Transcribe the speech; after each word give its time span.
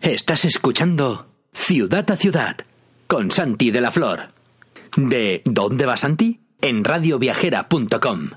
Estás 0.00 0.44
escuchando 0.44 1.26
Ciudad 1.52 2.10
a 2.10 2.16
Ciudad 2.18 2.58
con 3.06 3.30
Santi 3.30 3.70
de 3.70 3.80
la 3.80 3.90
Flor. 3.90 4.32
¿De 4.96 5.40
dónde 5.46 5.86
va 5.86 5.96
Santi? 5.96 6.40
En 6.60 6.84
radioviajera.com. 6.84 8.30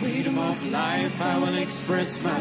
Freedom 0.00 0.38
of 0.38 0.72
life, 0.72 1.20
I 1.22 1.38
will 1.38 1.58
express 1.58 2.22
my. 2.22 2.40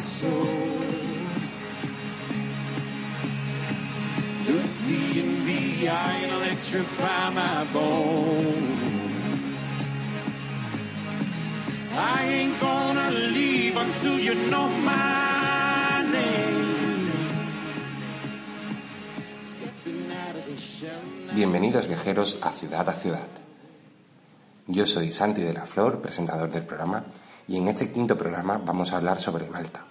Bienvenidos 21.35 21.87
viajeros 21.87 22.39
a 22.41 22.49
Ciudad 22.51 22.89
a 22.89 22.93
Ciudad. 22.93 23.27
Yo 24.65 24.87
soy 24.87 25.11
Santi 25.11 25.41
de 25.41 25.53
la 25.53 25.67
Flor, 25.67 26.01
presentador 26.01 26.49
del 26.49 26.65
programa, 26.65 27.05
y 27.47 27.57
en 27.57 27.67
este 27.67 27.91
quinto 27.91 28.17
programa 28.17 28.57
vamos 28.57 28.91
a 28.91 28.97
hablar 28.97 29.19
sobre 29.19 29.45
Malta. 29.45 29.85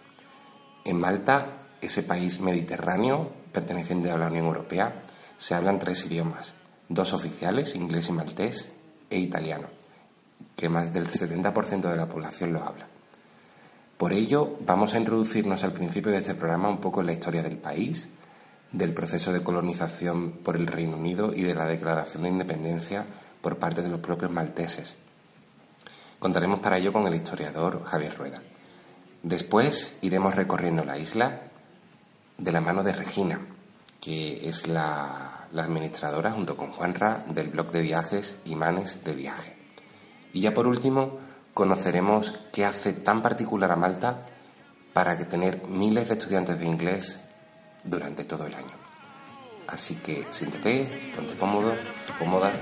En 0.84 0.98
Malta, 0.98 1.69
ese 1.81 2.03
país 2.03 2.41
mediterráneo 2.41 3.31
perteneciente 3.53 4.11
a 4.11 4.19
la 4.19 4.27
Unión 4.27 4.47
Europea, 4.47 5.03
se 5.37 5.55
hablan 5.55 5.78
tres 5.78 6.05
idiomas, 6.06 6.55
dos 6.89 7.12
oficiales, 7.12 7.77
inglés 7.77 8.09
y 8.09 8.12
maltés, 8.12 8.72
e 9.09 9.19
italiano, 9.19 9.69
que 10.56 10.68
más 10.68 10.92
del 10.92 11.08
70% 11.08 11.90
de 11.90 11.96
la 11.96 12.08
población 12.08 12.52
lo 12.52 12.62
habla. 12.62 12.86
Por 13.96 14.12
ello, 14.12 14.56
vamos 14.66 14.94
a 14.94 14.98
introducirnos 14.98 15.62
al 15.64 15.72
principio 15.72 16.10
de 16.10 16.18
este 16.18 16.34
programa 16.34 16.68
un 16.68 16.80
poco 16.80 17.00
en 17.00 17.06
la 17.06 17.12
historia 17.12 17.42
del 17.42 17.56
país, 17.56 18.08
del 18.72 18.92
proceso 18.94 19.32
de 19.32 19.42
colonización 19.42 20.32
por 20.42 20.56
el 20.56 20.66
Reino 20.66 20.96
Unido 20.96 21.32
y 21.34 21.42
de 21.42 21.54
la 21.54 21.66
declaración 21.66 22.24
de 22.24 22.30
independencia 22.30 23.04
por 23.40 23.58
parte 23.58 23.82
de 23.82 23.90
los 23.90 24.00
propios 24.00 24.30
malteses. 24.30 24.94
Contaremos 26.18 26.60
para 26.60 26.78
ello 26.78 26.92
con 26.92 27.06
el 27.06 27.14
historiador 27.14 27.84
Javier 27.84 28.16
Rueda. 28.16 28.42
Después 29.22 29.96
iremos 30.00 30.34
recorriendo 30.34 30.84
la 30.84 30.98
isla 30.98 31.42
de 32.38 32.52
la 32.52 32.60
mano 32.60 32.82
de 32.82 32.92
Regina, 32.92 33.40
que 34.00 34.48
es 34.48 34.66
la, 34.66 35.48
administradora 35.54 36.32
junto 36.32 36.56
con 36.56 36.72
Juanra 36.72 37.24
del 37.28 37.48
blog 37.48 37.70
de 37.70 37.82
viajes 37.82 38.38
Imanes 38.46 39.04
de 39.04 39.14
Viaje. 39.14 39.61
Y 40.33 40.41
ya 40.41 40.55
por 40.55 40.66
último 40.66 41.19
conoceremos 41.55 42.34
qué 42.52 42.64
hace 42.64 42.92
tan 42.92 43.22
particular 43.22 43.70
a 43.70 43.77
Malta 43.77 44.27
para 44.92 45.16
que 45.16 45.25
tener 45.25 45.66
miles 45.69 46.08
de 46.08 46.14
estudiantes 46.14 46.58
de 46.58 46.66
inglés 46.66 47.20
durante 47.84 48.25
todo 48.25 48.47
el 48.47 48.55
año. 48.55 48.77
Así 49.69 49.97
que 49.97 50.26
siéntate, 50.31 51.12
ponte 51.16 51.34
cómodo, 51.34 51.75
cómoda. 52.19 52.53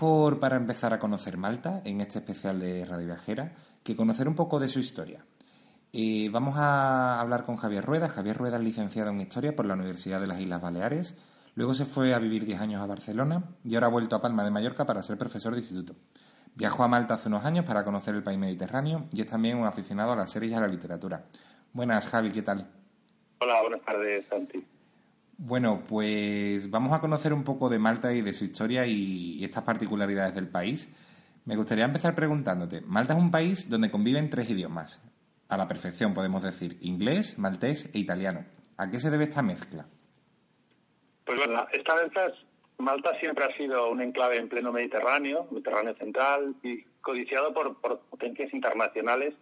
Mejor 0.00 0.40
para 0.40 0.56
empezar 0.56 0.94
a 0.94 0.98
conocer 0.98 1.36
Malta 1.36 1.82
en 1.84 2.00
este 2.00 2.20
especial 2.20 2.58
de 2.58 2.86
Radio 2.86 3.04
Viajera 3.04 3.52
que 3.84 3.94
conocer 3.94 4.28
un 4.28 4.34
poco 4.34 4.58
de 4.58 4.70
su 4.70 4.78
historia. 4.78 5.26
Eh, 5.92 6.30
vamos 6.32 6.56
a 6.56 7.20
hablar 7.20 7.44
con 7.44 7.56
Javier 7.56 7.84
Rueda. 7.84 8.08
Javier 8.08 8.38
Rueda 8.38 8.56
es 8.56 8.62
licenciado 8.62 9.10
en 9.10 9.20
Historia 9.20 9.54
por 9.54 9.66
la 9.66 9.74
Universidad 9.74 10.18
de 10.18 10.26
las 10.26 10.40
Islas 10.40 10.62
Baleares. 10.62 11.18
Luego 11.54 11.74
se 11.74 11.84
fue 11.84 12.14
a 12.14 12.18
vivir 12.18 12.46
10 12.46 12.62
años 12.62 12.82
a 12.82 12.86
Barcelona 12.86 13.44
y 13.62 13.74
ahora 13.74 13.88
ha 13.88 13.90
vuelto 13.90 14.16
a 14.16 14.22
Palma 14.22 14.42
de 14.42 14.50
Mallorca 14.50 14.86
para 14.86 15.02
ser 15.02 15.18
profesor 15.18 15.52
de 15.52 15.60
instituto. 15.60 15.94
Viajó 16.54 16.82
a 16.82 16.88
Malta 16.88 17.12
hace 17.16 17.28
unos 17.28 17.44
años 17.44 17.66
para 17.66 17.84
conocer 17.84 18.14
el 18.14 18.22
país 18.22 18.38
mediterráneo 18.38 19.04
y 19.12 19.20
es 19.20 19.26
también 19.26 19.58
un 19.58 19.66
aficionado 19.66 20.12
a 20.12 20.16
las 20.16 20.30
series 20.30 20.52
y 20.52 20.54
a 20.54 20.60
la 20.60 20.68
literatura. 20.68 21.26
Buenas, 21.74 22.06
Javi, 22.06 22.32
¿qué 22.32 22.40
tal? 22.40 22.66
Hola, 23.40 23.60
buenas 23.60 23.82
tardes, 23.82 24.24
Santi. 24.30 24.64
Bueno, 25.42 25.84
pues 25.88 26.70
vamos 26.70 26.92
a 26.92 27.00
conocer 27.00 27.32
un 27.32 27.44
poco 27.44 27.70
de 27.70 27.78
Malta 27.78 28.12
y 28.12 28.20
de 28.20 28.34
su 28.34 28.44
historia 28.44 28.84
y, 28.86 29.42
estas 29.42 29.64
particularidades 29.64 30.34
del 30.34 30.48
país. 30.48 30.94
Me 31.46 31.56
gustaría 31.56 31.86
empezar 31.86 32.14
preguntándote, 32.14 32.82
Malta 32.82 33.14
es 33.14 33.18
un 33.18 33.30
país 33.30 33.70
donde 33.70 33.90
conviven 33.90 34.28
tres 34.28 34.50
idiomas, 34.50 35.02
a 35.48 35.56
la 35.56 35.66
perfección 35.66 36.12
podemos 36.12 36.42
decir, 36.42 36.76
inglés, 36.82 37.38
maltés 37.38 37.90
e 37.94 37.98
italiano. 38.00 38.44
¿A 38.76 38.90
qué 38.90 39.00
se 39.00 39.08
debe 39.08 39.24
esta 39.24 39.40
mezcla? 39.40 39.86
Pues 41.24 41.38
bueno, 41.38 41.66
esta 41.72 41.94
vez 41.94 42.12
Malta 42.76 43.18
siempre 43.18 43.46
ha 43.46 43.56
sido 43.56 43.90
un 43.90 44.02
enclave 44.02 44.36
en 44.36 44.50
pleno 44.50 44.70
Mediterráneo, 44.72 45.48
Mediterráneo 45.50 45.94
central, 45.94 46.54
y 46.62 46.82
codiciado 47.00 47.54
por 47.54 47.80
potencias 48.10 48.52
internacionales 48.52 49.32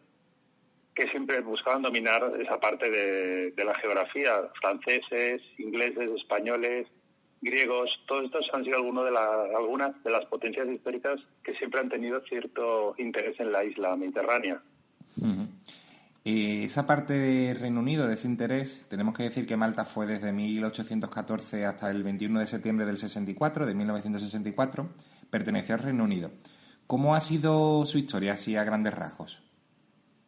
que 0.99 1.09
siempre 1.11 1.41
buscaban 1.41 1.83
dominar 1.83 2.33
esa 2.41 2.59
parte 2.59 2.91
de, 2.91 3.65
la 3.65 3.75
geografía. 3.77 4.33
Franceses, 4.61 5.41
ingleses, 5.59 6.11
españoles, 6.11 6.89
griegos, 7.41 7.89
todos 8.09 8.25
estos 8.25 8.45
han 8.53 8.65
sido 8.65 8.79
de 9.05 9.13
la- 9.13 9.45
algunas 9.57 10.03
de 10.03 10.11
las 10.11 10.25
potencias 10.27 10.67
históricas 10.69 11.21
que 11.45 11.55
siempre 11.55 11.79
han 11.79 11.89
tenido 11.89 12.21
cierto 12.29 12.97
interés 12.99 13.39
en 13.39 13.53
la 13.53 13.63
isla 13.65 13.97
mediterránea. 13.97 14.61
Eh, 16.25 16.65
esa 16.65 16.85
parte 16.85 17.15
de 17.15 17.55
Reino 17.55 17.79
Unido, 17.81 18.07
de 18.09 18.15
ese 18.15 18.27
interés, 18.27 18.87
tenemos 18.91 19.15
que 19.17 19.23
decir 19.23 19.47
que 19.47 19.57
Malta 19.57 19.85
fue 19.85 20.07
desde 20.07 20.33
1814 20.33 21.65
hasta 21.65 21.91
el 21.91 22.03
21 22.03 22.41
de 22.41 22.47
septiembre 22.47 22.87
del 22.87 22.99
64, 22.99 23.67
de 23.67 23.75
1964, 23.75 24.89
perteneció 25.31 25.77
al 25.77 25.83
Reino 25.83 26.05
Unido. 26.05 26.31
¿Cómo 26.89 27.15
ha 27.15 27.21
sido 27.21 27.87
su 27.87 27.99
historia 27.99 28.33
así 28.33 28.57
a 28.57 28.65
grandes 28.65 28.95
rasgos? 28.95 29.43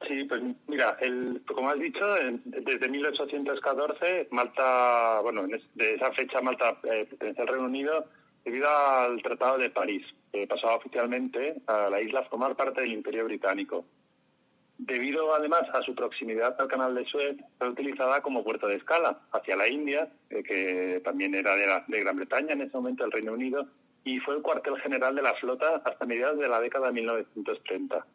Sí, 0.09 0.25
pues 0.25 0.41
mira, 0.67 0.97
el, 1.01 1.43
como 1.47 1.69
has 1.69 1.79
dicho, 1.79 2.05
desde 2.45 2.89
1814 2.89 4.29
Malta, 4.31 5.21
bueno, 5.21 5.47
de 5.75 5.95
esa 5.95 6.11
fecha 6.13 6.41
Malta 6.41 6.79
eh, 6.85 7.05
pertenece 7.09 7.43
al 7.43 7.49
Reino 7.49 7.67
Unido 7.67 8.07
debido 8.45 8.67
al 8.69 9.23
Tratado 9.23 9.59
de 9.59 9.69
París, 9.71 10.05
que 10.33 10.47
pasaba 10.47 10.77
oficialmente 10.77 11.61
a 11.67 11.91
la 11.91 12.01
isla 12.01 12.21
a 12.21 12.25
formar 12.25 12.57
parte 12.57 12.81
del 12.81 12.93
Imperio 12.93 13.27
Británico. 13.27 13.85
Debido 14.79 15.35
además 15.35 15.65
a 15.75 15.83
su 15.83 15.95
proximidad 15.95 16.57
al 16.59 16.69
Canal 16.69 16.95
de 16.95 17.05
Suez, 17.05 17.37
fue 17.59 17.69
utilizada 17.69 18.23
como 18.23 18.43
puerto 18.43 18.67
de 18.67 18.77
escala 18.77 19.21
hacia 19.33 19.55
la 19.57 19.69
India, 19.69 20.11
eh, 20.31 20.43
que 20.43 21.01
también 21.05 21.35
era 21.35 21.55
de, 21.55 21.67
la- 21.67 21.85
de 21.87 22.01
Gran 22.01 22.17
Bretaña 22.17 22.55
en 22.55 22.63
ese 22.63 22.75
momento, 22.79 23.05
el 23.05 23.13
Reino 23.13 23.35
Unido, 23.35 23.67
y 24.05 24.19
fue 24.21 24.37
el 24.37 24.43
cuartel 24.43 24.79
general 24.81 25.15
de 25.15 25.21
la 25.23 25.35
flota 25.35 25.83
hasta 25.85 26.07
mediados 26.07 26.39
de 26.39 26.49
la 26.49 26.59
década 26.61 26.87
de 26.87 26.95
1930. 26.95 28.07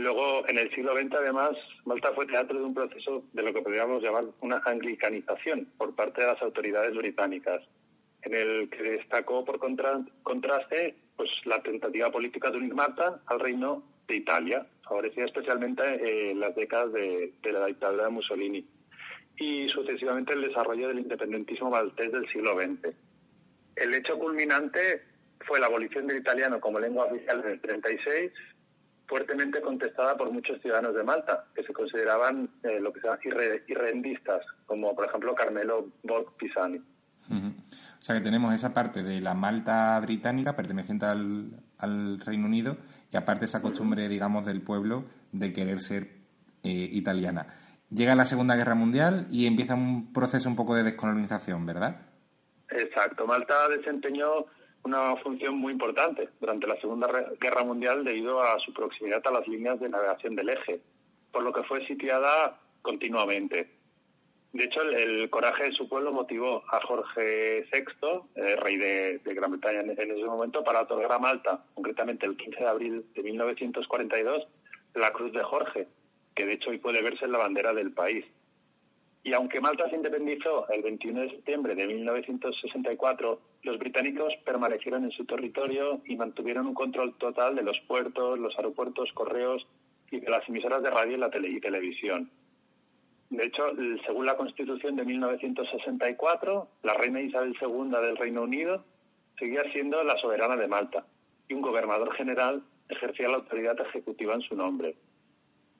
Luego, 0.00 0.48
en 0.48 0.58
el 0.58 0.70
siglo 0.74 0.96
XX, 0.96 1.12
además, 1.14 1.50
Malta 1.84 2.12
fue 2.14 2.26
teatro 2.26 2.58
de 2.58 2.64
un 2.64 2.72
proceso 2.74 3.22
de 3.34 3.42
lo 3.42 3.52
que 3.52 3.60
podríamos 3.60 4.02
llamar 4.02 4.24
una 4.40 4.62
anglicanización 4.64 5.66
por 5.76 5.94
parte 5.94 6.22
de 6.22 6.28
las 6.28 6.40
autoridades 6.40 6.94
británicas, 6.96 7.60
en 8.22 8.34
el 8.34 8.70
que 8.70 8.82
destacó 8.82 9.44
por 9.44 9.58
contra- 9.58 10.00
contraste 10.22 10.96
pues, 11.16 11.28
la 11.44 11.62
tentativa 11.62 12.10
política 12.10 12.50
de 12.50 12.56
unir 12.56 12.74
Malta 12.74 13.20
al 13.26 13.40
reino 13.40 13.82
de 14.08 14.16
Italia, 14.16 14.66
favorecida 14.88 15.26
especialmente 15.26 15.82
eh, 15.84 16.30
en 16.30 16.40
las 16.40 16.54
décadas 16.54 16.92
de, 16.94 17.34
de 17.42 17.52
la 17.52 17.66
dictadura 17.66 18.04
de 18.04 18.10
Mussolini, 18.10 18.66
y 19.36 19.68
sucesivamente 19.68 20.32
el 20.32 20.42
desarrollo 20.42 20.88
del 20.88 21.00
independentismo 21.00 21.68
maltés 21.70 22.10
del 22.10 22.26
siglo 22.30 22.56
XX. 22.58 22.94
El 23.76 23.94
hecho 23.94 24.18
culminante 24.18 25.02
fue 25.46 25.60
la 25.60 25.66
abolición 25.66 26.06
del 26.06 26.18
italiano 26.20 26.58
como 26.58 26.78
lengua 26.78 27.04
oficial 27.04 27.40
en 27.44 27.50
el 27.52 27.60
36, 27.60 28.32
fuertemente 29.10 29.60
contestada 29.60 30.16
por 30.16 30.30
muchos 30.30 30.62
ciudadanos 30.62 30.94
de 30.94 31.02
Malta, 31.02 31.44
que 31.54 31.64
se 31.64 31.72
consideraban 31.74 32.48
eh, 32.62 32.78
lo 32.80 32.92
que 32.92 33.00
se 33.00 33.08
llama 33.08 33.18
irre- 33.24 33.64
irrendistas, 33.66 34.40
como 34.64 34.94
por 34.94 35.04
ejemplo 35.06 35.34
Carmelo 35.34 35.88
Borg 36.04 36.36
Pisani. 36.38 36.78
O 36.78 38.02
sea 38.02 38.14
que 38.16 38.22
tenemos 38.22 38.54
esa 38.54 38.72
parte 38.72 39.02
de 39.02 39.20
la 39.20 39.34
Malta 39.34 40.00
británica 40.00 40.56
perteneciente 40.56 41.04
al, 41.06 41.50
al 41.78 42.18
Reino 42.20 42.46
Unido 42.46 42.76
y 43.12 43.16
aparte 43.16 43.44
esa 43.44 43.60
costumbre, 43.60 44.08
digamos, 44.08 44.46
del 44.46 44.62
pueblo 44.62 45.04
de 45.32 45.52
querer 45.52 45.80
ser 45.80 46.04
eh, 46.62 46.88
italiana. 46.92 47.46
Llega 47.90 48.14
la 48.14 48.24
Segunda 48.24 48.56
Guerra 48.56 48.74
Mundial 48.74 49.26
y 49.30 49.46
empieza 49.46 49.74
un 49.74 50.12
proceso 50.12 50.48
un 50.48 50.56
poco 50.56 50.74
de 50.76 50.84
descolonización, 50.84 51.66
¿verdad? 51.66 52.00
Exacto. 52.70 53.26
Malta 53.26 53.68
desempeñó 53.68 54.46
una 54.84 55.16
función 55.16 55.56
muy 55.56 55.72
importante 55.72 56.28
durante 56.40 56.66
la 56.66 56.80
Segunda 56.80 57.08
Guerra 57.40 57.64
Mundial 57.64 58.04
debido 58.04 58.42
a 58.42 58.58
su 58.60 58.72
proximidad 58.72 59.22
a 59.26 59.30
las 59.30 59.46
líneas 59.46 59.78
de 59.80 59.88
navegación 59.88 60.34
del 60.34 60.50
eje, 60.50 60.80
por 61.32 61.42
lo 61.42 61.52
que 61.52 61.62
fue 61.64 61.86
sitiada 61.86 62.58
continuamente. 62.82 63.68
De 64.52 64.64
hecho, 64.64 64.82
el, 64.82 65.30
coraje 65.30 65.64
de 65.64 65.72
su 65.72 65.88
pueblo 65.88 66.12
motivó 66.12 66.64
a 66.72 66.80
Jorge 66.84 67.68
VI, 67.72 68.22
eh, 68.34 68.56
rey 68.56 68.76
de, 68.78 69.18
de 69.18 69.34
Gran 69.34 69.52
Bretaña 69.52 69.80
en, 69.80 69.90
en 69.90 70.10
ese 70.10 70.24
momento, 70.24 70.64
para 70.64 70.82
otorgar 70.82 71.12
a 71.12 71.18
Malta, 71.20 71.64
concretamente 71.74 72.26
el 72.26 72.36
15 72.36 72.58
de 72.58 72.68
abril 72.68 73.06
de 73.14 73.22
1942, 73.22 74.48
la 74.94 75.12
Cruz 75.12 75.32
de 75.32 75.42
Jorge, 75.44 75.88
que 76.34 76.46
de 76.46 76.54
hecho 76.54 76.70
hoy 76.70 76.78
puede 76.78 77.02
verse 77.02 77.26
en 77.26 77.32
la 77.32 77.38
bandera 77.38 77.72
del 77.72 77.92
país. 77.92 78.24
Y 79.22 79.34
aunque 79.34 79.60
Malta 79.60 79.88
se 79.90 79.96
independizó 79.96 80.66
el 80.70 80.82
21 80.82 81.20
de 81.20 81.30
septiembre 81.30 81.74
de 81.74 81.86
1964, 81.86 83.40
los 83.62 83.78
británicos 83.78 84.32
permanecieron 84.44 85.04
en 85.04 85.10
su 85.10 85.26
territorio 85.26 86.00
y 86.06 86.16
mantuvieron 86.16 86.66
un 86.66 86.74
control 86.74 87.14
total 87.18 87.54
de 87.54 87.62
los 87.62 87.78
puertos, 87.86 88.38
los 88.38 88.56
aeropuertos, 88.56 89.12
correos 89.12 89.66
y 90.10 90.20
de 90.20 90.30
las 90.30 90.48
emisoras 90.48 90.82
de 90.82 90.90
radio 90.90 91.16
y, 91.16 91.20
la 91.20 91.30
tele- 91.30 91.50
y 91.50 91.60
televisión. 91.60 92.30
De 93.28 93.44
hecho, 93.44 93.62
según 94.06 94.26
la 94.26 94.36
Constitución 94.36 94.96
de 94.96 95.04
1964, 95.04 96.68
la 96.82 96.94
reina 96.94 97.20
Isabel 97.20 97.54
II 97.60 97.90
del 97.90 98.16
Reino 98.16 98.42
Unido 98.42 98.84
seguía 99.38 99.62
siendo 99.72 100.02
la 100.02 100.16
soberana 100.16 100.56
de 100.56 100.66
Malta 100.66 101.06
y 101.46 101.54
un 101.54 101.60
gobernador 101.60 102.12
general 102.14 102.62
ejercía 102.88 103.28
la 103.28 103.36
autoridad 103.36 103.78
ejecutiva 103.80 104.34
en 104.34 104.40
su 104.40 104.56
nombre. 104.56 104.96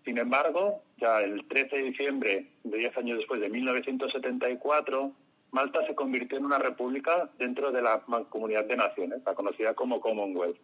Sin 0.05 0.19
embargo, 0.19 0.82
ya 0.99 1.20
el 1.20 1.47
13 1.47 1.76
de 1.76 1.82
diciembre, 1.82 2.47
de 2.64 2.79
10 2.79 2.97
años 2.99 3.19
después 3.19 3.41
de 3.41 3.49
1974, 3.50 5.12
Malta 5.52 5.85
se 5.87 5.94
convirtió 5.94 6.38
en 6.38 6.44
una 6.44 6.58
república 6.58 7.29
dentro 7.38 7.73
de 7.73 7.82
la 7.82 8.02
Mancomunidad 8.06 8.64
de 8.64 8.76
Naciones, 8.76 9.20
la 9.26 9.35
conocida 9.35 9.75
como 9.75 10.00
Commonwealth, 10.00 10.56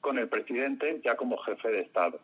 con 0.00 0.18
el 0.18 0.28
presidente 0.28 1.00
ya 1.04 1.16
como 1.16 1.36
jefe 1.38 1.68
de 1.68 1.80
Estado. 1.80 2.20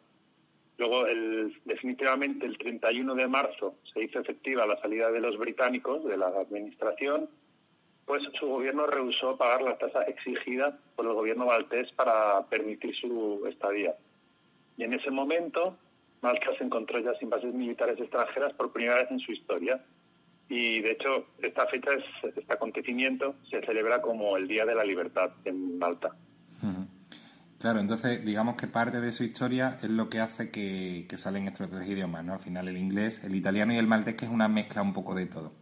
Luego, 0.78 1.06
el- 1.06 1.60
definitivamente, 1.66 2.46
el 2.46 2.56
31 2.56 3.14
de 3.14 3.28
marzo 3.28 3.74
se 3.92 4.02
hizo 4.02 4.18
efectiva 4.18 4.66
la 4.66 4.80
salida 4.80 5.10
de 5.10 5.20
los 5.20 5.36
británicos 5.36 6.04
de 6.04 6.16
la 6.16 6.28
administración, 6.28 7.28
pues 8.06 8.22
su 8.40 8.46
gobierno 8.48 8.86
rehusó 8.86 9.36
pagar 9.36 9.62
la 9.62 9.76
tasa 9.76 10.00
exigida 10.02 10.78
por 10.96 11.06
el 11.06 11.12
gobierno 11.12 11.44
maltés 11.46 11.92
para 11.92 12.44
permitir 12.46 12.96
su 12.96 13.46
estadía. 13.46 13.94
Y 14.78 14.84
en 14.84 14.94
ese 14.94 15.10
momento, 15.10 15.76
Malta 16.22 16.46
se 16.58 16.64
encontró 16.64 16.98
ya 16.98 17.14
sin 17.18 17.30
bases 17.30 17.54
militares 17.54 17.98
extranjeras 17.98 18.52
por 18.54 18.72
primera 18.72 18.96
vez 18.96 19.10
en 19.10 19.18
su 19.20 19.32
historia. 19.32 19.82
Y 20.48 20.80
de 20.80 20.90
hecho, 20.92 21.26
esta 21.42 21.66
fecha, 21.68 21.90
es- 21.92 22.34
este 22.36 22.52
acontecimiento, 22.52 23.36
se 23.48 23.60
celebra 23.64 24.02
como 24.02 24.36
el 24.36 24.48
Día 24.48 24.66
de 24.66 24.74
la 24.74 24.84
Libertad 24.84 25.30
en 25.44 25.78
Malta. 25.78 26.10
Claro, 27.58 27.78
entonces 27.78 28.24
digamos 28.24 28.56
que 28.56 28.66
parte 28.66 29.00
de 29.02 29.12
su 29.12 29.22
historia 29.22 29.76
es 29.82 29.90
lo 29.90 30.08
que 30.08 30.18
hace 30.20 30.50
que, 30.50 31.06
que 31.08 31.16
salen 31.18 31.46
estos 31.46 31.68
tres 31.68 31.88
idiomas, 31.88 32.24
¿no? 32.24 32.32
Al 32.32 32.40
final 32.40 32.68
el 32.68 32.78
inglés, 32.78 33.22
el 33.22 33.34
italiano 33.34 33.74
y 33.74 33.76
el 33.76 33.86
maltés, 33.86 34.14
que 34.14 34.24
es 34.24 34.30
una 34.30 34.48
mezcla 34.48 34.80
un 34.80 34.94
poco 34.94 35.14
de 35.14 35.26
todo. 35.26 35.52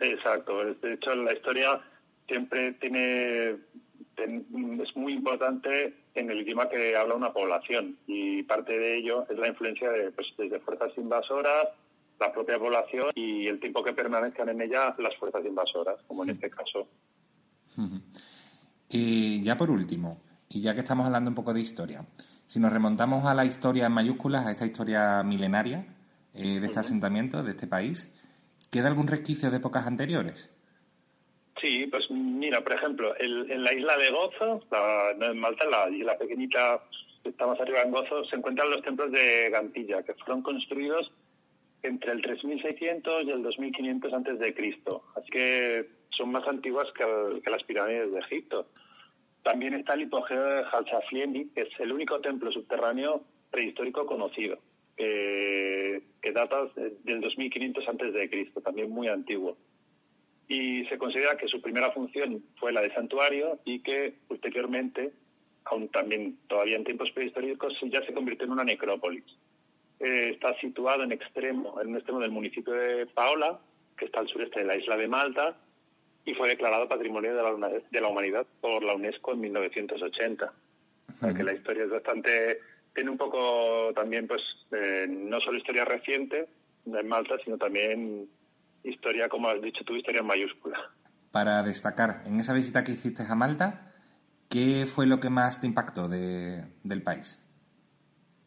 Exacto. 0.00 0.64
De 0.64 0.94
hecho, 0.94 1.14
la 1.14 1.34
historia 1.34 1.78
siempre 2.26 2.72
tiene 2.74 3.56
es 4.16 4.96
muy 4.96 5.12
importante 5.12 5.94
en 6.14 6.30
el 6.30 6.40
idioma 6.40 6.68
que 6.68 6.96
habla 6.96 7.14
una 7.14 7.32
población 7.32 7.96
y 8.06 8.42
parte 8.42 8.78
de 8.78 8.96
ello 8.96 9.26
es 9.28 9.38
la 9.38 9.48
influencia 9.48 9.90
de 9.90 10.10
pues, 10.10 10.28
desde 10.36 10.60
fuerzas 10.60 10.90
invasoras, 10.96 11.68
la 12.18 12.32
propia 12.32 12.58
población 12.58 13.10
y 13.14 13.46
el 13.46 13.60
tiempo 13.60 13.82
que 13.82 13.92
permanezcan 13.92 14.48
en 14.48 14.60
ella 14.60 14.94
las 14.98 15.16
fuerzas 15.16 15.44
invasoras, 15.44 15.96
como 16.06 16.24
en 16.24 16.30
este 16.30 16.50
caso. 16.50 16.86
Y 18.88 19.42
ya 19.42 19.56
por 19.56 19.70
último, 19.70 20.20
y 20.48 20.60
ya 20.60 20.74
que 20.74 20.80
estamos 20.80 21.06
hablando 21.06 21.30
un 21.30 21.34
poco 21.34 21.54
de 21.54 21.60
historia, 21.60 22.04
si 22.46 22.58
nos 22.58 22.72
remontamos 22.72 23.24
a 23.24 23.34
la 23.34 23.44
historia 23.44 23.86
en 23.86 23.92
mayúsculas, 23.92 24.46
a 24.46 24.50
esta 24.50 24.66
historia 24.66 25.22
milenaria 25.22 25.86
eh, 26.34 26.58
de 26.60 26.66
este 26.66 26.80
asentamiento, 26.80 27.42
de 27.42 27.52
este 27.52 27.68
país, 27.68 28.12
¿queda 28.70 28.88
algún 28.88 29.06
resquicio 29.06 29.50
de 29.50 29.58
épocas 29.58 29.86
anteriores? 29.86 30.50
Sí, 31.60 31.86
pues 31.90 32.10
mira, 32.10 32.62
por 32.62 32.72
ejemplo, 32.74 33.14
el- 33.16 33.50
en 33.50 33.64
la 33.64 33.72
isla 33.74 33.96
de 33.96 34.10
Gozo, 34.10 34.62
la- 34.70 35.10
en 35.26 35.38
Malta, 35.38 35.66
la 35.66 35.90
isla 35.90 36.16
pequeñita 36.16 36.82
que 37.22 37.30
está 37.30 37.46
más 37.46 37.60
arriba 37.60 37.82
en 37.82 37.90
Gozo, 37.90 38.24
se 38.24 38.36
encuentran 38.36 38.70
los 38.70 38.82
templos 38.82 39.12
de 39.12 39.50
Gantilla, 39.50 40.02
que 40.02 40.14
fueron 40.14 40.42
construidos 40.42 41.12
entre 41.82 42.12
el 42.12 42.22
3600 42.22 43.24
y 43.24 43.30
el 43.30 43.42
2500 43.42 44.12
antes 44.12 44.38
de 44.38 44.54
Cristo. 44.54 45.04
Así 45.16 45.30
que 45.30 45.86
son 46.10 46.30
más 46.32 46.46
antiguas 46.48 46.86
que, 46.92 47.50
las 47.50 47.62
pirámides 47.64 48.10
de 48.12 48.20
Egipto. 48.20 48.68
También 49.42 49.74
está 49.74 49.94
el 49.94 50.02
hipogeo 50.02 50.42
de 50.42 50.64
Halsaflieni, 50.70 51.48
que 51.50 51.62
es 51.62 51.80
el 51.80 51.92
único 51.92 52.20
templo 52.20 52.50
subterráneo 52.52 53.22
prehistórico 53.50 54.06
conocido, 54.06 54.58
que 54.96 56.02
data 56.32 56.68
del 57.04 57.20
2500 57.20 57.88
antes 57.88 58.12
de 58.14 58.30
Cristo, 58.30 58.60
también 58.60 58.90
muy 58.90 59.08
antiguo 59.08 59.56
y 60.50 60.84
se 60.86 60.98
considera 60.98 61.36
que 61.36 61.46
su 61.46 61.62
primera 61.62 61.92
función 61.92 62.42
fue 62.58 62.72
la 62.72 62.80
de 62.80 62.92
santuario 62.92 63.60
y 63.64 63.78
que 63.84 64.14
posteriormente, 64.26 65.12
aún 65.64 65.88
también 65.90 66.38
todavía 66.48 66.74
en 66.74 66.82
tiempos 66.82 67.08
prehistóricos, 67.12 67.72
ya 67.84 68.04
se 68.04 68.12
convirtió 68.12 68.46
en 68.46 68.52
una 68.54 68.64
necrópolis. 68.64 69.22
Eh, 70.00 70.30
está 70.34 70.58
situado 70.58 71.04
en 71.04 71.12
extremo, 71.12 71.80
en 71.80 71.90
un 71.90 71.94
extremo 71.94 72.18
del 72.18 72.32
municipio 72.32 72.72
de 72.72 73.06
Paola, 73.06 73.60
que 73.96 74.06
está 74.06 74.18
al 74.18 74.26
sureste 74.26 74.58
de 74.58 74.66
la 74.66 74.76
isla 74.76 74.96
de 74.96 75.06
Malta, 75.06 75.56
y 76.24 76.34
fue 76.34 76.48
declarado 76.48 76.88
Patrimonio 76.88 77.32
de 77.32 77.42
la, 77.44 77.80
de 77.88 78.00
la 78.00 78.08
Humanidad 78.08 78.44
por 78.60 78.82
la 78.82 78.96
UNESCO 78.96 79.34
en 79.34 79.40
1980. 79.42 80.52
O 81.14 81.16
sea 81.16 81.32
que 81.32 81.44
la 81.44 81.52
historia 81.52 81.84
es 81.84 81.90
bastante, 81.90 82.58
tiene 82.92 83.10
un 83.10 83.18
poco 83.18 83.92
también, 83.94 84.26
pues, 84.26 84.42
eh, 84.72 85.06
no 85.08 85.40
solo 85.40 85.58
historia 85.58 85.84
reciente 85.84 86.48
en 86.86 87.06
Malta, 87.06 87.36
sino 87.44 87.56
también 87.56 88.28
historia, 88.84 89.28
como 89.28 89.48
has 89.48 89.60
dicho 89.60 89.84
tú, 89.84 89.94
historia 89.96 90.20
en 90.20 90.26
mayúscula. 90.26 90.78
Para 91.30 91.62
destacar, 91.62 92.22
en 92.26 92.40
esa 92.40 92.52
visita 92.54 92.82
que 92.84 92.92
hiciste 92.92 93.22
a 93.28 93.34
Malta, 93.34 93.92
¿qué 94.48 94.86
fue 94.86 95.06
lo 95.06 95.20
que 95.20 95.30
más 95.30 95.60
te 95.60 95.66
impactó 95.66 96.08
de- 96.08 96.64
del 96.82 97.02
país? 97.02 97.44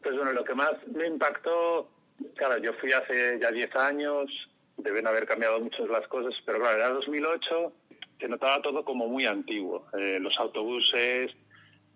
Pues 0.02 0.14
bueno, 0.16 0.32
lo 0.32 0.44
que 0.44 0.54
más 0.54 0.72
me 0.94 1.06
impactó, 1.06 1.90
claro, 2.36 2.58
yo 2.62 2.72
fui 2.74 2.92
hace 2.92 3.38
ya 3.40 3.50
10 3.50 3.74
años, 3.76 4.30
deben 4.76 5.06
haber 5.06 5.26
cambiado 5.26 5.58
muchas 5.60 5.88
las 5.88 6.06
cosas, 6.08 6.34
pero 6.44 6.58
claro, 6.60 6.76
era 6.78 6.88
2008, 6.90 7.72
se 8.20 8.28
notaba 8.28 8.60
todo 8.60 8.84
como 8.84 9.08
muy 9.08 9.24
antiguo. 9.24 9.86
Eh, 9.98 10.18
los 10.20 10.38
autobuses, 10.38 11.30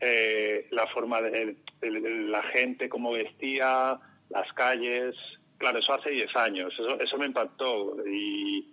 eh, 0.00 0.68
la 0.70 0.86
forma 0.86 1.20
de, 1.20 1.56
de- 1.80 1.90
de 2.00 2.10
la 2.28 2.42
gente, 2.44 2.88
cómo 2.88 3.12
vestía, 3.12 3.98
las 4.30 4.52
calles. 4.54 5.14
Claro, 5.58 5.80
eso 5.80 5.92
hace 5.92 6.10
10 6.10 6.36
años, 6.36 6.72
eso, 6.72 6.98
eso 7.00 7.18
me 7.18 7.26
impactó. 7.26 7.96
Y 8.06 8.66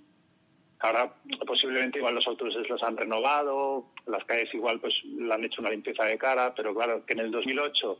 ahora 0.80 1.12
posiblemente 1.46 1.98
igual 1.98 2.16
los 2.16 2.28
autobuses 2.28 2.70
los 2.70 2.82
han 2.84 2.96
renovado, 2.96 3.88
las 4.06 4.24
calles 4.26 4.54
igual 4.54 4.80
pues 4.80 4.94
le 5.04 5.34
han 5.34 5.44
hecho 5.44 5.62
una 5.62 5.72
limpieza 5.72 6.06
de 6.06 6.18
cara, 6.18 6.54
pero 6.54 6.76
claro, 6.76 7.06
que 7.06 7.14
en 7.14 7.22
el 7.22 7.32
2008 7.32 7.98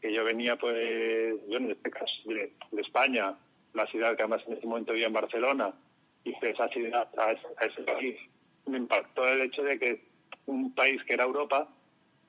que 0.00 0.12
yo 0.12 0.24
venía 0.24 0.56
pues, 0.56 1.34
yo 1.48 1.56
en 1.56 1.70
este 1.70 1.90
caso 1.90 2.12
de, 2.26 2.52
España, 2.78 3.34
la 3.72 3.86
ciudad 3.86 4.14
que 4.14 4.22
además 4.22 4.42
en 4.46 4.58
ese 4.58 4.66
momento 4.66 4.92
vivía 4.92 5.06
en 5.06 5.12
Barcelona, 5.14 5.72
y 6.24 6.38
que 6.38 6.50
esa 6.50 6.68
ciudad, 6.68 7.08
a 7.16 7.32
ese, 7.32 7.46
a 7.56 7.64
ese 7.64 7.82
país, 7.82 8.16
me 8.66 8.78
impactó 8.78 9.26
el 9.26 9.42
hecho 9.42 9.62
de 9.62 9.78
que 9.78 10.02
un 10.46 10.74
país 10.74 11.02
que 11.04 11.14
era 11.14 11.24
Europa 11.24 11.68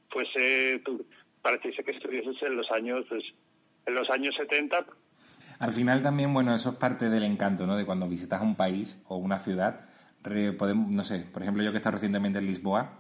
fuese, 0.10 0.82
pareciese 1.42 1.84
que 1.84 1.92
estuviese 1.92 2.46
en 2.46 2.56
los 2.56 2.72
años 2.72 3.06
pues, 3.10 3.24
en 3.86 3.96
los 3.96 4.10
años 4.10 4.36
70 4.36 4.86
Al 5.60 5.72
final 5.72 6.04
también, 6.04 6.34
bueno, 6.34 6.54
eso 6.54 6.70
es 6.72 6.76
parte 6.76 7.10
del 7.10 7.24
encanto, 7.24 7.66
¿no? 7.66 7.76
De 7.76 7.86
cuando 7.86 8.08
visitas 8.08 8.42
un 8.42 8.56
país 8.56 9.02
o 9.08 9.18
una 9.18 9.40
ciudad, 9.40 9.86
re- 10.24 10.54
podemos, 10.54 10.94
no 10.94 11.04
sé, 11.04 11.20
por 11.32 11.42
ejemplo, 11.42 11.64
yo 11.64 11.72
que 11.72 11.78
he 11.78 11.80
estado 11.80 11.96
recientemente 11.96 12.40
en 12.40 12.46
Lisboa, 12.46 13.00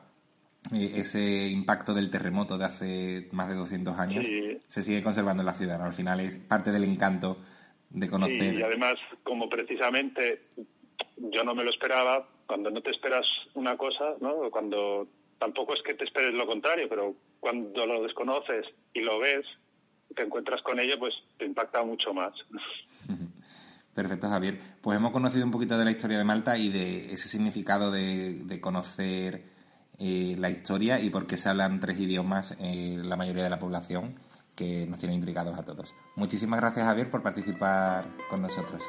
eh, 0.73 0.93
ese 0.95 1.47
impacto 1.49 1.93
del 1.93 2.09
terremoto 2.09 2.57
de 2.57 2.65
hace 2.65 3.29
más 3.31 3.47
de 3.49 3.55
200 3.55 3.97
años 3.99 4.25
Sí. 4.25 4.57
se 4.67 4.81
sigue 4.81 5.03
conservando 5.03 5.41
en 5.41 5.45
la 5.47 5.53
ciudad, 5.53 5.77
¿no? 5.77 5.85
Al 5.85 5.93
final 5.93 6.19
es 6.19 6.37
parte 6.37 6.71
del 6.71 6.83
encanto 6.83 7.37
de 7.89 8.09
conocer. 8.09 8.53
Sí, 8.53 8.57
y 8.59 8.63
además, 8.63 8.95
como 9.23 9.47
precisamente 9.49 10.41
yo 11.17 11.43
no 11.43 11.53
me 11.55 11.63
lo 11.63 11.69
esperaba, 11.69 12.27
cuando 12.47 12.69
no 12.71 12.81
te 12.81 12.91
esperas 12.91 13.25
una 13.53 13.77
cosa, 13.77 14.15
¿no? 14.19 14.49
Cuando 14.51 15.07
tampoco 15.39 15.73
es 15.73 15.81
que 15.83 15.93
te 15.93 16.05
esperes 16.05 16.33
lo 16.33 16.47
contrario, 16.47 16.87
pero 16.89 17.13
cuando 17.39 17.85
lo 17.85 18.01
desconoces 18.03 18.65
y 18.93 19.01
lo 19.01 19.19
ves, 19.19 19.45
te 20.15 20.23
encuentras 20.23 20.61
con 20.61 20.79
ello, 20.79 20.97
pues 20.99 21.13
te 21.37 21.45
impacta 21.45 21.83
mucho 21.83 22.13
más. 22.13 22.33
Perfecto, 23.93 24.29
Javier. 24.29 24.59
Pues 24.81 24.97
hemos 24.97 25.11
conocido 25.11 25.43
un 25.43 25.51
poquito 25.51 25.77
de 25.77 25.85
la 25.85 25.91
historia 25.91 26.17
de 26.19 26.23
Malta 26.23 26.57
y 26.57 26.69
de 26.69 27.13
ese 27.13 27.27
significado 27.27 27.89
de, 27.91 28.43
de 28.43 28.61
conocer 28.61 29.43
eh, 29.99 30.35
la 30.37 30.51
historia 30.51 30.99
y 30.99 31.09
por 31.09 31.25
qué 31.25 31.37
se 31.37 31.49
hablan 31.49 31.79
tres 31.79 31.99
idiomas 31.99 32.55
eh, 32.59 32.99
la 33.01 33.15
mayoría 33.15 33.43
de 33.43 33.49
la 33.49 33.57
población, 33.57 34.13
que 34.55 34.85
nos 34.85 34.99
tiene 34.99 35.15
intrigados 35.15 35.57
a 35.57 35.65
todos. 35.65 35.95
Muchísimas 36.15 36.59
gracias, 36.59 36.85
Javier, 36.85 37.09
por 37.09 37.23
participar 37.23 38.05
con 38.29 38.43
nosotros. 38.43 38.83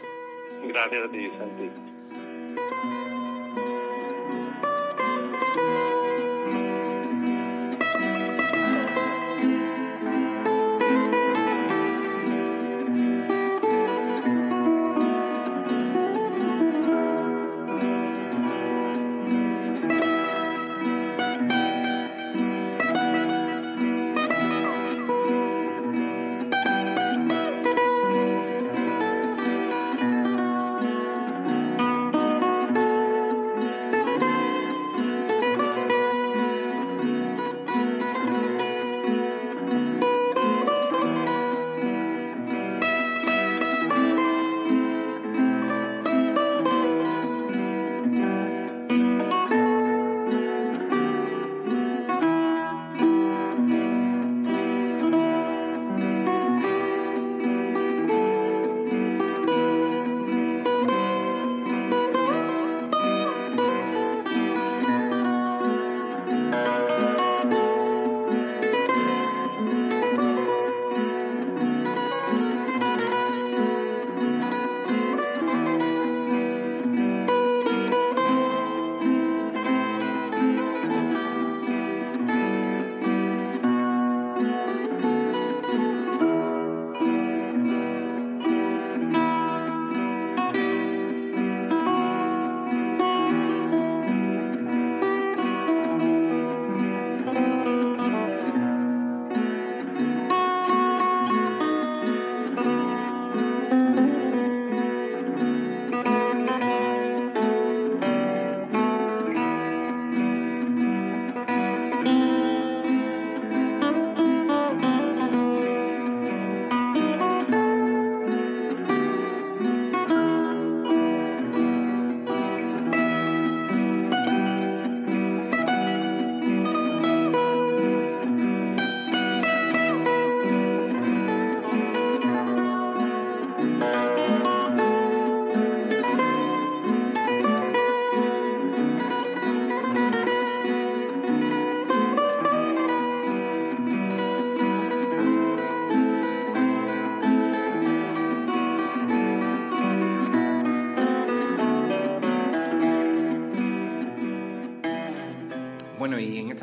Gracias 0.67 1.05
a 1.05 1.11
ti, 1.11 1.31
Santi. 1.39 3.08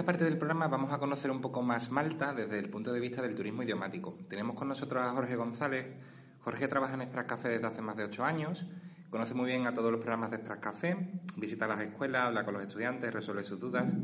Esta 0.05 0.11
parte 0.13 0.25
del 0.25 0.37
programa 0.37 0.67
vamos 0.67 0.93
a 0.93 0.99
conocer 0.99 1.31
un 1.31 1.41
poco 1.41 1.63
más 1.63 1.89
Malta 1.89 2.31
desde 2.31 2.59
el 2.59 2.69
punto 2.69 2.93
de 2.93 2.99
vista 2.99 3.23
del 3.23 3.35
turismo 3.35 3.63
idiomático. 3.63 4.15
Tenemos 4.29 4.55
con 4.55 4.67
nosotros 4.67 5.03
a 5.03 5.09
Jorge 5.09 5.35
González. 5.35 5.95
Jorge 6.41 6.67
trabaja 6.67 6.93
en 6.93 7.01
Express 7.01 7.25
Café 7.25 7.49
desde 7.49 7.65
hace 7.65 7.81
más 7.81 7.95
de 7.95 8.03
ocho 8.03 8.23
años, 8.23 8.67
conoce 9.09 9.33
muy 9.33 9.47
bien 9.47 9.65
a 9.65 9.73
todos 9.73 9.91
los 9.91 9.99
programas 9.99 10.29
de 10.29 10.35
Express 10.35 10.59
Café, 10.59 11.21
visita 11.37 11.65
las 11.65 11.81
escuelas, 11.81 12.27
habla 12.27 12.45
con 12.45 12.53
los 12.53 12.61
estudiantes, 12.61 13.11
resuelve 13.11 13.43
sus 13.43 13.59
dudas. 13.59 13.95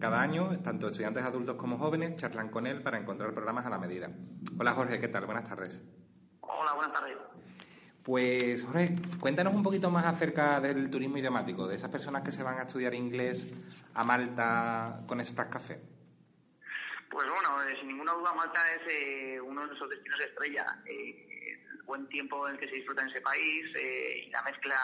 Cada 0.00 0.22
año, 0.22 0.60
tanto 0.60 0.86
estudiantes 0.86 1.22
adultos 1.22 1.56
como 1.56 1.76
jóvenes 1.76 2.16
charlan 2.16 2.48
con 2.48 2.66
él 2.66 2.82
para 2.82 2.96
encontrar 2.96 3.34
programas 3.34 3.66
a 3.66 3.70
la 3.70 3.78
medida. 3.78 4.08
Hola 4.58 4.72
Jorge, 4.72 4.98
¿qué 4.98 5.08
tal? 5.08 5.26
Buenas 5.26 5.44
tardes. 5.44 5.82
Hola, 6.40 6.72
buenas 6.72 6.92
tardes. 6.94 7.18
Pues 8.04 8.64
Jorge, 8.64 8.96
cuéntanos 9.18 9.54
un 9.54 9.62
poquito 9.62 9.90
más 9.90 10.04
acerca 10.04 10.60
del 10.60 10.90
turismo 10.90 11.16
idiomático, 11.16 11.66
de 11.66 11.76
esas 11.76 11.88
personas 11.88 12.20
que 12.20 12.32
se 12.32 12.42
van 12.42 12.58
a 12.58 12.64
estudiar 12.64 12.92
inglés 12.92 13.48
a 13.94 14.04
Malta 14.04 15.00
con 15.06 15.20
Express 15.20 15.48
Café. 15.48 15.80
Pues 17.08 17.26
bueno, 17.26 17.62
eh, 17.62 17.74
sin 17.80 17.88
ninguna 17.88 18.12
duda 18.12 18.34
Malta 18.34 18.60
es 18.74 18.92
eh, 18.92 19.40
uno 19.40 19.62
de 19.62 19.68
nuestros 19.68 19.88
destinos 19.88 20.20
estrella. 20.20 20.66
Eh, 20.84 21.56
el 21.72 21.82
buen 21.84 22.06
tiempo 22.08 22.46
en 22.46 22.56
el 22.56 22.60
que 22.60 22.68
se 22.68 22.74
disfruta 22.74 23.04
en 23.04 23.08
ese 23.08 23.22
país 23.22 23.64
eh, 23.74 24.24
y 24.26 24.30
la 24.30 24.42
mezcla 24.42 24.76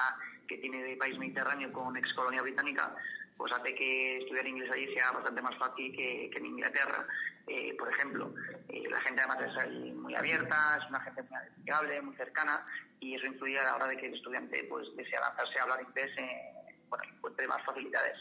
que 0.49 0.57
tiene 0.57 0.83
de 0.83 0.97
país 0.97 1.19
mediterráneo 1.19 1.71
con 1.75 1.95
ex 1.99 2.15
colonia 2.15 2.41
británica, 2.41 2.97
pues 3.37 3.53
hace 3.53 3.75
que 3.75 4.17
estudiar 4.17 4.47
inglés 4.47 4.71
allí 4.73 4.95
sea 4.95 5.13
bastante 5.13 5.43
más 5.43 5.59
fácil 5.59 5.95
que, 5.95 6.31
en 6.35 6.47
Inglaterra. 6.47 7.07
Eh, 7.47 7.75
por 7.79 7.91
ejemplo, 7.91 8.33
la 8.69 9.01
gente 9.03 9.23
además 9.23 9.67
es 9.67 9.95
muy 9.95 10.15
abierta, 10.15 10.79
es 10.81 10.89
una 10.89 11.01
gente 11.01 11.23
muy 11.23 11.39
amigable, 11.39 12.01
muy 12.01 12.17
cercana 12.17 12.65
y 13.01 13.15
eso 13.15 13.27
influye 13.27 13.59
a 13.59 13.65
la 13.65 13.77
hora 13.77 13.89
de 13.89 13.97
que 13.97 14.07
el 14.07 14.15
estudiante 14.15 14.65
pues 14.69 14.87
desea 14.97 15.21
lanzarse 15.21 15.59
a 15.59 15.63
hablar 15.63 15.83
inglés, 15.83 16.11
eh, 16.19 16.77
bueno, 16.89 17.05
encuentre 17.17 17.49
más 17.49 17.65
facilidades. 17.65 18.19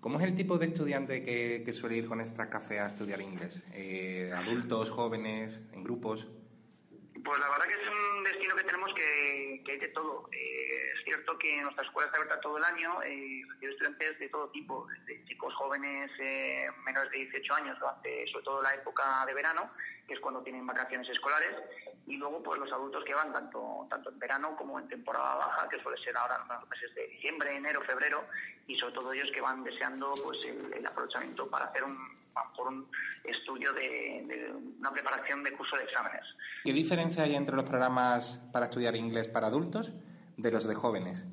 ¿Cómo 0.00 0.20
es 0.20 0.26
el 0.26 0.36
tipo 0.36 0.58
de 0.58 0.66
estudiante 0.66 1.22
que, 1.22 1.62
que 1.64 1.72
suele 1.72 1.96
ir 1.96 2.06
con 2.06 2.20
Express 2.20 2.48
Café 2.48 2.80
a 2.80 2.86
estudiar 2.88 3.22
inglés? 3.22 3.62
Eh, 3.72 4.30
¿Adultos, 4.36 4.90
jóvenes, 4.90 5.60
en 5.72 5.82
grupos? 5.82 6.28
Pues 7.24 7.40
la 7.40 7.48
verdad 7.48 7.64
que 7.66 7.72
es 7.72 7.88
un 7.88 8.22
destino 8.22 8.54
que 8.54 8.64
tenemos 8.64 8.92
que, 8.92 9.62
que 9.64 9.72
hay 9.72 9.78
de 9.78 9.88
todo. 9.88 10.28
Eh, 10.30 10.92
es 10.94 11.04
cierto 11.04 11.38
que 11.38 11.62
nuestra 11.62 11.86
escuela 11.86 12.06
está 12.06 12.18
abierta 12.18 12.40
todo 12.42 12.58
el 12.58 12.64
año, 12.64 13.02
eh, 13.02 13.40
estudiantes 13.62 14.18
de 14.18 14.28
todo 14.28 14.50
tipo, 14.50 14.86
desde 14.88 15.24
chicos 15.24 15.54
jóvenes 15.54 16.10
eh, 16.18 16.66
menores 16.84 17.10
de 17.12 17.18
18 17.18 17.54
años 17.54 17.78
durante 17.80 18.26
sobre 18.30 18.44
todo 18.44 18.62
la 18.62 18.74
época 18.74 19.24
de 19.26 19.32
verano, 19.32 19.70
que 20.06 20.14
es 20.14 20.20
cuando 20.20 20.42
tienen 20.42 20.66
vacaciones 20.66 21.08
escolares, 21.08 21.52
y 22.06 22.16
luego 22.16 22.42
pues 22.42 22.58
los 22.60 22.70
adultos 22.72 23.04
que 23.04 23.14
van 23.14 23.32
tanto 23.32 23.86
tanto 23.90 24.10
en 24.10 24.18
verano 24.18 24.56
como 24.56 24.78
en 24.78 24.88
temporada 24.88 25.36
baja, 25.36 25.68
que 25.68 25.80
suele 25.80 26.02
ser 26.02 26.16
ahora 26.16 26.36
en 26.42 26.48
los 26.60 26.68
meses 26.68 26.94
de 26.94 27.06
diciembre, 27.08 27.56
enero, 27.56 27.80
febrero, 27.82 28.24
y 28.66 28.78
sobre 28.78 28.94
todo 28.94 29.12
ellos 29.12 29.30
que 29.32 29.40
van 29.40 29.64
deseando 29.64 30.12
pues 30.24 30.44
el, 30.44 30.72
el 30.72 30.86
aprovechamiento 30.86 31.48
para 31.48 31.66
hacer 31.66 31.84
un, 31.84 31.96
mejor 32.34 32.68
un 32.68 32.90
estudio 33.24 33.72
de, 33.72 34.24
de 34.26 34.52
una 34.78 34.90
preparación 34.90 35.42
de 35.42 35.52
curso 35.56 35.76
de 35.76 35.84
exámenes. 35.84 36.22
¿Qué 36.64 36.72
diferencia 36.72 37.24
hay 37.24 37.34
entre 37.34 37.56
los 37.56 37.64
programas 37.64 38.42
para 38.52 38.66
estudiar 38.66 38.96
inglés 38.96 39.28
para 39.28 39.46
adultos 39.46 39.92
de 40.36 40.50
los 40.50 40.66
de 40.66 40.74
jóvenes? 40.74 41.26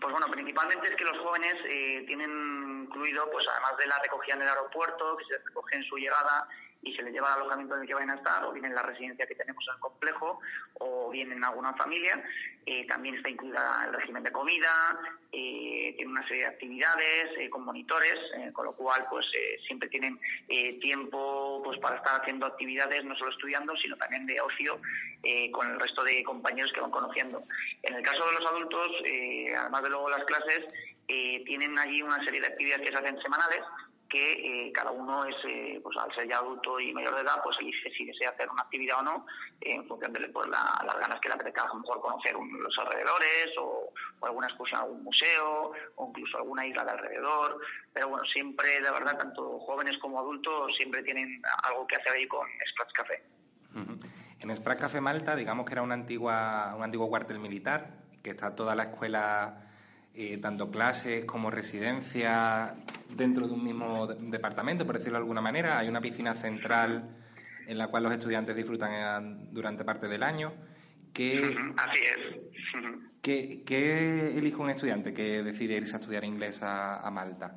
Pues 0.00 0.12
bueno, 0.12 0.26
principalmente 0.30 0.88
es 0.88 0.96
que 0.96 1.04
los 1.04 1.18
jóvenes 1.18 1.54
eh, 1.64 2.04
tienen 2.06 2.82
incluido, 2.84 3.30
pues 3.30 3.46
además 3.48 3.76
de 3.78 3.86
la 3.86 3.98
recogida 4.02 4.34
en 4.34 4.42
el 4.42 4.48
aeropuerto, 4.48 5.16
que 5.16 5.24
se 5.24 5.38
recoge 5.38 5.76
en 5.76 5.84
su 5.84 5.96
llegada 5.96 6.48
y 6.82 6.92
se 6.94 7.02
les 7.02 7.12
lleva 7.12 7.32
al 7.32 7.40
alojamiento 7.40 7.76
en 7.76 7.82
el 7.82 7.86
que 7.86 7.94
vayan 7.94 8.10
a 8.10 8.16
estar, 8.16 8.44
o 8.44 8.52
bien 8.52 8.64
en 8.64 8.74
la 8.74 8.82
residencia 8.82 9.26
que 9.26 9.36
tenemos 9.36 9.64
en 9.68 9.74
el 9.74 9.80
complejo, 9.80 10.40
o 10.78 11.10
bien 11.10 11.30
en 11.30 11.44
alguna 11.44 11.72
familia. 11.74 12.22
Eh, 12.66 12.86
también 12.86 13.16
está 13.16 13.30
incluida 13.30 13.84
el 13.86 13.94
régimen 13.94 14.22
de 14.22 14.32
comida, 14.32 14.70
eh, 15.32 15.94
tiene 15.96 16.12
una 16.12 16.26
serie 16.26 16.42
de 16.42 16.48
actividades 16.48 17.26
eh, 17.38 17.50
con 17.50 17.64
monitores, 17.64 18.16
con 18.52 18.66
lo 18.66 18.72
cual 18.72 19.06
pues 19.10 19.26
siempre 19.66 19.88
tienen 19.88 20.18
tiempo 20.80 21.60
pues 21.64 21.78
para 21.78 21.96
estar 21.96 22.20
haciendo 22.20 22.46
actividades, 22.46 23.04
no 23.04 23.16
solo 23.16 23.30
estudiando, 23.30 23.76
sino 23.76 23.96
también 23.96 24.26
de 24.26 24.40
ocio 24.40 24.80
con 25.52 25.70
el 25.70 25.80
resto 25.80 26.02
de 26.04 26.22
compañeros 26.24 26.72
que 26.72 26.80
van 26.80 26.90
conociendo. 26.90 27.42
En 27.82 27.94
el 27.94 28.02
caso 28.02 28.24
de 28.26 28.32
los 28.34 28.46
adultos, 28.46 28.90
además 29.56 29.82
de 29.82 29.90
luego 29.90 30.10
las 30.10 30.24
clases, 30.24 30.66
tienen 31.06 31.78
allí 31.78 32.02
una 32.02 32.22
serie 32.24 32.40
de 32.40 32.48
actividades 32.48 32.88
que 32.88 32.96
se 32.96 33.02
hacen 33.02 33.20
semanales 33.22 33.60
que 34.12 34.66
eh, 34.68 34.72
cada 34.72 34.90
uno 34.90 35.24
es, 35.24 35.34
eh, 35.46 35.80
pues 35.82 35.96
al 35.96 36.14
ser 36.14 36.28
ya 36.28 36.36
adulto 36.36 36.78
y 36.78 36.92
mayor 36.92 37.14
de 37.14 37.22
edad, 37.22 37.40
pues 37.42 37.56
elige 37.60 37.90
si 37.96 38.04
desea 38.04 38.28
hacer 38.28 38.50
una 38.50 38.60
actividad 38.62 38.98
o 39.00 39.02
no, 39.02 39.26
eh, 39.62 39.72
en 39.76 39.88
función 39.88 40.12
de 40.12 40.28
pues, 40.28 40.46
la- 40.48 40.82
las 40.84 40.98
ganas 40.98 41.18
que 41.20 41.28
le 41.28 41.34
apetezca, 41.34 41.62
a 41.62 41.68
lo 41.68 41.76
mejor 41.76 42.00
conocer 42.02 42.36
un- 42.36 42.62
los 42.62 42.78
alrededores 42.78 43.48
o, 43.58 43.90
o 44.20 44.26
alguna 44.26 44.48
excursión 44.48 44.80
a 44.80 44.82
algún 44.84 45.02
museo 45.02 45.72
o 45.96 46.08
incluso 46.08 46.36
alguna 46.36 46.66
isla 46.66 46.84
de 46.84 46.90
alrededor. 46.90 47.58
Pero 47.94 48.08
bueno, 48.10 48.24
siempre, 48.26 48.68
de 48.82 48.90
verdad, 48.90 49.16
tanto 49.16 49.58
jóvenes 49.60 49.96
como 49.98 50.20
adultos 50.20 50.74
siempre 50.76 51.02
tienen 51.02 51.40
algo 51.64 51.86
que 51.86 51.96
hacer 51.96 52.12
ahí 52.12 52.26
con 52.28 52.46
Scratch 52.72 52.92
Café. 52.92 53.24
En 54.40 54.54
Sprat 54.56 54.78
Café 54.78 55.00
Malta, 55.00 55.34
digamos 55.36 55.64
que 55.64 55.72
era 55.72 55.82
una 55.82 55.94
antigua, 55.94 56.74
un 56.76 56.82
antiguo 56.82 57.08
cuartel 57.08 57.38
militar, 57.38 57.94
que 58.22 58.30
está 58.30 58.54
toda 58.54 58.74
la 58.74 58.82
escuela, 58.84 59.71
eh, 60.14 60.38
tanto 60.38 60.70
clases 60.70 61.24
como 61.24 61.50
residencia, 61.50 62.74
dentro 63.08 63.46
de 63.46 63.54
un 63.54 63.64
mismo 63.64 64.06
de- 64.06 64.16
departamento, 64.30 64.86
por 64.86 64.96
decirlo 64.98 65.18
de 65.18 65.22
alguna 65.22 65.40
manera. 65.40 65.78
Hay 65.78 65.88
una 65.88 66.00
piscina 66.00 66.34
central 66.34 67.16
en 67.66 67.78
la 67.78 67.88
cual 67.88 68.02
los 68.04 68.12
estudiantes 68.12 68.54
disfrutan 68.56 68.90
eh, 68.92 69.48
durante 69.50 69.84
parte 69.84 70.08
del 70.08 70.22
año. 70.22 70.52
¿Qué, 71.12 71.40
Ujú, 71.40 71.74
Así 71.76 72.00
es. 72.00 72.40
Qué, 73.20 73.62
qué 73.64 74.36
elige 74.38 74.56
un 74.56 74.70
estudiante 74.70 75.12
que 75.14 75.42
decide 75.42 75.76
irse 75.76 75.94
a 75.94 75.98
estudiar 76.00 76.24
inglés 76.24 76.62
a, 76.62 77.00
a 77.06 77.10
Malta? 77.10 77.54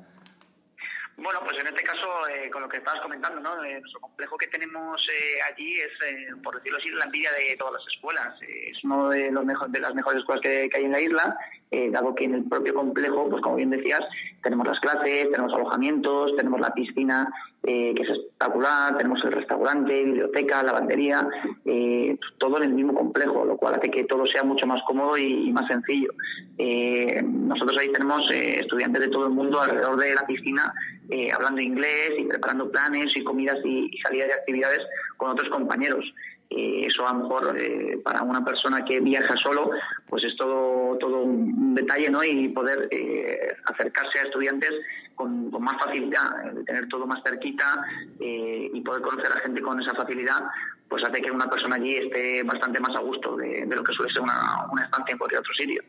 Bueno, 1.16 1.40
pues 1.42 1.56
en 1.58 1.66
este 1.66 1.82
caso, 1.82 2.28
eh, 2.28 2.50
con 2.50 2.60
lo 2.60 2.68
que 2.68 2.76
estabas 2.76 3.00
comentando, 3.00 3.40
¿no? 3.40 3.64
Eh, 3.64 3.80
nuestro 3.80 4.00
complejo 4.00 4.36
que 4.36 4.48
tenemos 4.48 5.00
eh, 5.10 5.38
allí 5.50 5.80
es, 5.80 5.88
eh, 6.06 6.26
por 6.42 6.54
decirlo 6.56 6.76
así, 6.78 6.90
la 6.90 7.06
envidia 7.06 7.32
de 7.32 7.56
todas 7.56 7.72
las 7.72 7.82
escuelas. 7.94 8.34
Eh, 8.42 8.68
es 8.70 8.84
uno 8.84 9.08
de, 9.08 9.30
los 9.32 9.42
mejor, 9.46 9.70
de 9.70 9.80
las 9.80 9.94
mejores 9.94 10.20
escuelas 10.20 10.42
que, 10.42 10.68
que 10.68 10.76
hay 10.76 10.84
en 10.84 10.92
la 10.92 11.00
isla, 11.00 11.36
eh, 11.70 11.90
dado 11.90 12.14
que 12.14 12.24
en 12.24 12.34
el 12.34 12.44
propio 12.44 12.74
complejo, 12.74 13.28
pues 13.28 13.42
como 13.42 13.56
bien 13.56 13.70
decías, 13.70 14.00
tenemos 14.42 14.66
las 14.66 14.80
clases, 14.80 15.30
tenemos 15.30 15.52
alojamientos, 15.54 16.36
tenemos 16.36 16.60
la 16.60 16.72
piscina, 16.72 17.28
eh, 17.62 17.92
que 17.94 18.02
es 18.02 18.10
espectacular, 18.10 18.96
tenemos 18.96 19.24
el 19.24 19.32
restaurante, 19.32 20.04
biblioteca, 20.04 20.62
lavandería, 20.62 21.26
eh, 21.64 22.16
todo 22.38 22.58
en 22.58 22.64
el 22.64 22.74
mismo 22.74 22.94
complejo, 22.94 23.44
lo 23.44 23.56
cual 23.56 23.74
hace 23.74 23.90
que 23.90 24.04
todo 24.04 24.24
sea 24.26 24.44
mucho 24.44 24.66
más 24.66 24.80
cómodo 24.86 25.18
y, 25.18 25.52
más 25.52 25.66
sencillo. 25.66 26.10
Eh, 26.58 27.22
nosotros 27.24 27.76
ahí 27.78 27.90
tenemos 27.90 28.30
eh, 28.30 28.60
estudiantes 28.60 29.02
de 29.02 29.08
todo 29.08 29.26
el 29.26 29.32
mundo 29.32 29.60
alrededor 29.60 29.98
de 29.98 30.14
la 30.14 30.26
piscina 30.26 30.72
eh, 31.10 31.30
hablando 31.32 31.60
inglés 31.60 32.12
y 32.18 32.24
preparando 32.24 32.70
planes 32.70 33.06
y 33.16 33.22
comidas 33.22 33.56
y, 33.64 33.88
y 33.92 33.98
salidas 33.98 34.28
de 34.28 34.34
actividades 34.34 34.80
con 35.16 35.30
otros 35.30 35.48
compañeros. 35.50 36.04
Eh, 36.48 36.86
eso 36.86 37.06
a 37.06 37.12
lo 37.12 37.20
mejor 37.20 37.56
eh, 37.58 37.98
para 38.04 38.22
una 38.22 38.44
persona 38.44 38.84
que 38.84 39.00
viaja 39.00 39.36
solo, 39.36 39.70
pues 40.08 40.22
es 40.24 40.36
todo, 40.36 40.96
todo 40.98 41.22
un 41.22 41.74
detalle, 41.74 42.08
¿no? 42.08 42.22
Y 42.22 42.48
poder 42.48 42.88
eh, 42.90 43.54
acercarse 43.64 44.20
a 44.20 44.22
estudiantes 44.22 44.70
con, 45.16 45.50
con 45.50 45.62
más 45.64 45.82
facilidad, 45.82 46.46
eh, 46.46 46.62
tener 46.64 46.86
todo 46.88 47.06
más 47.06 47.20
cerquita 47.26 47.82
eh, 48.20 48.70
y 48.72 48.80
poder 48.82 49.02
conocer 49.02 49.32
a 49.32 49.40
gente 49.40 49.60
con 49.60 49.80
esa 49.82 49.94
facilidad, 49.94 50.40
pues 50.88 51.02
hace 51.02 51.20
que 51.20 51.32
una 51.32 51.50
persona 51.50 51.76
allí 51.76 51.96
esté 51.96 52.44
bastante 52.44 52.78
más 52.78 52.94
a 52.94 53.00
gusto 53.00 53.36
de, 53.36 53.66
de 53.66 53.76
lo 53.76 53.82
que 53.82 53.92
suele 53.92 54.12
ser 54.12 54.22
una, 54.22 54.66
una 54.70 54.84
estancia 54.84 55.12
en 55.12 55.18
cualquier 55.18 55.40
otro 55.40 55.54
sitio. 55.54 55.82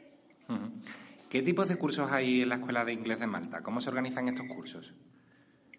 ¿Qué 1.29 1.41
tipos 1.41 1.67
de 1.67 1.75
cursos 1.75 2.09
hay 2.11 2.43
en 2.43 2.49
la 2.49 2.55
Escuela 2.55 2.85
de 2.85 2.93
Inglés 2.93 3.19
de 3.19 3.27
Malta? 3.27 3.61
¿Cómo 3.61 3.81
se 3.81 3.89
organizan 3.89 4.29
estos 4.29 4.47
cursos? 4.47 4.93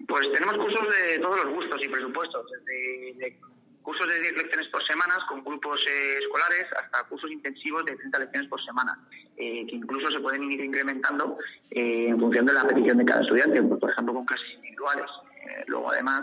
Pues 0.07 0.31
tenemos 0.33 0.57
cursos 0.59 0.87
de 0.95 1.19
todos 1.19 1.45
los 1.45 1.55
gustos 1.55 1.81
y 1.83 1.88
presupuestos, 1.88 2.47
desde 2.53 3.14
de 3.14 3.41
cursos 3.88 4.07
de 4.07 4.20
10 4.20 4.37
lecciones 4.37 4.68
por 4.68 4.87
semana 4.87 5.14
con 5.27 5.42
grupos 5.42 5.81
eh, 5.88 6.18
escolares 6.20 6.66
hasta 6.77 7.09
cursos 7.09 7.31
intensivos 7.31 7.87
de 7.87 7.96
30 7.96 8.18
lecciones 8.18 8.51
por 8.51 8.62
semana, 8.62 9.01
eh, 9.38 9.66
que 9.66 9.77
incluso 9.77 10.12
se 10.12 10.20
pueden 10.20 10.42
ir 10.53 10.61
incrementando 10.61 11.38
eh, 11.70 12.09
en 12.09 12.20
función 12.20 12.44
de 12.44 12.53
la 12.53 12.68
petición 12.68 12.98
de 12.98 13.07
cada 13.07 13.22
estudiante, 13.22 13.62
pues, 13.62 13.81
por 13.81 13.90
ejemplo 13.90 14.12
con 14.12 14.27
clases 14.27 14.46
individuales. 14.57 15.07
Eh, 15.40 15.64
luego 15.68 15.90
además 15.90 16.20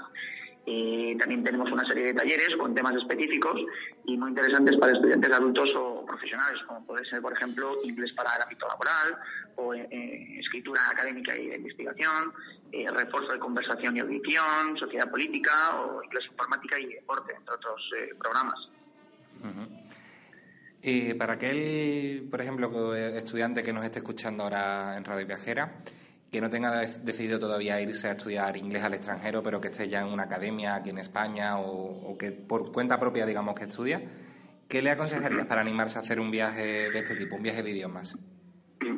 eh, 0.66 1.16
también 1.20 1.44
tenemos 1.44 1.72
una 1.72 1.88
serie 1.88 2.06
de 2.06 2.14
talleres 2.14 2.50
con 2.58 2.74
temas 2.74 2.96
específicos 2.96 3.62
y 4.06 4.18
muy 4.18 4.30
interesantes 4.30 4.78
para 4.78 4.94
estudiantes 4.94 5.32
adultos 5.32 5.70
o 5.76 6.06
profesionales, 6.06 6.62
como 6.68 6.86
puede 6.86 7.06
ser, 7.06 7.22
por 7.22 7.34
ejemplo, 7.34 7.78
inglés 7.84 8.12
para 8.14 8.36
el 8.36 8.42
ámbito 8.42 8.68
laboral 8.68 9.18
o 9.58 9.74
eh, 9.74 10.40
escritura 10.40 10.82
académica 10.92 11.38
y 11.38 11.48
de 11.48 11.56
investigación, 11.58 12.34
eh, 12.72 12.88
refuerzo 12.92 13.32
de 13.32 13.40
conversación 13.40 13.96
y 13.96 14.00
audición, 14.02 14.78
sociedad 14.78 15.10
política 15.10 15.80
o 15.80 16.04
inglés 16.04 16.26
informática 16.30 16.78
y 16.78 16.96
deporte, 16.96 17.34
entre 17.34 17.56
otros 17.56 17.82
eh, 17.98 18.10
programas. 18.20 18.56
Eh, 20.82 21.16
para 21.16 21.34
aquel, 21.34 22.28
por 22.30 22.42
ejemplo, 22.42 22.96
estudiante 22.96 23.64
que 23.64 23.72
nos 23.72 23.86
esté 23.86 24.00
escuchando 24.00 24.44
ahora 24.44 24.98
en 24.98 25.06
Radio 25.06 25.26
Viajera, 25.26 25.76
que 26.36 26.42
no 26.42 26.50
tenga 26.50 26.82
de- 26.82 26.98
decidido 27.02 27.40
todavía 27.40 27.80
irse 27.80 28.10
a 28.10 28.12
estudiar 28.12 28.58
inglés 28.58 28.84
al 28.84 28.94
extranjero, 28.94 29.42
pero 29.42 29.62
que 29.62 29.70
esté 29.70 29.88
ya 29.88 30.02
en 30.02 30.08
una 30.08 30.24
academia 30.24 30.76
aquí 30.76 30.90
en 30.90 30.98
España 30.98 31.58
o, 31.60 32.12
o 32.12 32.18
que 32.18 32.34
por 32.34 32.74
cuenta 32.74 33.00
propia, 33.00 33.26
digamos, 33.26 33.56
que 33.56 33.64
estudia, 33.64 34.02
¿qué 34.68 34.82
le 34.82 34.92
aconsejarías 34.92 35.46
para 35.46 35.62
animarse 35.62 35.98
a 35.98 36.02
hacer 36.02 36.20
un 36.20 36.32
viaje 36.32 36.90
de 36.92 37.00
este 37.00 37.16
tipo, 37.16 37.38
un 37.38 37.44
viaje 37.44 37.64
de 37.64 37.72
idiomas? 37.72 38.18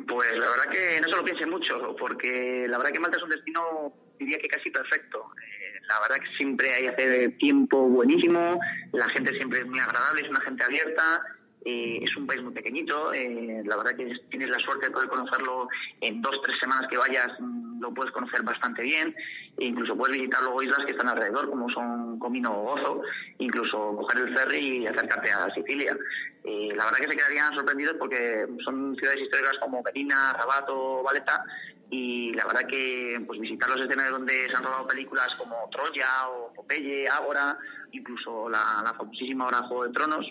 Pues 0.08 0.32
la 0.32 0.46
verdad 0.50 0.68
que 0.72 1.00
no 1.00 1.04
se 1.10 1.16
lo 1.16 1.24
piense 1.24 1.46
mucho, 1.46 1.94
porque 1.96 2.66
la 2.68 2.76
verdad 2.78 2.92
que 2.92 2.98
Malta 2.98 3.18
es 3.18 3.22
un 3.22 3.30
destino, 3.30 3.92
diría 4.18 4.38
que 4.38 4.48
casi 4.48 4.70
perfecto. 4.72 5.18
Eh, 5.36 5.78
la 5.88 6.00
verdad 6.00 6.16
que 6.16 6.36
siempre 6.36 6.74
hay 6.74 6.86
hace 6.86 7.28
tiempo 7.38 7.88
buenísimo, 7.88 8.58
la 8.92 9.08
gente 9.10 9.30
siempre 9.36 9.60
es 9.60 9.66
muy 9.66 9.78
agradable, 9.78 10.22
es 10.22 10.28
una 10.28 10.40
gente 10.40 10.64
abierta, 10.64 11.20
eh, 11.64 11.98
es 12.02 12.16
un 12.16 12.26
país 12.26 12.42
muy 12.42 12.52
pequeñito, 12.52 13.12
eh, 13.12 13.62
la 13.64 13.76
verdad 13.76 13.96
que 13.96 14.16
tienes 14.30 14.48
la 14.48 14.58
suerte 14.58 14.86
de 14.86 14.92
poder 14.92 15.08
conocerlo 15.08 15.68
en 16.00 16.22
dos, 16.22 16.40
tres 16.42 16.56
semanas 16.58 16.88
que 16.88 16.96
vayas, 16.96 17.28
mm, 17.38 17.80
lo 17.80 17.92
puedes 17.92 18.12
conocer 18.12 18.42
bastante 18.42 18.82
bien, 18.82 19.14
e 19.56 19.66
incluso 19.66 19.96
puedes 19.96 20.16
visitar 20.16 20.42
luego 20.42 20.62
islas 20.62 20.84
que 20.86 20.92
están 20.92 21.08
alrededor, 21.08 21.50
como 21.50 21.68
son 21.70 22.18
Comino 22.18 22.52
o 22.52 22.62
Gozo, 22.62 23.02
incluso 23.38 23.96
coger 23.96 24.28
el 24.28 24.36
ferry 24.36 24.78
y 24.78 24.86
acercarte 24.86 25.30
a 25.30 25.52
Sicilia. 25.54 25.96
Eh, 26.44 26.70
la 26.74 26.84
verdad 26.84 26.98
que 26.98 27.10
se 27.10 27.16
quedarían 27.16 27.54
sorprendidos 27.54 27.96
porque 27.98 28.46
son 28.64 28.96
ciudades 28.96 29.20
históricas 29.20 29.54
como 29.60 29.82
Medina, 29.82 30.32
Rabat 30.34 30.66
o 30.70 31.02
Valeta, 31.02 31.44
y 31.90 32.32
la 32.34 32.44
verdad 32.44 32.66
que 32.68 33.20
pues 33.26 33.40
visitar 33.40 33.68
los 33.70 33.80
escenarios 33.80 34.18
donde 34.18 34.48
se 34.48 34.56
han 34.56 34.62
rodado 34.62 34.86
películas 34.86 35.34
como 35.36 35.68
Troya 35.70 36.28
o 36.28 36.52
Popeye, 36.52 37.08
Ágora, 37.08 37.58
incluso 37.92 38.48
la, 38.48 38.80
la 38.82 38.94
famosísima 38.94 39.44
ahora 39.44 39.62
Juego 39.68 39.84
de 39.84 39.92
Tronos, 39.92 40.26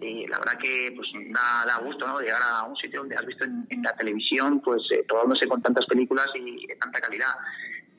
eh, 0.00 0.26
la 0.28 0.38
verdad 0.38 0.58
que 0.58 0.92
pues 0.96 1.08
da, 1.30 1.64
da 1.66 1.78
gusto 1.78 2.06
¿no? 2.06 2.20
llegar 2.20 2.42
a 2.42 2.64
un 2.64 2.76
sitio 2.76 3.00
donde 3.00 3.16
has 3.16 3.26
visto 3.26 3.44
en, 3.44 3.66
en 3.70 3.82
la 3.82 3.94
televisión 3.96 4.60
pues 4.60 4.82
eh, 4.92 5.04
probándose 5.06 5.46
con 5.46 5.62
tantas 5.62 5.86
películas 5.86 6.28
y 6.34 6.66
de 6.66 6.76
tanta 6.76 7.00
calidad. 7.00 7.34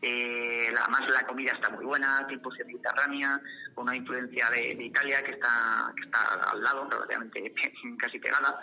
Eh, 0.05 0.67
además 0.77 1.01
la 1.13 1.25
comida 1.25 1.53
está 1.53 1.69
muy 1.69 1.85
buena, 1.85 2.27
tipo 2.27 2.49
mediterránea, 2.65 3.39
con 3.73 3.85
una 3.85 3.95
influencia 3.95 4.49
de, 4.49 4.75
de 4.75 4.83
Italia 4.83 5.23
que 5.23 5.31
está, 5.31 5.93
que 5.95 6.03
está 6.03 6.51
al 6.51 6.61
lado, 6.61 6.89
relativamente 6.89 7.53
casi 7.97 8.19
pegada. 8.19 8.59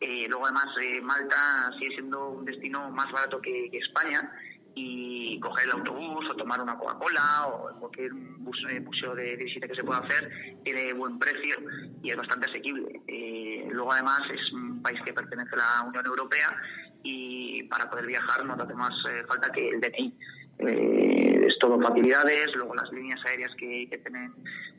Eh, 0.00 0.26
luego 0.28 0.44
además 0.44 0.66
eh, 0.82 1.00
Malta 1.00 1.70
sigue 1.78 1.94
siendo 1.94 2.28
un 2.28 2.44
destino 2.44 2.90
más 2.90 3.10
barato 3.12 3.40
que, 3.40 3.70
que 3.70 3.78
España 3.78 4.30
y 4.74 5.38
coger 5.40 5.66
el 5.66 5.72
autobús 5.72 6.28
o 6.30 6.34
tomar 6.36 6.60
una 6.60 6.76
Coca-Cola 6.76 7.46
o 7.46 7.78
cualquier 7.80 8.10
eh, 8.10 8.80
museo 8.80 9.14
de 9.14 9.36
visita 9.36 9.68
que 9.68 9.74
se 9.74 9.84
pueda 9.84 10.00
hacer 10.00 10.58
tiene 10.64 10.92
buen 10.92 11.18
precio 11.18 11.56
y 12.02 12.10
es 12.10 12.16
bastante 12.16 12.50
asequible. 12.50 13.00
Eh, 13.06 13.68
luego 13.70 13.92
además 13.92 14.22
es 14.32 14.52
un 14.52 14.82
país 14.82 15.00
que 15.04 15.12
pertenece 15.12 15.54
a 15.54 15.82
la 15.82 15.88
Unión 15.88 16.06
Europea 16.06 16.56
y 17.02 17.62
para 17.64 17.88
poder 17.88 18.06
viajar 18.06 18.44
no 18.44 18.54
hace 18.54 18.74
más 18.74 18.94
eh, 19.10 19.24
falta 19.28 19.50
que 19.52 19.68
el 19.68 19.80
DNI. 19.80 20.18
Eh, 20.58 21.46
es 21.48 21.58
todo 21.58 21.80
facilidades, 21.80 22.54
luego 22.54 22.74
las 22.74 22.90
líneas 22.92 23.20
aéreas 23.26 23.50
que, 23.58 23.88
que 23.90 23.98
tienen 23.98 24.32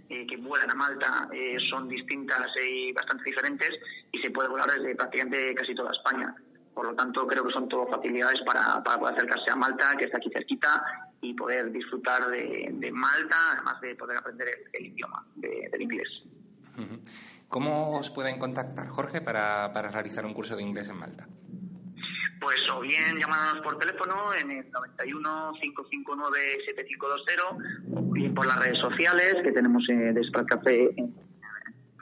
eh, 0.08 0.28
que 0.28 0.38
vuelan 0.38 0.70
a 0.70 0.76
Malta 0.76 1.28
eh, 1.34 1.58
son 1.68 1.90
distintas 1.90 2.48
y 2.64 2.94
bastante 2.94 3.24
diferentes 3.24 3.72
y 4.12 4.20
se 4.20 4.30
puede 4.30 4.50
volar 4.50 4.70
desde 4.70 4.96
prácticamente 4.96 5.56
casi 5.56 5.74
toda 5.74 5.92
España. 5.92 6.36
Por 6.76 6.86
lo 6.88 6.94
tanto, 6.94 7.26
creo 7.26 7.44
que 7.48 7.54
son 7.54 7.68
todo 7.70 7.88
facilidades 7.88 8.42
para, 8.46 8.84
para 8.84 9.00
poder 9.00 9.16
acercarse 9.16 9.50
a 9.52 9.56
Malta, 9.56 9.96
que 9.98 10.06
está 10.06 10.18
aquí 10.18 10.30
cerquita, 10.32 10.84
y 11.22 11.34
poder 11.34 11.72
disfrutar 11.72 12.28
de, 12.30 12.68
de 12.72 12.92
Malta, 12.92 13.36
además 13.54 13.80
de 13.82 13.96
poder 13.96 14.18
aprender 14.18 14.48
el, 14.50 14.70
el 14.74 14.92
idioma 14.92 15.26
de- 15.36 15.70
del 15.72 15.82
inglés. 15.82 16.10
¿Cómo 17.48 17.98
os 17.98 18.10
pueden 18.12 18.38
contactar, 18.38 18.88
Jorge, 18.90 19.22
para, 19.22 19.72
para 19.74 19.90
realizar 19.90 20.26
un 20.26 20.34
curso 20.34 20.56
de 20.58 20.64
inglés 20.64 20.90
en 20.90 20.98
Malta? 20.98 21.26
Pues 22.42 22.70
o 22.70 22.82
bien 22.82 23.18
llamándonos 23.18 23.64
por 23.64 23.80
teléfono 23.80 24.34
en 24.34 24.52
el 24.52 24.70
91 24.70 25.54
559 25.62 26.38
7520 26.68 27.96
o 27.96 28.02
bien 28.12 28.34
por 28.36 28.46
las 28.46 28.60
redes 28.60 28.78
sociales 28.80 29.36
que 29.44 29.52
tenemos 29.54 29.82
eh, 29.90 30.12
de 30.14 30.22
Café 30.46 30.92
en 30.98 31.16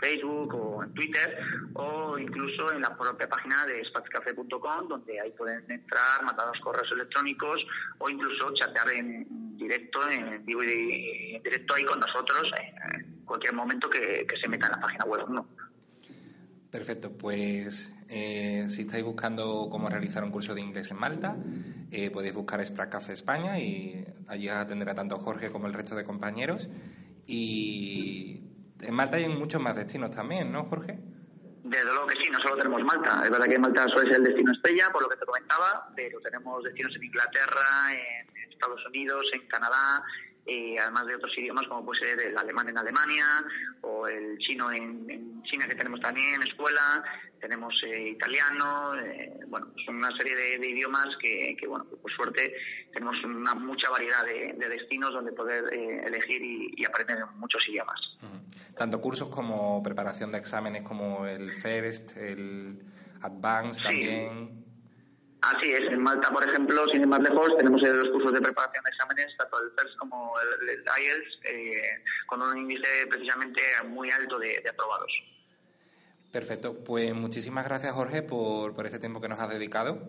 Facebook 0.03 0.53
o 0.53 0.83
en 0.83 0.93
Twitter 0.93 1.37
o 1.73 2.17
incluso 2.17 2.71
en 2.73 2.81
la 2.81 2.95
propia 2.97 3.27
página 3.29 3.65
de 3.65 3.83
spatzcafé.com 3.85 4.87
donde 4.87 5.19
ahí 5.19 5.31
pueden 5.31 5.63
entrar, 5.71 6.23
mandar 6.23 6.47
los 6.47 6.59
correos 6.59 6.89
electrónicos 6.91 7.65
o 7.99 8.09
incluso 8.09 8.53
chatear 8.53 8.91
en 8.91 9.55
directo, 9.57 9.99
en 10.09 10.45
vivo 10.45 10.63
y 10.63 11.35
en 11.35 11.43
directo 11.43 11.73
ahí 11.75 11.85
con 11.85 11.99
nosotros 11.99 12.51
en 12.93 13.23
cualquier 13.25 13.53
momento 13.53 13.89
que, 13.89 14.25
que 14.27 14.37
se 14.41 14.47
meta 14.49 14.65
en 14.67 14.71
la 14.73 14.81
página 14.81 15.05
web. 15.05 15.29
¿no? 15.29 15.47
Perfecto, 16.69 17.11
pues 17.17 17.93
eh, 18.09 18.65
si 18.69 18.81
estáis 18.81 19.03
buscando 19.03 19.67
cómo 19.69 19.89
realizar 19.89 20.23
un 20.23 20.31
curso 20.31 20.53
de 20.53 20.61
inglés 20.61 20.91
en 20.91 20.97
Malta, 20.97 21.37
eh, 21.91 22.09
podéis 22.09 22.33
buscar 22.33 22.65
Sprat 22.65 22.89
Café 22.89 23.13
España 23.13 23.59
y 23.59 24.03
allí 24.27 24.49
atenderá 24.49 24.95
tanto 24.95 25.17
Jorge 25.19 25.51
como 25.51 25.67
el 25.67 25.73
resto 25.73 25.95
de 25.95 26.03
compañeros. 26.03 26.69
Y 27.25 28.41
en 28.87 28.93
Malta 28.93 29.17
hay 29.17 29.27
muchos 29.27 29.61
más 29.61 29.75
destinos 29.75 30.11
también, 30.11 30.51
¿no, 30.51 30.65
Jorge? 30.65 30.99
Desde 31.63 31.85
luego 31.85 32.07
que 32.07 32.21
sí, 32.21 32.29
no 32.29 32.39
solo 32.39 32.57
tenemos 32.57 32.83
Malta. 32.83 33.21
Es 33.23 33.31
verdad 33.31 33.47
que 33.47 33.57
Malta 33.57 33.87
suele 33.89 34.09
ser 34.09 34.19
el 34.19 34.25
destino 34.25 34.51
estrella, 34.51 34.89
por 34.91 35.01
lo 35.01 35.09
que 35.09 35.15
te 35.15 35.25
comentaba, 35.25 35.91
pero 35.95 36.19
tenemos 36.19 36.63
destinos 36.63 36.95
en 36.95 37.03
Inglaterra, 37.03 37.93
en 37.93 38.51
Estados 38.51 38.85
Unidos, 38.85 39.25
en 39.33 39.47
Canadá, 39.47 40.03
eh, 40.45 40.75
además 40.79 41.05
de 41.07 41.15
otros 41.15 41.31
idiomas 41.37 41.67
como 41.67 41.85
puede 41.85 41.99
ser 42.01 42.19
el 42.21 42.37
alemán 42.37 42.69
en 42.69 42.77
Alemania 42.77 43.25
o 43.81 44.07
el 44.07 44.37
chino 44.39 44.71
en, 44.71 45.09
en 45.09 45.43
China 45.43 45.67
que 45.67 45.75
tenemos 45.75 45.99
también 46.01 46.35
en 46.35 46.43
escuela, 46.47 47.03
tenemos 47.39 47.73
eh, 47.85 48.09
italiano, 48.09 48.95
eh, 48.95 49.37
bueno, 49.47 49.67
son 49.85 49.97
una 49.97 50.15
serie 50.17 50.35
de, 50.35 50.57
de 50.59 50.69
idiomas 50.69 51.07
que, 51.21 51.55
que, 51.59 51.67
bueno, 51.67 51.85
por 51.85 52.11
suerte 52.11 52.53
tenemos 52.93 53.15
una 53.25 53.53
mucha 53.53 53.89
variedad 53.89 54.25
de, 54.25 54.53
de 54.57 54.69
destinos 54.69 55.11
donde 55.13 55.33
poder 55.33 55.65
eh, 55.73 56.03
elegir 56.05 56.41
y, 56.41 56.73
y 56.77 56.85
aprender 56.85 57.17
muchos 57.35 57.67
idiomas. 57.67 57.99
Tanto 58.77 59.01
cursos 59.01 59.29
como 59.29 59.83
preparación 59.83 60.31
de 60.31 60.37
exámenes 60.37 60.83
como 60.83 61.25
el 61.25 61.51
FIRST, 61.51 62.17
el 62.17 62.81
Advanced 63.21 63.81
Sí. 63.81 63.83
también. 63.87 64.62
Así 65.43 65.71
es, 65.71 65.81
en 65.81 66.01
Malta, 66.01 66.29
por 66.31 66.47
ejemplo, 66.47 66.87
sin 66.87 67.01
ir 67.01 67.07
más 67.07 67.19
lejos, 67.19 67.49
tenemos 67.57 67.83
eh, 67.83 67.91
los 67.93 68.09
cursos 68.11 68.31
de 68.33 68.41
preparación 68.41 68.83
de 68.83 68.89
exámenes, 68.91 69.27
tanto 69.37 69.57
el 69.61 69.71
FIRST 69.71 69.97
como 69.97 70.33
el, 70.39 70.69
el 70.69 70.83
IELTS, 71.03 71.39
eh, 71.45 72.03
con 72.27 72.41
un 72.41 72.57
índice 72.57 72.87
precisamente 73.09 73.61
muy 73.85 74.09
alto 74.09 74.39
de, 74.39 74.61
de 74.63 74.69
aprobados. 74.69 75.11
Perfecto, 76.31 76.81
pues 76.83 77.13
muchísimas 77.13 77.65
gracias 77.65 77.91
Jorge 77.93 78.23
por, 78.23 78.73
por 78.73 78.85
este 78.85 78.99
tiempo 78.99 79.19
que 79.21 79.27
nos 79.29 79.39
has 79.39 79.49
dedicado 79.49 80.07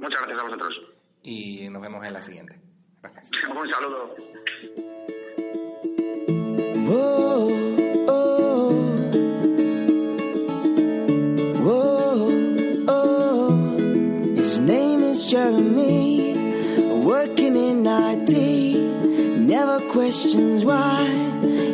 Muchas 0.00 0.20
gracias 0.22 0.38
a 0.40 0.44
vosotros. 0.44 0.80
y 1.22 1.68
nos 1.68 1.82
vemos 1.82 2.04
en 2.06 2.12
la 2.12 2.22
siguiente. 2.22 2.56
Gracias. 3.02 3.30
Un 3.48 3.70
saludo. 3.70 4.14
Whoa, 6.86 7.48
oh. 7.48 7.85
Is 15.46 15.56
Jeremy, 15.56 17.04
working 17.04 17.56
in 17.56 17.86
IT. 17.86 19.38
Never 19.38 19.80
questions 19.90 20.64
why. 20.64 21.06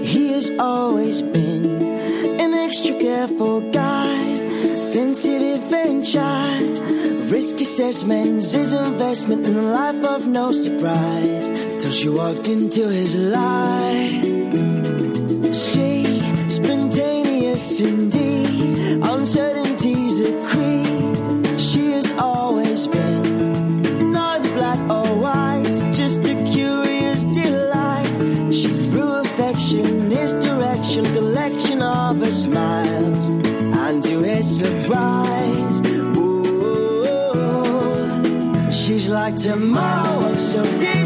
He 0.04 0.32
has 0.32 0.50
always 0.58 1.22
been 1.22 1.82
an 2.40 2.54
extra 2.54 2.98
careful 2.98 3.60
guy, 3.70 4.34
sensitive 4.76 5.72
and 5.72 6.06
shy. 6.06 6.58
Risk 7.30 7.60
assessments, 7.60 8.54
is 8.54 8.72
investment 8.74 9.48
in 9.48 9.56
a 9.56 9.62
life 9.62 10.04
of 10.04 10.26
no 10.26 10.52
surprise. 10.52 11.46
Till 11.82 11.92
she 11.92 12.08
walked 12.08 12.48
into 12.48 12.88
his 12.88 13.16
life. 13.16 14.26
She, 15.54 16.20
spontaneous 16.50 17.80
indeed, 17.80 18.21
surprise, 34.62 35.80
ooh, 36.18 37.42
she's 38.72 39.08
like 39.08 39.36
tomorrow, 39.36 40.34
so 40.36 40.62
distant. 40.62 41.01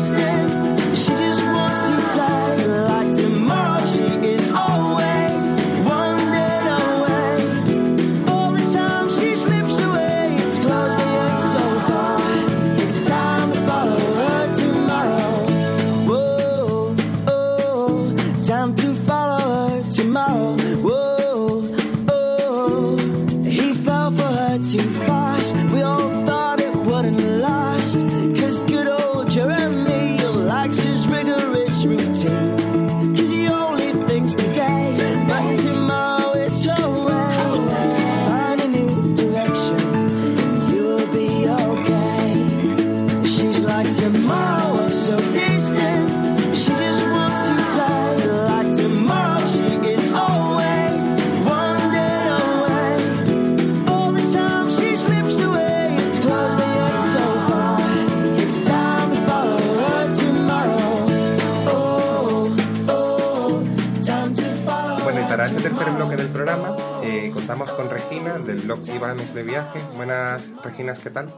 Programa 66.47 66.77
eh, 67.03 67.33
contamos 67.35 67.73
con 67.73 67.91
Regina 67.91 68.39
del 68.39 68.59
blog 68.59 68.79
Ibanes 68.89 69.35
de 69.35 69.43
Viaje. 69.43 69.81
Buenas, 69.97 70.49
Reginas, 70.63 71.01
¿qué 71.01 71.11
tal? 71.11 71.35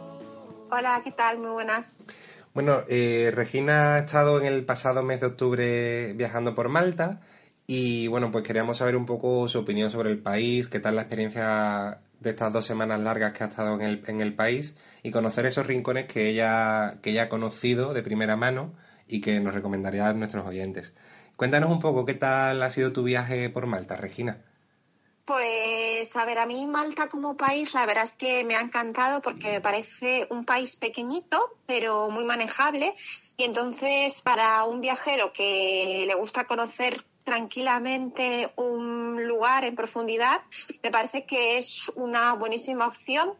Hola, 0.71 1.01
¿qué 1.03 1.13
tal? 1.13 1.39
Muy 1.39 1.49
buenas. 1.49 1.97
Bueno, 2.53 2.81
eh, 2.91 3.33
Regina 3.35 3.95
ha 3.95 3.99
estado 4.01 4.39
en 4.39 4.45
el 4.45 4.67
pasado 4.67 5.03
mes 5.03 5.23
de 5.23 5.29
octubre 5.29 6.13
viajando 6.13 6.55
por 6.55 6.69
Malta 6.69 7.23
y 7.67 8.07
bueno, 8.09 8.31
pues 8.31 8.45
queríamos 8.45 8.77
saber 8.77 8.97
un 8.97 9.07
poco 9.07 9.49
su 9.49 9.61
opinión 9.61 9.91
sobre 9.91 10.11
el 10.11 10.19
país, 10.19 10.69
qué 10.69 10.79
tal 10.79 10.97
la 10.97 11.03
experiencia 11.03 12.01
de 12.21 12.29
estas 12.29 12.53
dos 12.53 12.67
semanas 12.67 13.01
largas 13.01 13.33
que 13.33 13.45
ha 13.45 13.47
estado 13.47 13.77
en 13.77 13.81
el, 13.81 14.05
en 14.09 14.21
el 14.21 14.35
país 14.35 14.77
y 15.03 15.11
conocer 15.11 15.47
esos 15.47 15.67
rincones 15.67 16.05
que 16.05 16.29
ella, 16.29 16.99
que 17.01 17.13
ella 17.13 17.23
ha 17.23 17.29
conocido 17.31 17.95
de 17.95 18.03
primera 18.03 18.37
mano 18.37 18.75
y 19.07 19.23
que 19.23 19.41
nos 19.41 19.55
recomendaría 19.55 20.07
a 20.07 20.13
nuestros 20.13 20.47
oyentes. 20.47 20.93
Cuéntanos 21.37 21.71
un 21.71 21.81
poco 21.81 22.05
qué 22.05 22.13
tal 22.13 22.63
ha 22.63 22.69
sido 22.69 22.93
tu 22.93 23.05
viaje 23.05 23.49
por 23.49 23.65
Malta, 23.65 23.97
Regina. 23.97 24.45
Pues, 25.29 26.17
a 26.17 26.25
ver, 26.25 26.39
a 26.39 26.47
mí 26.47 26.65
Malta 26.65 27.11
como 27.11 27.37
país, 27.37 27.75
la 27.75 27.85
verdad 27.85 28.05
es 28.05 28.15
que 28.15 28.45
me 28.45 28.57
ha 28.57 28.63
encantado 28.63 29.21
porque 29.21 29.51
me 29.51 29.61
parece 29.61 30.27
un 30.31 30.47
país 30.47 30.77
pequeñito, 30.77 31.59
pero 31.67 32.09
muy 32.09 32.25
manejable. 32.25 32.95
Y 33.37 33.45
entonces, 33.45 34.23
para 34.23 34.65
un 34.65 34.81
viajero 34.81 35.31
que 35.35 36.05
le 36.07 36.15
gusta 36.15 36.47
conocer 36.47 36.97
tranquilamente 37.25 38.51
un 38.57 39.29
lugar 39.29 39.67
en 39.67 39.75
profundidad, 39.75 40.41
me 40.83 40.91
parece 40.91 41.27
que 41.27 41.59
es 41.59 41.93
una 41.95 42.33
buenísima 42.33 42.87
opción 42.87 43.35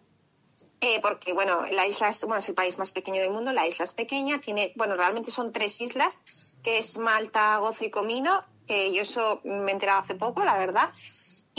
eh, 0.83 1.01
porque 1.01 1.33
bueno, 1.33 1.65
la 1.71 1.87
isla 1.87 2.11
es, 2.11 2.23
bueno, 2.25 2.41
es 2.41 2.49
el 2.51 2.55
país 2.55 2.77
más 2.77 2.93
pequeño 2.93 3.23
del 3.23 3.31
mundo, 3.31 3.51
la 3.51 3.67
isla 3.67 3.87
es 3.87 3.95
pequeña, 3.95 4.43
tiene, 4.43 4.75
bueno, 4.77 4.95
realmente 4.95 5.31
son 5.31 5.53
tres 5.53 5.81
islas, 5.81 6.21
que 6.63 6.77
es 6.77 6.99
Malta, 6.99 7.57
Gozo 7.57 7.87
y 7.87 7.91
Comino, 7.91 8.45
que 8.67 8.93
yo 8.93 9.01
eso 9.01 9.41
me 9.43 9.71
he 9.71 9.73
enterado 9.73 10.01
hace 10.01 10.15
poco, 10.15 10.45
la 10.45 10.59
verdad. 10.59 10.91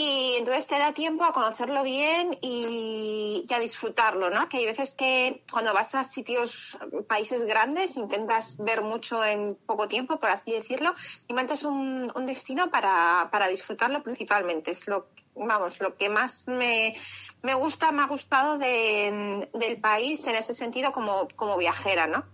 Y 0.02 0.36
entonces 0.38 0.66
te 0.66 0.78
da 0.78 0.94
tiempo 0.94 1.24
a 1.24 1.32
conocerlo 1.34 1.82
bien 1.82 2.38
y, 2.40 3.44
y 3.46 3.52
a 3.52 3.58
disfrutarlo, 3.58 4.30
¿no? 4.30 4.48
Que 4.48 4.56
hay 4.56 4.64
veces 4.64 4.94
que 4.94 5.42
cuando 5.52 5.74
vas 5.74 5.94
a 5.94 6.04
sitios, 6.04 6.78
países 7.06 7.44
grandes, 7.44 7.98
intentas 7.98 8.56
ver 8.56 8.80
mucho 8.80 9.22
en 9.22 9.56
poco 9.66 9.88
tiempo, 9.88 10.18
por 10.18 10.30
así 10.30 10.52
decirlo, 10.52 10.94
y 11.28 11.34
Malta 11.34 11.52
es 11.52 11.64
un, 11.64 12.10
un 12.14 12.24
destino 12.26 12.70
para, 12.70 13.28
para 13.30 13.48
disfrutarlo 13.48 14.02
principalmente. 14.02 14.70
Es 14.70 14.88
lo, 14.88 15.08
vamos, 15.34 15.78
lo 15.80 15.94
que 15.98 16.08
más 16.08 16.48
me, 16.48 16.94
me 17.42 17.52
gusta, 17.52 17.92
me 17.92 18.00
ha 18.02 18.06
gustado 18.06 18.56
de- 18.56 19.50
del 19.52 19.80
país 19.82 20.26
en 20.28 20.34
ese 20.36 20.54
sentido 20.54 20.92
como, 20.92 21.28
como 21.36 21.58
viajera, 21.58 22.06
¿no? 22.06 22.24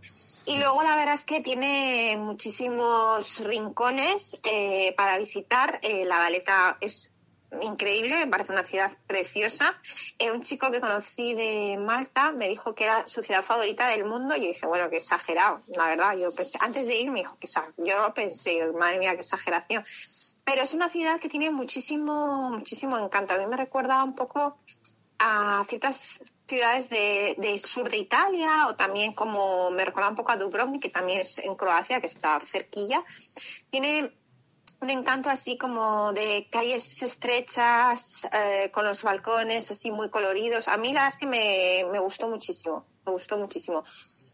Y 0.44 0.59
luego 0.59 0.85
la 0.85 0.94
verdad 0.94 1.14
es 1.14 1.24
que 1.24 1.40
tiene 1.40 2.16
muchísimos 2.16 3.40
rincones 3.40 4.38
eh, 4.44 4.94
para 4.96 5.18
visitar. 5.18 5.81
Eh, 5.83 6.05
la 6.05 6.18
Valeta 6.18 6.76
es 6.81 7.11
increíble, 7.61 8.16
me 8.16 8.26
parece 8.26 8.52
una 8.52 8.64
ciudad 8.64 8.92
preciosa. 9.06 9.78
Eh, 10.18 10.30
un 10.30 10.42
chico 10.42 10.70
que 10.70 10.80
conocí 10.80 11.35
de 11.35 11.76
Malta 11.78 12.32
me 12.32 12.48
dijo 12.48 12.74
que 12.74 12.85
era 12.85 13.06
su 13.09 13.22
ciudad 13.22 13.42
favorita 13.42 13.88
del 13.88 14.04
mundo 14.04 14.37
y 14.37 14.42
yo 14.42 14.46
dije, 14.48 14.66
bueno, 14.66 14.90
qué 14.90 14.96
exagerado, 14.96 15.61
la 15.68 15.88
verdad. 15.88 16.16
Yo 16.16 16.35
pensé, 16.35 16.59
antes 16.61 16.87
de 16.87 16.96
ir 16.96 17.11
me 17.11 17.20
dijo 17.20 17.38
que 17.38 17.48
yo 17.78 18.14
pensé, 18.14 18.70
madre 18.72 18.98
mía, 18.98 19.14
qué 19.14 19.20
exageración. 19.20 19.85
Pero 20.44 20.62
es 20.62 20.74
una 20.74 20.88
ciudad 20.88 21.18
que 21.18 21.28
tiene 21.28 21.50
muchísimo, 21.50 22.50
muchísimo 22.50 22.98
encanto. 22.98 23.35
A 23.35 23.38
mí 23.38 23.46
me 23.46 23.56
recuerda 23.56 24.04
un 24.04 24.14
poco 24.14 24.59
a 25.18 25.64
ciertas 25.66 26.22
ciudades 26.46 26.88
de, 26.90 27.35
de 27.38 27.59
sur 27.59 27.88
de 27.88 27.96
Italia 27.96 28.68
o 28.68 28.76
también 28.76 29.12
como 29.12 29.70
me 29.70 29.85
recuerda 29.85 30.11
un 30.11 30.16
poco 30.16 30.32
a 30.32 30.37
Dubrovnik, 30.37 30.82
que 30.82 30.88
también 30.90 31.20
es 31.20 31.38
en 31.38 31.54
Croacia, 31.56 32.00
que 32.00 32.06
está 32.06 32.38
cerquilla. 32.40 33.02
Tiene 33.70 34.12
un 34.80 34.90
encanto 34.90 35.30
así 35.30 35.56
como 35.56 36.12
de 36.12 36.48
calles 36.50 37.02
estrechas, 37.02 38.28
eh, 38.32 38.70
con 38.72 38.84
los 38.84 39.02
balcones 39.02 39.70
así 39.70 39.90
muy 39.90 40.10
coloridos. 40.10 40.68
A 40.68 40.76
mí 40.76 40.92
la 40.92 41.02
verdad 41.02 41.08
es 41.08 41.18
que 41.18 41.26
me, 41.26 41.90
me 41.90 41.98
gustó 41.98 42.28
muchísimo, 42.28 42.84
me 43.04 43.12
gustó 43.12 43.38
muchísimo. 43.38 43.84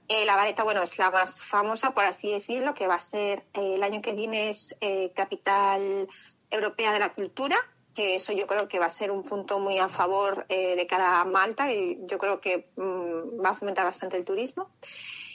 Eh, 0.09 0.24
la 0.26 0.37
Vareta, 0.37 0.64
bueno, 0.64 0.83
es 0.83 0.98
la 0.98 1.11
más 1.11 1.42
famosa, 1.42 1.94
por 1.94 2.05
así 2.05 2.31
decirlo, 2.31 2.74
que 2.74 2.87
va 2.87 2.96
a 2.96 2.98
ser 2.98 3.44
eh, 3.55 3.74
el 3.74 3.83
año 3.83 4.02
que 4.02 4.12
viene 4.12 4.50
es 4.50 4.76
capital 5.14 6.09
europea 6.50 6.92
de 6.92 6.98
la 6.98 7.14
cultura, 7.14 7.57
que 7.94 8.16
eso 8.16 8.33
yo 8.33 8.46
creo 8.46 8.68
que 8.68 8.78
va 8.78 8.87
a 8.87 8.90
ser 8.90 9.11
un 9.11 9.22
punto 9.22 9.61
muy 9.61 9.78
a 9.78 9.88
favor 9.88 10.46
de 10.48 10.87
cara 10.88 11.20
a 11.20 11.24
Malta 11.24 11.72
y 11.72 11.98
yo 12.07 12.18
creo 12.18 12.40
que 12.40 12.68
mm, 12.76 13.44
va 13.44 13.50
a 13.50 13.55
fomentar 13.55 13.85
bastante 13.85 14.16
el 14.16 14.24
turismo. 14.24 14.70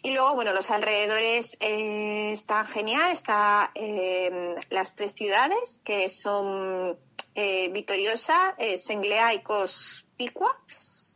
Y 0.03 0.11
luego, 0.11 0.35
bueno, 0.35 0.53
los 0.53 0.69
alrededores 0.71 1.57
eh, 1.59 2.31
están 2.31 2.67
genial. 2.67 3.11
Está 3.11 3.71
eh, 3.75 4.55
las 4.69 4.95
tres 4.95 5.13
ciudades, 5.13 5.79
que 5.83 6.09
son 6.09 6.97
eh, 7.35 7.69
Vitoriosa, 7.69 8.55
eh, 8.57 8.77
Senglea 8.77 9.33
y 9.33 9.41
Cospicua, 9.41 10.55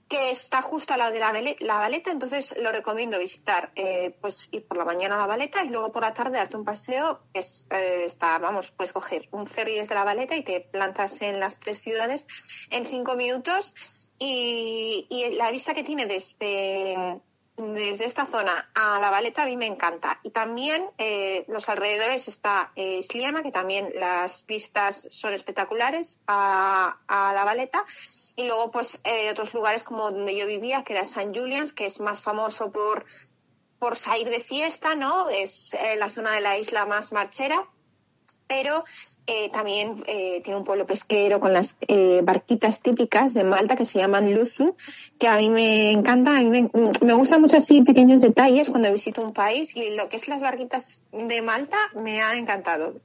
que 0.07 0.29
está 0.29 0.61
justo 0.61 0.93
al 0.93 0.99
lado 0.99 1.13
de 1.13 1.19
la, 1.19 1.33
la 1.59 1.77
Valeta. 1.77 2.11
Entonces, 2.11 2.55
lo 2.59 2.71
recomiendo 2.71 3.17
visitar, 3.17 3.71
eh, 3.75 4.15
pues 4.19 4.49
ir 4.51 4.67
por 4.67 4.77
la 4.77 4.83
mañana 4.83 5.15
a 5.15 5.19
la 5.19 5.27
Valeta 5.27 5.63
y 5.63 5.69
luego 5.69 5.91
por 5.91 6.01
la 6.01 6.13
tarde 6.13 6.37
darte 6.37 6.57
un 6.57 6.65
paseo. 6.65 7.21
Es, 7.33 7.65
eh, 7.71 8.03
está, 8.05 8.37
vamos, 8.39 8.71
puedes 8.71 8.91
coger 8.91 9.29
un 9.31 9.47
ferry 9.47 9.75
desde 9.75 9.95
la 9.95 10.03
Valeta 10.03 10.35
y 10.35 10.43
te 10.43 10.59
plantas 10.59 11.21
en 11.21 11.39
las 11.39 11.59
tres 11.59 11.79
ciudades 11.79 12.27
en 12.71 12.85
cinco 12.85 13.15
minutos. 13.15 13.73
Y, 14.19 15.07
y 15.09 15.29
la 15.35 15.49
vista 15.49 15.73
que 15.73 15.83
tiene 15.83 16.05
desde 16.05 17.21
desde 17.57 18.05
esta 18.05 18.25
zona 18.25 18.71
a 18.73 18.99
la 18.99 19.09
Valeta 19.09 19.43
a 19.43 19.45
mí 19.45 19.57
me 19.57 19.65
encanta. 19.65 20.19
Y 20.23 20.31
también 20.31 20.89
eh, 20.97 21.45
los 21.47 21.69
alrededores 21.69 22.27
está 22.27 22.71
eh, 22.75 23.01
que 23.09 23.51
también 23.51 23.91
las 23.95 24.45
vistas 24.45 25.07
son 25.11 25.33
espectaculares 25.33 26.19
a, 26.27 26.97
a 27.07 27.33
la 27.33 27.43
Valeta. 27.43 27.85
Y 28.35 28.45
luego 28.45 28.71
pues 28.71 28.99
eh, 29.03 29.29
otros 29.29 29.53
lugares 29.53 29.83
como 29.83 30.11
donde 30.11 30.35
yo 30.35 30.47
vivía, 30.47 30.83
que 30.83 30.93
era 30.93 31.03
San 31.03 31.33
Julian's, 31.33 31.73
que 31.73 31.85
es 31.85 31.99
más 31.99 32.21
famoso 32.21 32.71
por, 32.71 33.05
por 33.79 33.97
salir 33.97 34.29
de 34.29 34.39
fiesta, 34.39 34.95
¿no? 34.95 35.29
Es 35.29 35.73
eh, 35.73 35.95
la 35.97 36.09
zona 36.09 36.31
de 36.33 36.41
la 36.41 36.57
isla 36.57 36.85
más 36.85 37.11
marchera 37.11 37.67
pero 38.51 38.83
eh, 39.27 39.49
también 39.49 40.03
eh, 40.07 40.41
tiene 40.43 40.59
un 40.59 40.65
pueblo 40.65 40.85
pesquero 40.85 41.39
con 41.39 41.53
las 41.53 41.77
eh, 41.87 42.19
barquitas 42.21 42.81
típicas 42.81 43.33
de 43.33 43.45
Malta 43.45 43.77
que 43.77 43.85
se 43.85 43.99
llaman 43.99 44.33
Luzu, 44.33 44.75
que 45.17 45.29
a 45.29 45.37
mí 45.37 45.49
me 45.49 45.91
encantan, 45.91 46.35
a 46.35 46.41
mí 46.41 46.49
me, 46.49 46.69
me 47.01 47.13
gustan 47.13 47.39
mucho 47.39 47.55
así 47.55 47.81
pequeños 47.81 48.19
detalles 48.19 48.69
cuando 48.69 48.91
visito 48.91 49.23
un 49.23 49.31
país 49.31 49.73
y 49.77 49.91
lo 49.91 50.09
que 50.09 50.17
es 50.17 50.27
las 50.27 50.41
barquitas 50.41 51.05
de 51.13 51.41
Malta 51.41 51.77
me 51.95 52.21
han 52.21 52.39
encantado. 52.39 52.99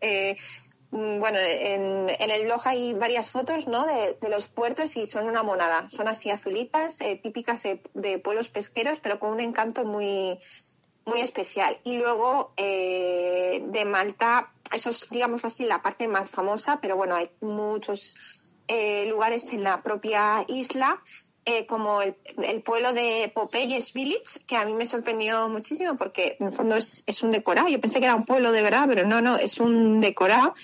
Bueno, 0.91 1.39
en, 1.39 2.09
el 2.09 2.45
blog 2.45 2.63
hay 2.65 2.95
varias 2.95 3.31
fotos 3.31 3.69
¿no? 3.69 3.87
de, 3.87 4.17
los 4.29 4.49
puertos 4.49 4.97
y 4.97 5.07
son 5.07 5.29
una 5.29 5.45
monada. 5.45 5.89
Son 5.91 6.09
así 6.09 6.31
azulitas, 6.31 6.99
típicas 7.23 7.63
de, 7.63 8.19
pueblos 8.19 8.49
pesqueros, 8.49 8.99
pero 9.01 9.21
con 9.21 9.31
un 9.31 9.41
encanto 9.41 9.85
muy, 9.85 10.41
muy 11.05 11.21
especial. 11.21 11.79
Y 11.85 11.99
luego 11.99 12.53
de 12.57 13.85
Malta, 13.85 14.53
eso 14.73 14.91
es, 14.91 15.09
digamos 15.11 15.45
así, 15.45 15.65
la 15.65 15.83
parte 15.83 16.09
más 16.09 16.31
famosa, 16.31 16.81
pero 16.81 16.97
bueno, 16.97 17.15
hay 17.15 17.31
muchos 17.41 18.55
eh, 18.69 19.07
lugares 19.09 19.53
en 19.53 19.63
la 19.63 19.83
propia 19.83 20.45
isla, 20.49 21.03
eh, 21.45 21.67
como 21.67 22.03
el, 22.03 22.17
el 22.43 22.63
pueblo 22.63 22.93
de 22.93 23.31
Popeyes 23.33 23.93
Village, 23.93 24.45
que 24.47 24.57
a 24.57 24.65
mí 24.65 24.73
me 24.73 24.85
sorprendió 24.85 25.49
muchísimo 25.49 25.97
porque 25.97 26.37
en 26.41 26.49
el 26.49 26.53
fondo 26.53 26.75
es, 26.75 27.05
un 27.23 27.31
decorado. 27.31 27.69
Yo 27.69 27.81
pensé 27.81 28.01
que 28.01 28.07
era 28.07 28.17
un 28.17 28.25
pueblo 28.25 28.51
de 28.51 28.63
verdad, 28.63 28.87
pero 28.89 29.07
no, 29.07 29.21
no, 29.21 29.37
es 29.37 29.61
un 29.61 30.01
decorado 30.01 30.55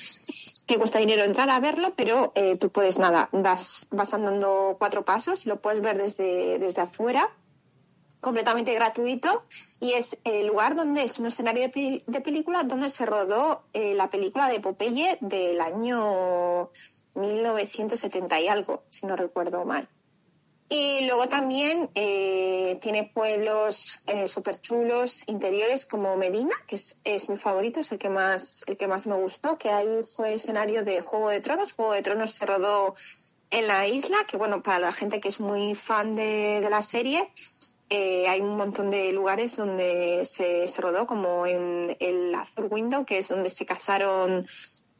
que 0.67 0.79
cuesta 0.79 0.99
dinero 0.99 1.23
entrar 1.23 1.49
a 1.51 1.61
verlo, 1.61 1.95
pero 1.97 2.33
eh, 2.35 2.57
tú 2.57 2.71
puedes 2.71 2.99
nada, 2.99 3.29
das, 3.33 3.87
vas 3.93 4.15
andando 4.15 4.77
cuatro 4.79 5.05
pasos 5.05 5.47
lo 5.47 5.61
puedes 5.61 5.81
ver 5.81 5.99
desde, 5.99 6.59
desde 6.59 6.83
afuera 6.83 7.29
completamente 8.23 8.73
gratuito 8.73 9.45
y 9.81 9.95
es 9.95 10.17
el 10.23 10.47
lugar 10.47 10.77
donde 10.77 11.03
es 11.03 11.19
un 11.19 11.27
escenario 11.27 11.69
de, 11.69 12.03
de 12.07 12.21
película 12.21 12.63
donde 12.63 12.89
se 12.89 13.05
rodó 13.05 13.65
eh, 13.73 13.95
la 13.95 14.11
película 14.11 14.49
de 14.49 14.61
Popeye 14.61 15.19
del 15.21 15.61
año 15.61 16.71
1970 17.17 18.41
y 18.41 18.49
algo, 18.49 18.85
si 18.91 19.07
no 19.07 19.17
recuerdo 19.17 19.65
mal. 19.65 19.89
Y 20.69 21.05
luego 21.07 21.29
también 21.29 21.91
eh, 21.97 22.79
tiene 22.81 23.11
pueblos 23.13 24.01
eh, 24.07 24.29
súper 24.29 24.59
chulos 24.61 25.25
interiores 25.27 25.85
como 25.85 26.17
Medina, 26.17 26.55
que 26.67 26.77
es, 26.77 26.97
es 27.05 27.29
mi 27.29 27.37
favorito, 27.37 27.81
es 27.81 27.91
el 27.93 27.99
que 27.99 28.09
más 28.09 28.65
el 28.69 28.77
que 28.77 28.87
más 28.87 29.07
me 29.07 29.17
gustó, 29.17 29.59
que 29.59 29.69
ahí 29.69 30.03
fue 30.17 30.35
escenario 30.35 30.85
de 30.85 31.03
Juego 31.03 31.29
de 31.29 31.41
Tronos. 31.41 31.73
Juego 31.73 31.93
de 31.93 32.03
Tronos 32.03 32.31
se 32.31 32.47
rodó 32.47 32.95
en 33.51 33.67
la 33.67 33.87
isla, 33.87 34.17
que 34.27 34.39
bueno, 34.39 34.63
para 34.63 34.79
la 34.79 34.93
gente 34.93 35.21
que 35.21 35.29
es 35.29 35.41
muy 35.41 35.75
fan 35.75 36.15
de, 36.15 36.61
de 36.63 36.71
la 36.71 36.81
serie, 36.81 37.31
eh, 37.95 38.27
hay 38.27 38.41
un 38.41 38.57
montón 38.57 38.91
de 38.91 39.13
lugares 39.13 39.55
donde 39.55 40.25
se, 40.25 40.67
se 40.67 40.81
rodó, 40.81 41.07
como 41.07 41.47
en 41.47 41.95
el 42.01 42.35
Azur 42.35 42.69
Window, 42.71 43.05
que 43.05 43.19
es 43.19 43.29
donde 43.29 43.51
se 43.51 43.67
casaron 43.67 44.47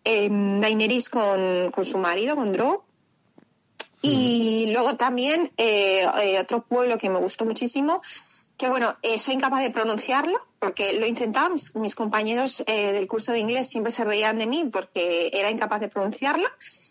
eh, 0.05 0.29
Daenerys 0.31 1.09
con, 1.09 1.71
con 1.71 1.87
su 1.87 1.97
marido, 1.97 2.37
con 2.37 2.53
Drogo. 2.53 2.85
Y 4.03 4.71
luego 4.73 4.97
también 4.97 5.53
eh, 5.57 6.05
eh, 6.23 6.39
otro 6.39 6.67
pueblo 6.67 6.99
que 6.99 7.09
me 7.09 7.19
gustó 7.19 7.47
muchísimo, 7.47 8.03
que 8.59 8.69
bueno, 8.69 8.95
soy 9.17 9.35
incapaz 9.37 9.63
de 9.63 9.71
pronunciarlo, 9.71 10.39
porque 10.59 10.93
lo 10.93 11.07
he 11.07 11.09
intentado, 11.09 11.49
mis, 11.49 11.75
mis 11.77 11.95
compañeros 11.95 12.63
del 12.67 13.09
curso 13.09 13.33
de 13.33 13.39
inglés 13.39 13.71
siempre 13.71 13.91
se 13.91 14.05
reían 14.05 14.37
de 14.37 14.47
mí 14.47 14.69
porque 14.71 15.31
era 15.33 15.51
incapaz 15.51 15.81
de 15.81 15.89
pronunciarlo. 15.89 16.49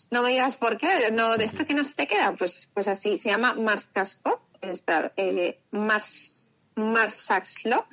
No 0.09 0.23
me 0.23 0.31
digas 0.31 0.55
por 0.57 0.77
qué, 0.77 1.11
no, 1.11 1.37
de 1.37 1.45
esto 1.45 1.63
que 1.63 1.75
no 1.75 1.83
se 1.83 1.93
te 1.93 2.07
queda, 2.07 2.33
pues, 2.33 2.71
pues 2.73 2.87
así, 2.87 3.17
se 3.17 3.29
llama 3.29 3.53
Marskasco, 3.53 4.41
esperar, 4.61 5.13
eh, 5.17 5.59
Mars, 5.71 6.49
Marsaxlop. 6.75 7.85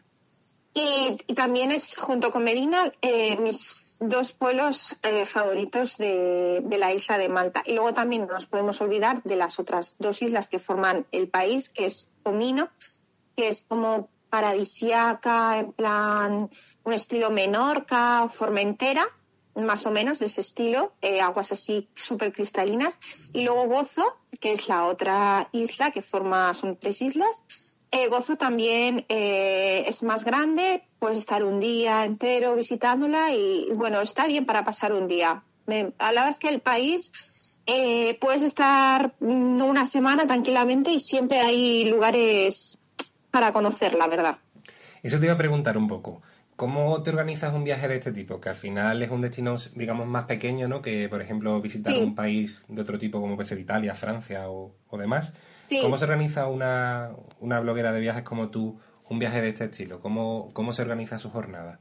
Y, 0.75 1.35
también 1.35 1.73
es, 1.73 1.97
junto 1.97 2.31
con 2.31 2.45
Medina, 2.45 2.93
eh, 3.03 3.37
mis 3.39 3.97
dos 4.01 4.33
pueblos 4.33 4.97
eh, 5.03 5.25
favoritos 5.25 5.99
de, 5.99 6.61
de 6.63 6.79
la 6.79 6.95
isla 6.95 7.19
de 7.19 7.29
Malta. 7.29 7.63
Y 7.67 7.73
luego 7.73 7.95
también 7.95 8.27
no 8.27 8.35
nos 8.35 8.47
podemos 8.47 8.81
olvidar 8.81 9.23
de 9.25 9.37
las 9.37 9.59
otras 9.59 9.97
dos 9.99 10.23
islas 10.23 10.49
que 10.49 10.61
forman 10.61 11.07
el 11.11 11.29
país, 11.29 11.71
que 11.71 11.87
es 11.87 12.11
Comino, 12.23 12.69
que 13.37 13.49
es 13.49 13.65
como 13.67 14.09
paradisiaca, 14.31 15.59
en 15.59 15.73
plan 15.73 16.51
un 16.85 16.93
estilo 16.93 17.31
Menorca 17.31 18.29
Formentera, 18.29 19.07
más 19.55 19.87
o 19.87 19.91
menos 19.91 20.21
de 20.21 20.27
ese 20.27 20.41
estilo, 20.41 20.93
eh, 21.03 21.21
aguas 21.21 21.53
así 21.53 21.89
súper 21.95 22.33
cristalinas. 22.33 22.99
Y 23.33 23.43
luego 23.43 23.67
Gozo, 23.67 24.17
que 24.41 24.53
es 24.53 24.69
la 24.69 24.87
otra 24.87 25.49
isla 25.53 25.91
que 25.91 26.03
forma, 26.03 26.55
son 26.55 26.77
tres 26.77 27.03
islas. 27.03 27.43
Eh, 27.91 28.09
Gozo 28.09 28.37
también 28.37 29.07
eh, 29.09 29.85
es 29.87 30.03
más 30.03 30.25
grande, 30.25 30.85
puedes 30.99 31.19
estar 31.19 31.43
un 31.43 31.59
día 31.59 32.05
entero 32.05 32.55
visitándola 32.55 33.33
y 33.33 33.69
bueno, 33.75 34.01
está 34.01 34.27
bien 34.27 34.45
para 34.45 34.65
pasar 34.65 34.93
un 34.93 35.09
día. 35.09 35.43
Me, 35.67 35.93
a 35.99 36.31
que 36.39 36.49
el 36.49 36.61
país 36.61 37.61
eh, 37.67 38.19
puedes 38.21 38.43
estar 38.43 39.15
mm, 39.21 39.63
una 39.63 39.87
semana 39.87 40.27
tranquilamente 40.27 40.91
y 40.91 40.99
siempre 40.99 41.41
hay 41.41 41.85
lugares 41.87 42.79
para 43.31 43.53
conocer, 43.53 43.95
la 43.95 44.07
verdad. 44.07 44.39
Eso 45.03 45.19
te 45.19 45.27
iba 45.27 45.35
a 45.35 45.39
preguntar 45.39 45.79
un 45.79 45.89
poco. 45.89 46.23
¿Cómo 46.59 47.01
te 47.05 47.11
organizas 47.11 47.55
un 47.55 47.63
viaje 47.63 47.87
de 47.87 47.95
este 47.95 48.11
tipo? 48.11 48.41
Que 48.41 48.49
al 48.49 48.57
final 48.57 49.01
es 49.01 49.11
un 49.11 49.21
destino, 49.21 49.55
digamos, 49.77 50.09
más 50.09 50.25
pequeño, 50.25 50.67
¿no? 50.67 50.83
Que, 50.83 51.09
por 51.09 51.23
ejemplo, 51.23 51.61
visitar 51.61 51.95
Sí. 51.95 52.03
un 52.03 52.17
país 52.17 52.65
de 52.67 52.83
otro 52.83 52.99
tipo 52.99 53.21
como 53.21 53.37
puede 53.37 53.49
ser 53.49 53.61
Italia, 53.61 53.95
Francia 53.95 54.51
o, 54.51 54.75
o 54.89 54.99
demás. 54.99 55.35
Sí. 55.67 55.79
¿Cómo 55.83 55.97
se 55.99 56.05
organiza 56.05 56.49
una, 56.49 57.11
una 57.39 57.61
bloguera 57.61 57.93
de 57.93 58.01
viajes 58.01 58.25
como 58.25 58.49
tú 58.49 58.81
un 59.09 59.21
viaje 59.21 59.41
de 59.41 59.51
este 59.51 59.67
estilo? 59.67 60.01
¿Cómo, 60.01 60.51
cómo 60.53 60.73
se 60.73 60.83
organiza 60.83 61.21
su 61.21 61.31
jornada? 61.31 61.79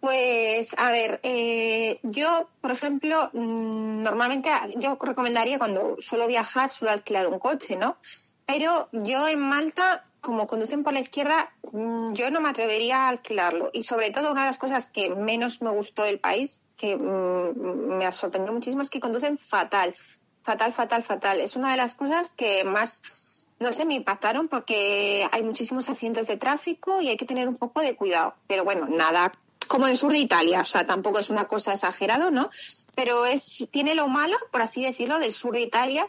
Pues, 0.00 0.74
a 0.78 0.90
ver, 0.90 1.18
eh, 1.22 1.98
yo, 2.02 2.50
por 2.60 2.72
ejemplo, 2.72 3.30
mm, 3.32 4.02
normalmente 4.02 4.50
yo 4.76 4.98
recomendaría 5.00 5.58
cuando 5.58 5.96
suelo 6.00 6.26
viajar, 6.26 6.70
suelo 6.70 6.92
alquilar 6.92 7.26
un 7.28 7.38
coche, 7.38 7.76
¿no? 7.76 7.96
Pero 8.44 8.90
yo 8.92 9.26
en 9.26 9.40
Malta, 9.40 10.04
como 10.26 10.48
conducen 10.48 10.82
por 10.82 10.92
la 10.92 10.98
izquierda, 10.98 11.52
mm, 11.70 12.12
yo 12.12 12.32
no 12.32 12.40
me 12.40 12.48
atrevería 12.48 13.04
a 13.04 13.08
alquilarlo. 13.10 13.70
Y 13.72 13.84
sobre 13.84 14.10
todo, 14.10 14.32
una 14.32 14.40
de 14.42 14.48
las 14.48 14.58
cosas 14.58 14.88
que 14.88 15.14
menos 15.14 15.62
me 15.62 15.70
gustó 15.70 16.02
del 16.02 16.18
país, 16.18 16.62
que 16.76 16.96
mm, 16.96 17.96
me 17.96 18.10
sorprendió 18.10 18.52
muchísimo, 18.52 18.82
es 18.82 18.90
que 18.90 18.98
conducen 18.98 19.38
fatal. 19.38 19.94
Fatal, 20.42 20.72
fatal, 20.72 21.04
fatal. 21.04 21.40
Es 21.40 21.54
una 21.54 21.70
de 21.70 21.76
las 21.76 21.94
cosas 21.94 22.32
que 22.32 22.64
más, 22.64 23.46
no 23.60 23.72
sé, 23.72 23.84
me 23.84 23.94
impactaron 23.94 24.48
porque 24.48 25.28
hay 25.30 25.44
muchísimos 25.44 25.88
accidentes 25.88 26.26
de 26.26 26.36
tráfico 26.36 27.00
y 27.00 27.08
hay 27.08 27.16
que 27.16 27.24
tener 27.24 27.46
un 27.46 27.56
poco 27.56 27.80
de 27.80 27.94
cuidado. 27.94 28.34
Pero 28.48 28.64
bueno, 28.64 28.88
nada 28.88 29.32
como 29.68 29.86
en 29.86 29.92
el 29.92 29.96
sur 29.96 30.10
de 30.10 30.18
Italia, 30.18 30.60
o 30.60 30.64
sea, 30.64 30.86
tampoco 30.86 31.20
es 31.20 31.30
una 31.30 31.46
cosa 31.46 31.72
exagerado, 31.72 32.32
¿no? 32.32 32.50
Pero 32.96 33.26
es 33.26 33.68
tiene 33.70 33.94
lo 33.94 34.08
malo, 34.08 34.36
por 34.50 34.62
así 34.62 34.82
decirlo, 34.82 35.20
del 35.20 35.32
sur 35.32 35.54
de 35.54 35.60
Italia. 35.60 36.08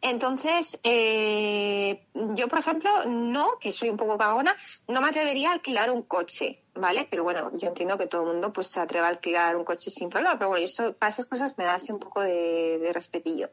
Entonces, 0.00 0.78
eh, 0.84 2.06
yo, 2.14 2.48
por 2.48 2.60
ejemplo, 2.60 2.90
no, 3.06 3.58
que 3.60 3.72
soy 3.72 3.88
un 3.90 3.96
poco 3.96 4.16
cagona, 4.16 4.54
no 4.86 5.00
me 5.00 5.08
atrevería 5.08 5.50
a 5.50 5.54
alquilar 5.54 5.90
un 5.90 6.02
coche, 6.02 6.62
¿vale? 6.74 7.08
Pero 7.10 7.24
bueno, 7.24 7.50
yo 7.54 7.68
entiendo 7.68 7.98
que 7.98 8.06
todo 8.06 8.22
el 8.22 8.28
mundo 8.28 8.52
pues 8.52 8.68
se 8.68 8.80
atreva 8.80 9.06
a 9.06 9.10
alquilar 9.10 9.56
un 9.56 9.64
coche 9.64 9.90
sin 9.90 10.08
problema, 10.08 10.38
pero 10.38 10.50
bueno, 10.50 10.64
eso, 10.64 10.92
para 10.92 11.10
esas 11.10 11.26
cosas 11.26 11.58
me 11.58 11.64
da 11.64 11.74
así 11.74 11.90
un 11.90 11.98
poco 11.98 12.20
de, 12.20 12.78
de 12.78 12.92
respetillo. 12.92 13.50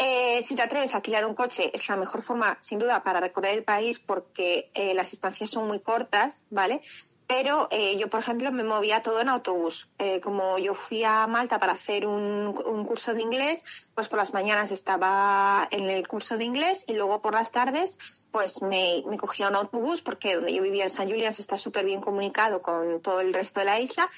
Eh, 0.00 0.42
si 0.44 0.54
te 0.54 0.62
atreves 0.62 0.94
a 0.94 0.98
alquilar 0.98 1.26
un 1.26 1.34
coche, 1.34 1.72
es 1.74 1.88
la 1.88 1.96
mejor 1.96 2.22
forma, 2.22 2.56
sin 2.60 2.78
duda, 2.78 3.02
para 3.02 3.18
recorrer 3.18 3.54
el 3.54 3.64
país 3.64 3.98
porque 3.98 4.70
eh, 4.74 4.94
las 4.94 5.12
estancias 5.12 5.50
son 5.50 5.66
muy 5.66 5.80
cortas, 5.80 6.44
¿vale? 6.50 6.80
Pero 7.26 7.66
eh, 7.72 7.96
yo, 7.98 8.08
por 8.08 8.20
ejemplo, 8.20 8.52
me 8.52 8.62
movía 8.62 9.02
todo 9.02 9.20
en 9.20 9.28
autobús. 9.28 9.90
Eh, 9.98 10.20
como 10.20 10.56
yo 10.58 10.74
fui 10.74 11.02
a 11.02 11.26
Malta 11.26 11.58
para 11.58 11.72
hacer 11.72 12.06
un, 12.06 12.56
un 12.64 12.84
curso 12.84 13.12
de 13.12 13.22
inglés, 13.22 13.90
pues 13.94 14.08
por 14.08 14.20
las 14.20 14.32
mañanas 14.32 14.70
estaba 14.70 15.66
en 15.72 15.90
el 15.90 16.06
curso 16.06 16.38
de 16.38 16.44
inglés 16.44 16.84
y 16.86 16.92
luego 16.92 17.20
por 17.20 17.34
las 17.34 17.50
tardes, 17.50 18.24
pues 18.30 18.62
me, 18.62 19.02
me 19.04 19.18
cogía 19.18 19.48
un 19.48 19.56
autobús 19.56 20.00
porque 20.02 20.36
donde 20.36 20.54
yo 20.54 20.62
vivía 20.62 20.84
en 20.84 20.90
San 20.90 21.08
Julián 21.08 21.34
está 21.36 21.56
súper 21.56 21.84
bien 21.84 22.00
comunicado 22.00 22.62
con 22.62 23.00
todo 23.02 23.20
el 23.20 23.34
resto 23.34 23.60
de 23.60 23.66
la 23.66 23.80
isla 23.80 24.08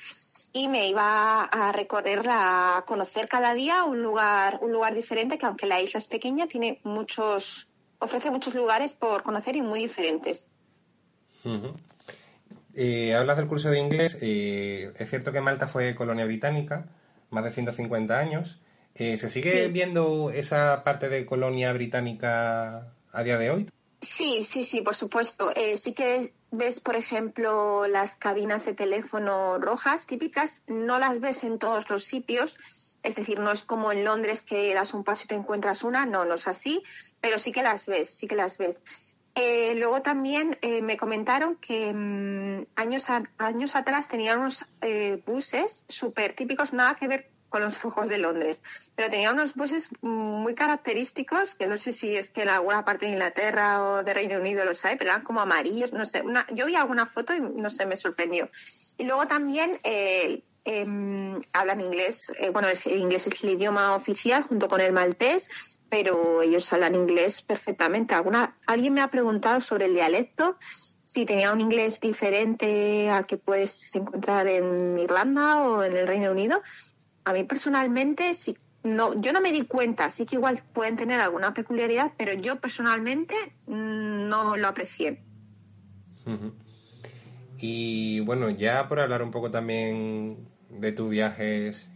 y 0.53 0.69
me 0.69 0.89
iba 0.89 1.43
a 1.45 1.73
recorrer 1.73 2.23
a 2.29 2.85
conocer 2.87 3.29
cada 3.29 3.55
día 3.55 3.85
un 3.85 4.03
lugar 4.03 4.59
un 4.63 4.73
lugar 4.73 4.95
diferente 4.95 5.39
que 5.39 5.47
aunque 5.47 5.67
la 5.67 5.81
isla 5.81 5.99
es 5.99 6.07
pequeña 6.09 6.47
tiene 6.49 6.81
muchos 6.83 7.69
ofrece 7.99 8.31
muchos 8.31 8.55
lugares 8.55 8.95
por 8.95 9.23
conocer 9.23 9.57
y 9.57 9.63
muy 9.63 9.81
diferentes. 9.81 10.51
Eh, 12.75 13.15
hablas 13.15 13.37
del 13.37 13.47
curso 13.47 13.71
de 13.71 13.79
inglés. 13.79 14.17
eh, 14.21 14.93
es 14.99 15.11
cierto 15.11 15.33
que 15.33 15.41
Malta 15.41 15.67
fue 15.67 15.95
colonia 15.95 16.25
británica, 16.25 16.87
más 17.31 17.45
de 17.45 17.53
150 17.53 18.19
años. 18.19 18.59
Eh, 18.95 19.19
¿Se 19.19 19.29
sigue 19.29 19.67
Sí. 19.67 19.71
viendo 19.73 20.31
esa 20.31 20.83
parte 20.85 21.09
de 21.09 21.25
colonia 21.27 21.73
británica 21.73 22.93
a 23.13 23.23
día 23.23 23.39
de 23.39 23.51
hoy? 23.51 23.69
Sí, 24.01 24.45
sí, 24.45 24.65
sí, 24.65 24.81
por 24.81 24.95
supuesto. 24.95 25.53
Eh, 25.55 25.77
sí 25.77 25.93
que 25.93 26.33
ves, 26.51 26.81
por 26.81 26.97
ejemplo, 26.97 27.87
las 27.87 28.17
cabinas 28.17 28.65
de 28.67 28.75
teléfono 28.75 29.59
rojas 29.59 30.07
típicas, 30.07 30.63
no 30.67 30.99
las 30.99 31.21
ves 31.21 31.45
en 31.45 31.59
todos 31.59 31.89
los 31.91 32.05
sitios. 32.05 32.59
Es 33.03 33.15
decir, 33.15 33.39
no 33.41 33.51
es 33.51 33.65
como 33.65 33.93
en 33.93 34.05
Londres 34.05 34.43
que 34.45 34.75
das 34.75 34.93
un 34.93 35.05
paso 35.05 35.25
y 35.25 35.29
te 35.29 35.35
encuentras 35.35 35.85
una, 35.85 36.05
no, 36.05 36.25
no 36.27 36.35
es 36.35 36.47
así, 36.47 36.83
pero 37.21 37.39
sí 37.39 37.51
que 37.51 37.63
las 37.63 37.87
ves, 37.87 38.11
sí 38.11 38.27
que 38.27 38.37
las 38.37 38.59
ves. 38.59 38.83
Eh, 39.35 39.75
luego 39.77 40.03
también 40.03 40.59
eh, 40.61 40.83
me 40.83 40.97
comentaron 40.97 41.57
que 41.57 41.93
mm, 41.95 42.67
años, 42.77 43.09
a- 43.09 43.23
años 43.39 43.75
atrás 43.77 44.09
tenían 44.09 44.41
unos 44.41 44.67
eh, 44.83 45.23
buses 45.25 45.85
súper 45.89 46.35
típicos, 46.35 46.73
nada 46.75 46.95
que 46.95 47.09
ver 47.09 47.31
con 47.51 47.61
los 47.61 47.79
flujos 47.81 48.09
de 48.09 48.17
Londres, 48.17 48.63
pero 48.95 49.11
tenían 49.11 49.35
unos 49.35 49.55
buses 49.55 49.91
muy 50.01 50.55
característicos, 50.55 51.55
que 51.55 51.67
no 51.67 51.77
sé 51.77 51.93
si 51.93 52.17
es 52.17 52.31
que 52.31 52.43
en 52.43 52.49
alguna 52.49 52.85
parte 52.85 53.05
de 53.05 53.13
Inglaterra 53.13 53.83
o 53.85 54.03
de 54.03 54.15
Reino 54.15 54.39
Unido 54.39 54.65
los 54.65 54.83
hay, 54.87 54.97
pero 54.97 55.11
eran 55.11 55.23
como 55.23 55.41
amarillos, 55.41 55.93
no 55.93 56.07
sé. 56.07 56.23
Una, 56.23 56.47
yo 56.51 56.65
vi 56.67 56.77
alguna 56.77 57.05
foto 57.05 57.35
y 57.35 57.41
no 57.41 57.69
sé, 57.69 57.85
me 57.85 57.97
sorprendió. 57.97 58.49
Y 58.97 59.05
luego 59.05 59.27
también 59.27 59.79
eh, 59.83 60.43
em, 60.65 61.41
hablan 61.53 61.81
inglés, 61.81 62.33
eh, 62.39 62.51
bueno, 62.51 62.69
el 62.69 62.99
inglés 62.99 63.27
es 63.27 63.45
el 63.45 63.51
idioma 63.51 63.95
oficial 63.95 64.45
junto 64.45 64.69
con 64.69 64.81
el 64.81 64.93
maltés, 64.93 65.79
pero 65.89 66.43
ellos 66.43 66.73
hablan 66.73 66.95
inglés 66.95 67.43
perfectamente. 67.43 68.15
Alguna, 68.15 68.57
alguien 68.67 68.95
me 68.95 69.01
ha 69.01 69.09
preguntado 69.09 69.61
sobre 69.61 69.87
el 69.87 69.95
dialecto, 69.95 70.57
si 71.11 71.25
tenía 71.25 71.53
un 71.53 71.61
inglés 71.61 71.99
diferente 71.99 73.11
al 73.11 73.27
que 73.27 73.37
puedes 73.37 73.93
encontrar 73.97 74.47
en 74.47 74.97
Irlanda 74.97 75.61
o 75.61 75.83
en 75.83 75.97
el 75.97 76.07
Reino 76.07 76.31
Unido. 76.31 76.63
A 77.31 77.33
mí 77.33 77.45
personalmente, 77.45 78.35
sí, 78.35 78.57
no, 78.83 79.21
yo 79.21 79.33
no 79.33 79.41
me 79.41 79.53
di 79.53 79.65
cuenta, 79.67 80.09
sí 80.11 80.27
que 80.27 80.35
igual 80.35 80.61
pueden 80.73 80.97
tener 80.97 81.21
alguna 81.21 81.55
peculiaridad, 81.55 82.13
pero 82.17 82.33
yo 82.33 82.61
personalmente 82.61 83.35
no 83.67 84.57
lo 84.57 84.67
aprecié. 84.67 85.23
Y 87.59 88.21
bueno, 88.21 88.51
ya 88.51 88.89
por 88.89 88.99
hablar 88.99 89.23
un 89.23 89.31
poco 89.31 89.51
también 89.51 90.49
de 90.71 90.91
tus 90.91 91.09
viajes, 91.09 91.89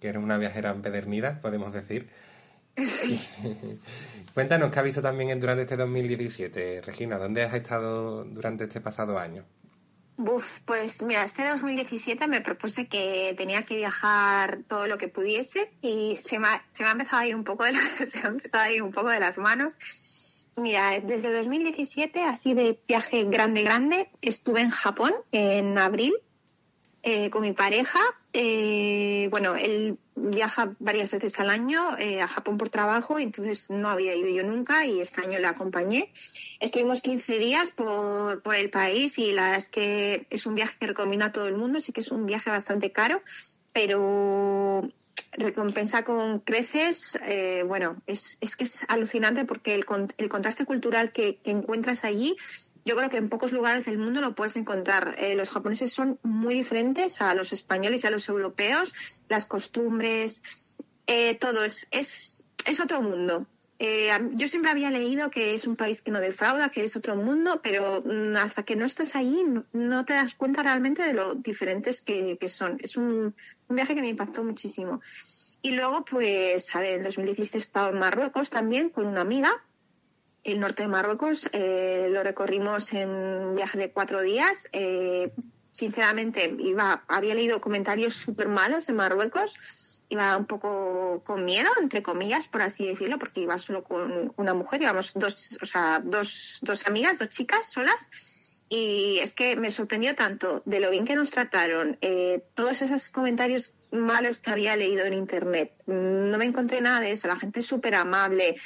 que 0.00 0.08
eres 0.08 0.22
una 0.22 0.36
viajera 0.36 0.70
empedernida, 0.70 1.40
podemos 1.40 1.72
decir. 1.72 2.10
Cuéntanos 4.34 4.70
qué 4.70 4.78
has 4.80 4.84
visto 4.84 5.00
también 5.00 5.40
durante 5.40 5.62
este 5.62 5.78
2017, 5.78 6.82
Regina. 6.82 7.16
¿Dónde 7.16 7.44
has 7.44 7.54
estado 7.54 8.24
durante 8.24 8.64
este 8.64 8.82
pasado 8.82 9.18
año? 9.18 9.44
Buf, 10.16 10.60
pues 10.64 11.02
mira, 11.02 11.24
este 11.24 11.48
2017 11.48 12.28
me 12.28 12.40
propuse 12.40 12.86
que 12.86 13.34
tenía 13.36 13.62
que 13.62 13.76
viajar 13.76 14.60
todo 14.68 14.86
lo 14.86 14.96
que 14.96 15.08
pudiese 15.08 15.72
y 15.82 16.14
se 16.14 16.38
me 16.38 16.46
ha, 16.46 16.62
empezado 16.92 17.22
a 17.22 17.26
ir 17.26 17.34
un 17.34 17.42
poco 17.42 17.64
de 17.64 17.72
la- 17.72 17.78
se 18.06 18.26
empezado 18.26 18.64
a 18.64 18.70
ir 18.70 18.82
un 18.82 18.92
poco 18.92 19.08
de 19.08 19.18
las 19.18 19.38
manos. 19.38 19.76
Mira, 20.56 21.00
desde 21.00 21.28
el 21.28 21.34
2017, 21.34 22.22
así 22.22 22.54
de 22.54 22.78
viaje 22.86 23.24
grande, 23.24 23.64
grande, 23.64 24.08
estuve 24.22 24.60
en 24.60 24.70
Japón 24.70 25.12
en 25.32 25.78
abril 25.78 26.14
eh, 27.06 27.28
con 27.28 27.42
mi 27.42 27.52
pareja. 27.52 28.00
Eh, 28.32 29.28
bueno, 29.30 29.56
él 29.56 29.98
viaja 30.16 30.74
varias 30.78 31.12
veces 31.12 31.38
al 31.38 31.50
año 31.50 31.98
eh, 31.98 32.22
a 32.22 32.26
Japón 32.26 32.56
por 32.56 32.70
trabajo, 32.70 33.18
entonces 33.18 33.68
no 33.68 33.90
había 33.90 34.14
ido 34.14 34.28
yo 34.28 34.42
nunca 34.42 34.86
y 34.86 35.00
este 35.00 35.20
año 35.20 35.38
le 35.38 35.46
acompañé. 35.46 36.10
Estuvimos 36.60 37.02
15 37.02 37.38
días 37.38 37.70
por, 37.72 38.40
por 38.40 38.54
el 38.54 38.70
país 38.70 39.18
y 39.18 39.32
la 39.32 39.42
verdad 39.42 39.58
es 39.58 39.68
que 39.68 40.26
es 40.30 40.46
un 40.46 40.54
viaje 40.54 40.76
que 40.80 40.86
recomiendo 40.86 41.26
a 41.26 41.32
todo 41.32 41.46
el 41.46 41.56
mundo. 41.56 41.78
Sí 41.78 41.92
que 41.92 42.00
es 42.00 42.10
un 42.10 42.24
viaje 42.24 42.48
bastante 42.48 42.90
caro, 42.90 43.20
pero 43.74 44.88
recompensa 45.32 46.04
con 46.04 46.40
creces. 46.40 47.18
eh, 47.26 47.64
bueno, 47.66 48.00
es, 48.06 48.38
es 48.40 48.56
que 48.56 48.64
es 48.64 48.86
alucinante 48.88 49.44
porque 49.44 49.74
el, 49.74 49.84
el 50.16 50.28
contraste 50.30 50.64
cultural 50.64 51.12
que 51.12 51.38
encuentras 51.44 52.04
allí, 52.04 52.34
yo 52.84 52.96
creo 52.96 53.08
que 53.08 53.16
en 53.16 53.28
pocos 53.28 53.52
lugares 53.52 53.86
del 53.86 53.98
mundo 53.98 54.20
lo 54.20 54.34
puedes 54.34 54.56
encontrar. 54.56 55.14
Eh, 55.18 55.34
los 55.34 55.50
japoneses 55.50 55.92
son 55.92 56.18
muy 56.22 56.54
diferentes 56.54 57.20
a 57.20 57.34
los 57.34 57.52
españoles 57.52 58.04
y 58.04 58.06
a 58.06 58.10
los 58.10 58.28
europeos. 58.28 59.22
Las 59.28 59.46
costumbres, 59.46 60.76
eh, 61.06 61.34
todo 61.34 61.64
es, 61.64 61.88
es, 61.90 62.46
es 62.66 62.80
otro 62.80 63.00
mundo. 63.00 63.46
Eh, 63.78 64.08
yo 64.32 64.46
siempre 64.46 64.70
había 64.70 64.90
leído 64.90 65.30
que 65.30 65.54
es 65.54 65.66
un 65.66 65.76
país 65.76 66.00
que 66.00 66.10
no 66.10 66.20
defrauda, 66.20 66.68
que 66.68 66.84
es 66.84 66.96
otro 66.96 67.16
mundo, 67.16 67.60
pero 67.62 68.02
mm, 68.04 68.36
hasta 68.36 68.62
que 68.62 68.76
no 68.76 68.84
estás 68.84 69.14
no, 69.14 69.64
no 69.72 70.04
te 70.04 70.12
das 70.12 70.34
cuenta 70.36 70.62
realmente 70.62 71.02
de 71.02 71.12
lo 71.12 71.34
diferentes 71.34 72.02
que, 72.02 72.38
que 72.38 72.48
son. 72.48 72.78
Es 72.82 72.96
un, 72.96 73.34
un 73.68 73.76
viaje 73.76 73.94
que 73.94 74.00
me 74.00 74.08
impactó 74.08 74.44
muchísimo. 74.44 75.00
Y 75.62 75.72
luego, 75.72 76.04
pues, 76.04 76.74
a 76.76 76.80
ver, 76.80 76.94
en 76.98 77.04
2017 77.04 77.56
he 77.56 77.58
estado 77.58 77.90
en 77.90 77.98
Marruecos 77.98 78.50
también 78.50 78.90
con 78.90 79.06
una 79.06 79.22
amiga. 79.22 79.50
El 80.44 80.60
norte 80.60 80.82
de 80.82 80.88
Marruecos 80.88 81.48
eh, 81.52 82.08
lo 82.10 82.22
recorrimos 82.22 82.92
en 82.92 83.08
un 83.08 83.54
viaje 83.56 83.78
de 83.78 83.90
cuatro 83.90 84.20
días. 84.20 84.68
Eh, 84.72 85.32
sinceramente, 85.70 86.54
iba, 86.58 87.02
había 87.08 87.34
leído 87.34 87.62
comentarios 87.62 88.12
súper 88.12 88.48
malos 88.48 88.86
de 88.86 88.92
Marruecos. 88.92 90.02
Iba 90.10 90.36
un 90.36 90.44
poco 90.44 91.22
con 91.24 91.46
miedo, 91.46 91.70
entre 91.80 92.02
comillas, 92.02 92.46
por 92.48 92.60
así 92.60 92.86
decirlo, 92.86 93.18
porque 93.18 93.40
iba 93.40 93.56
solo 93.56 93.84
con 93.84 94.34
una 94.36 94.52
mujer. 94.52 94.82
Íbamos 94.82 95.14
dos, 95.14 95.58
o 95.62 95.66
sea, 95.66 96.02
dos, 96.04 96.58
dos 96.60 96.86
amigas, 96.86 97.18
dos 97.18 97.30
chicas 97.30 97.72
solas. 97.72 98.62
Y 98.68 99.18
es 99.20 99.32
que 99.32 99.56
me 99.56 99.70
sorprendió 99.70 100.14
tanto 100.14 100.62
de 100.66 100.80
lo 100.80 100.90
bien 100.90 101.06
que 101.06 101.14
nos 101.14 101.30
trataron, 101.30 101.98
eh, 102.00 102.44
todos 102.54 102.82
esos 102.82 103.10
comentarios 103.10 103.72
malos 103.92 104.38
que 104.38 104.50
había 104.50 104.76
leído 104.76 105.04
en 105.04 105.14
internet. 105.14 105.72
No 105.86 106.36
me 106.36 106.44
encontré 106.44 106.80
nada 106.80 107.00
de 107.00 107.12
eso, 107.12 107.28
la 107.28 107.36
gente 107.36 107.60
es 107.60 107.66
súper 107.66 107.94
amable. 107.94 108.56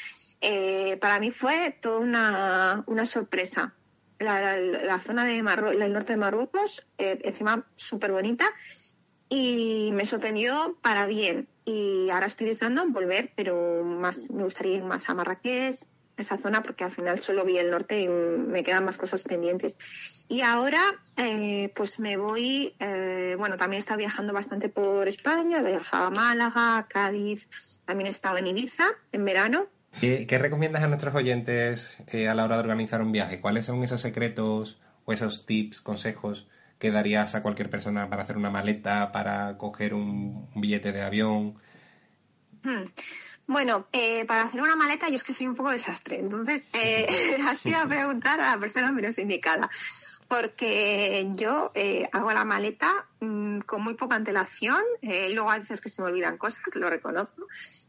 Eh, 0.41 0.97
para 1.01 1.18
mí 1.20 1.30
fue 1.30 1.76
toda 1.80 1.99
una, 1.99 2.84
una 2.86 3.05
sorpresa. 3.05 3.74
la, 4.18 4.99
zona 5.01 5.24
de 5.24 5.43
Marru- 5.43 5.76
del 5.76 5.93
norte 5.93 6.12
de 6.14 6.16
Marruecos, 6.18 6.86
eh, 6.99 7.18
encima 7.22 7.66
súper 7.76 8.11
bonita, 8.12 8.47
y 9.28 9.91
me 9.93 10.05
sorprendió 10.05 10.76
para 10.82 11.07
bien. 11.07 11.49
Y 11.64 12.09
ahora 12.11 12.26
estoy 12.26 12.49
deseando 12.49 12.84
volver, 12.89 13.32
pero 13.36 13.84
más 13.84 14.30
me 14.30 14.43
gustaría 14.43 14.76
ir 14.76 14.82
más 14.84 15.09
a 15.09 15.14
Marrakech, 15.14 15.76
esa 16.16 16.36
zona, 16.36 16.62
porque 16.62 16.82
al 16.82 16.91
final 16.91 17.20
solo 17.20 17.45
vi 17.45 17.59
el 17.59 17.70
norte 17.70 18.01
y 18.01 18.09
me 18.09 18.64
quedan 18.64 18.84
más 18.84 18.99
cosas 18.99 19.22
pendientes. 19.22 20.24
Y 20.28 20.41
ahora, 20.41 20.80
eh, 21.16 21.72
pues 21.76 22.01
me 22.01 22.16
voy, 22.16 22.74
eh, 22.80 23.36
bueno, 23.39 23.57
también 23.57 23.76
he 23.76 23.80
estado 23.80 23.99
viajando 23.99 24.32
bastante 24.32 24.68
por 24.68 25.07
España, 25.07 25.59
he 25.61 25.62
viajado 25.66 26.07
a 26.07 26.11
Málaga, 26.11 26.78
a 26.78 26.89
Cádiz, 26.89 27.49
también 27.84 28.07
he 28.07 28.11
estado 28.11 28.39
en 28.39 28.49
Ibiza 28.49 28.86
en 29.12 29.24
verano. 29.24 29.66
¿Qué, 30.01 30.39
recomiendas 30.39 30.82
a 30.82 30.89
nuestros 30.89 31.14
oyentes 31.14 31.99
eh, 32.09 32.28
a 32.28 32.34
la 32.34 32.45
hora 32.45 32.57
de 32.57 32.61
organizar 32.61 33.03
un 33.03 33.12
viaje? 33.12 33.41
¿Cuáles 33.41 33.66
son 33.66 33.82
esos 33.82 34.01
secretos 34.01 34.78
o 35.05 35.12
esos 35.12 35.47
tips, 35.47 35.80
consejos 35.80 36.47
que 36.78 36.91
darías 36.91 37.34
a 37.34 37.43
cualquier 37.43 37.70
persona 37.70 38.09
para 38.09 38.22
hacer 38.22 38.36
una 38.36 38.51
maleta, 38.51 39.11
para 39.11 39.59
coger 39.59 39.95
un, 39.95 40.49
un 40.55 40.61
billete 40.61 40.93
de 40.93 41.03
avión? 41.03 41.55
Hmm. 42.62 42.84
Bueno, 43.49 43.89
eh, 43.93 44.26
para 44.26 44.43
hacer 44.43 44.61
una 44.61 44.76
maleta 44.76 45.09
yo 45.09 45.14
es 45.14 45.24
que 45.24 45.32
soy 45.32 45.47
un 45.47 45.55
poco 45.55 45.70
desastre, 45.70 46.18
entonces 46.18 46.70
eh, 46.78 47.07
hacía 47.49 47.86
preguntar 47.86 48.39
a 48.41 48.55
la 48.55 48.61
persona 48.61 48.93
menos 48.93 49.16
indicada, 49.16 49.70
porque 50.28 51.30
yo 51.34 51.72
eh, 51.74 52.06
hago 52.12 52.30
la 52.32 52.44
maleta 52.44 53.06
mm, 53.20 53.60
con 53.60 53.82
muy 53.82 53.94
poca 53.94 54.16
antelación, 54.16 54.82
eh, 55.00 55.30
luego 55.30 55.50
a 55.50 55.58
veces 55.58 55.80
que 55.80 55.88
se 55.88 56.02
me 56.02 56.08
olvidan 56.08 56.36
cosas, 56.36 56.60
lo 56.74 56.90
reconozco, 56.90 57.46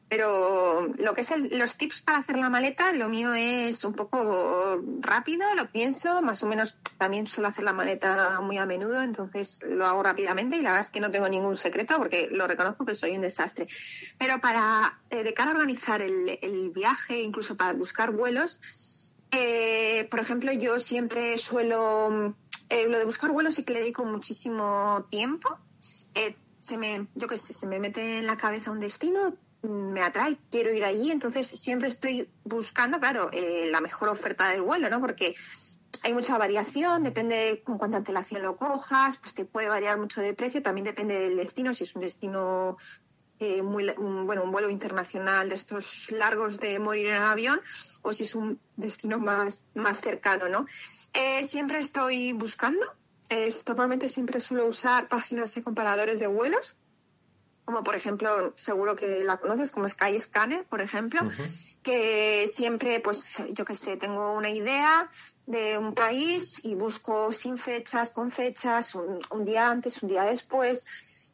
pero 0.08 0.88
lo 0.98 1.14
que 1.14 1.22
es 1.22 1.32
el- 1.32 1.58
los 1.60 1.76
tips 1.78 2.02
para 2.02 2.20
hacer 2.20 2.38
la 2.38 2.50
maleta, 2.50 2.94
lo 2.94 3.10
mío 3.10 3.34
es 3.34 3.84
un 3.84 3.94
poco 3.94 4.82
rápido, 5.02 5.54
lo 5.56 5.70
pienso, 5.72 6.22
más 6.22 6.42
o 6.44 6.48
menos 6.48 6.78
también 6.98 7.28
suelo 7.28 7.50
hacer 7.50 7.66
la 7.66 7.74
maleta 7.74 8.40
muy 8.42 8.58
a 8.58 8.66
menudo, 8.66 9.04
entonces 9.04 9.60
lo 9.68 9.86
hago 9.86 10.02
rápidamente 10.02 10.56
y 10.56 10.62
la 10.62 10.70
verdad 10.72 10.86
es 10.86 10.92
que 10.92 11.02
no 11.02 11.12
tengo 11.12 11.28
ningún 11.28 11.58
secreto 11.58 11.98
porque 11.98 12.30
lo 12.32 12.48
reconozco 12.48 12.86
que 12.86 12.96
soy 12.96 13.12
un 13.16 13.22
desastre. 13.22 13.68
Pero 14.18 14.40
para, 14.40 15.00
eh, 15.10 15.24
de 15.24 15.34
cara 15.34 15.52
a 15.52 15.56
organizar 15.56 16.02
el 16.02 16.72
viaje, 16.74 17.22
incluso 17.22 17.58
para 17.58 17.74
buscar 17.74 18.12
vuelos, 18.12 18.60
eh, 19.32 20.08
por 20.10 20.20
ejemplo, 20.20 20.52
yo 20.52 20.80
siempre 20.80 21.38
suelo, 21.38 22.36
eh, 22.70 22.88
lo 22.88 22.98
de 22.98 23.06
buscar 23.06 23.32
vuelos 23.32 23.56
sí 23.56 23.64
que 23.64 23.74
le 23.74 23.80
dedico 23.80 24.06
muchísimo 24.06 25.06
tiempo. 25.10 25.58
Eh, 26.16 26.36
se 26.60 26.78
me, 26.78 27.08
yo 27.16 27.28
qué 27.28 27.38
sé, 27.38 27.54
se 27.54 27.68
me 27.68 27.80
mete 27.80 28.20
en 28.20 28.26
la 28.26 28.38
cabeza 28.38 28.72
un 28.72 28.80
destino, 28.80 29.36
mm, 29.62 29.92
me 29.92 30.02
atrae, 30.02 30.38
quiero 30.52 30.74
ir 30.74 30.84
allí, 30.84 31.12
entonces 31.12 31.48
siempre 31.48 31.88
estoy 31.88 32.30
buscando, 32.44 33.00
claro, 33.00 33.30
eh, 33.32 33.68
la 33.72 33.82
mejor 33.82 34.10
oferta 34.10 34.50
del 34.50 34.62
vuelo, 34.62 34.90
¿no? 34.90 35.00
Porque 35.00 35.36
hay 36.04 36.14
mucha 36.14 36.38
variación, 36.38 37.04
depende 37.04 37.62
con 37.64 37.78
cuánta 37.78 37.98
antelación 37.98 38.42
lo 38.42 38.58
cojas, 38.58 39.18
pues 39.18 39.34
te 39.34 39.46
puede 39.46 39.70
variar 39.70 39.98
mucho 39.98 40.22
de 40.22 40.34
precio, 40.34 40.62
también 40.62 40.86
depende 40.86 41.20
del 41.20 41.38
destino, 41.38 41.74
si 41.74 41.84
es 41.84 41.96
un 41.96 42.02
destino 42.02 42.78
eh, 43.40 43.62
muy 43.64 43.90
un- 43.98 44.26
bueno 44.28 44.44
un 44.44 44.52
vuelo 44.52 44.70
internacional 44.70 45.48
de 45.50 45.56
estos 45.56 46.12
largos 46.12 46.60
de 46.60 46.78
morir 46.80 47.08
en 47.08 47.22
avión 47.22 47.62
o 48.02 48.12
si 48.14 48.24
es 48.24 48.36
un 48.36 48.60
destino 48.76 49.18
más 49.20 49.66
más 49.74 50.02
cercano 50.02 50.50
no 50.50 50.66
Eh, 51.14 51.44
siempre 51.44 51.80
estoy 51.80 52.34
buscando. 52.34 52.86
Es, 53.30 53.64
normalmente 53.68 54.08
siempre 54.08 54.40
suelo 54.42 54.66
usar 54.66 55.08
páginas 55.08 55.54
de 55.56 55.62
comparadores 55.64 56.20
de 56.20 56.28
vuelos 56.28 56.76
como 57.66 57.84
por 57.84 57.96
ejemplo 57.96 58.52
seguro 58.56 58.96
que 58.96 59.24
la 59.24 59.38
conoces 59.38 59.72
como 59.72 59.88
Skyscanner 59.88 60.66
por 60.66 60.82
ejemplo 60.82 61.22
que 61.84 62.48
siempre, 62.52 63.00
pues, 63.00 63.44
yo 63.52 63.64
qué 63.64 63.74
sé, 63.76 63.96
tengo 63.98 64.34
una 64.34 64.50
idea 64.50 65.10
de 65.46 65.78
un 65.78 65.94
país 65.94 66.66
y 66.66 66.74
busco 66.76 67.32
sin 67.32 67.58
fechas, 67.58 68.12
con 68.12 68.32
fechas, 68.32 68.96
un, 68.96 69.20
un 69.32 69.46
día 69.46 69.70
antes, 69.70 70.02
un 70.04 70.10
día 70.10 70.24
después, 70.24 70.86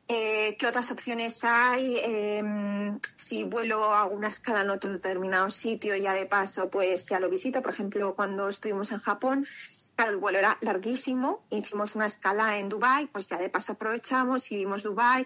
eh, 0.07 0.55
qué 0.57 0.67
otras 0.67 0.91
opciones 0.91 1.43
hay, 1.43 1.99
Em, 2.35 2.99
si 3.15 3.43
vuelo 3.43 3.83
a 3.83 4.05
una 4.05 4.27
escala 4.27 4.61
en 4.61 4.69
otro 4.69 4.91
determinado 4.91 5.49
sitio, 5.49 5.95
ya 5.95 6.13
de 6.13 6.25
paso, 6.25 6.69
pues 6.69 7.07
ya 7.07 7.19
lo 7.19 7.29
visito. 7.29 7.61
Por 7.61 7.73
ejemplo, 7.73 8.15
cuando 8.15 8.47
estuvimos 8.49 8.91
en 8.91 8.99
Japón, 8.99 9.47
claro, 9.95 10.11
el 10.11 10.17
vuelo 10.17 10.39
era 10.39 10.57
larguísimo, 10.61 11.43
hicimos 11.49 11.95
una 11.95 12.05
escala 12.05 12.57
en 12.59 12.69
Dubai, 12.69 13.07
pues 13.07 13.27
ya 13.29 13.37
de 13.37 13.49
paso 13.49 13.73
aprovechamos 13.73 14.51
y 14.51 14.57
vimos 14.57 14.83
Dubai 14.83 15.25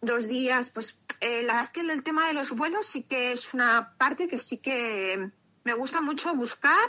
dos 0.00 0.28
días, 0.28 0.70
pues 0.70 1.00
eh, 1.20 1.42
la 1.42 1.54
verdad 1.54 1.62
es 1.62 1.70
que 1.70 1.80
el 1.80 2.02
tema 2.02 2.26
de 2.26 2.34
los 2.34 2.52
vuelos 2.52 2.86
sí 2.86 3.02
que 3.02 3.32
es 3.32 3.54
una 3.54 3.94
parte 3.98 4.28
que 4.28 4.38
sí 4.38 4.58
que 4.58 5.30
me 5.64 5.74
gusta 5.74 6.00
mucho 6.00 6.34
buscar. 6.34 6.88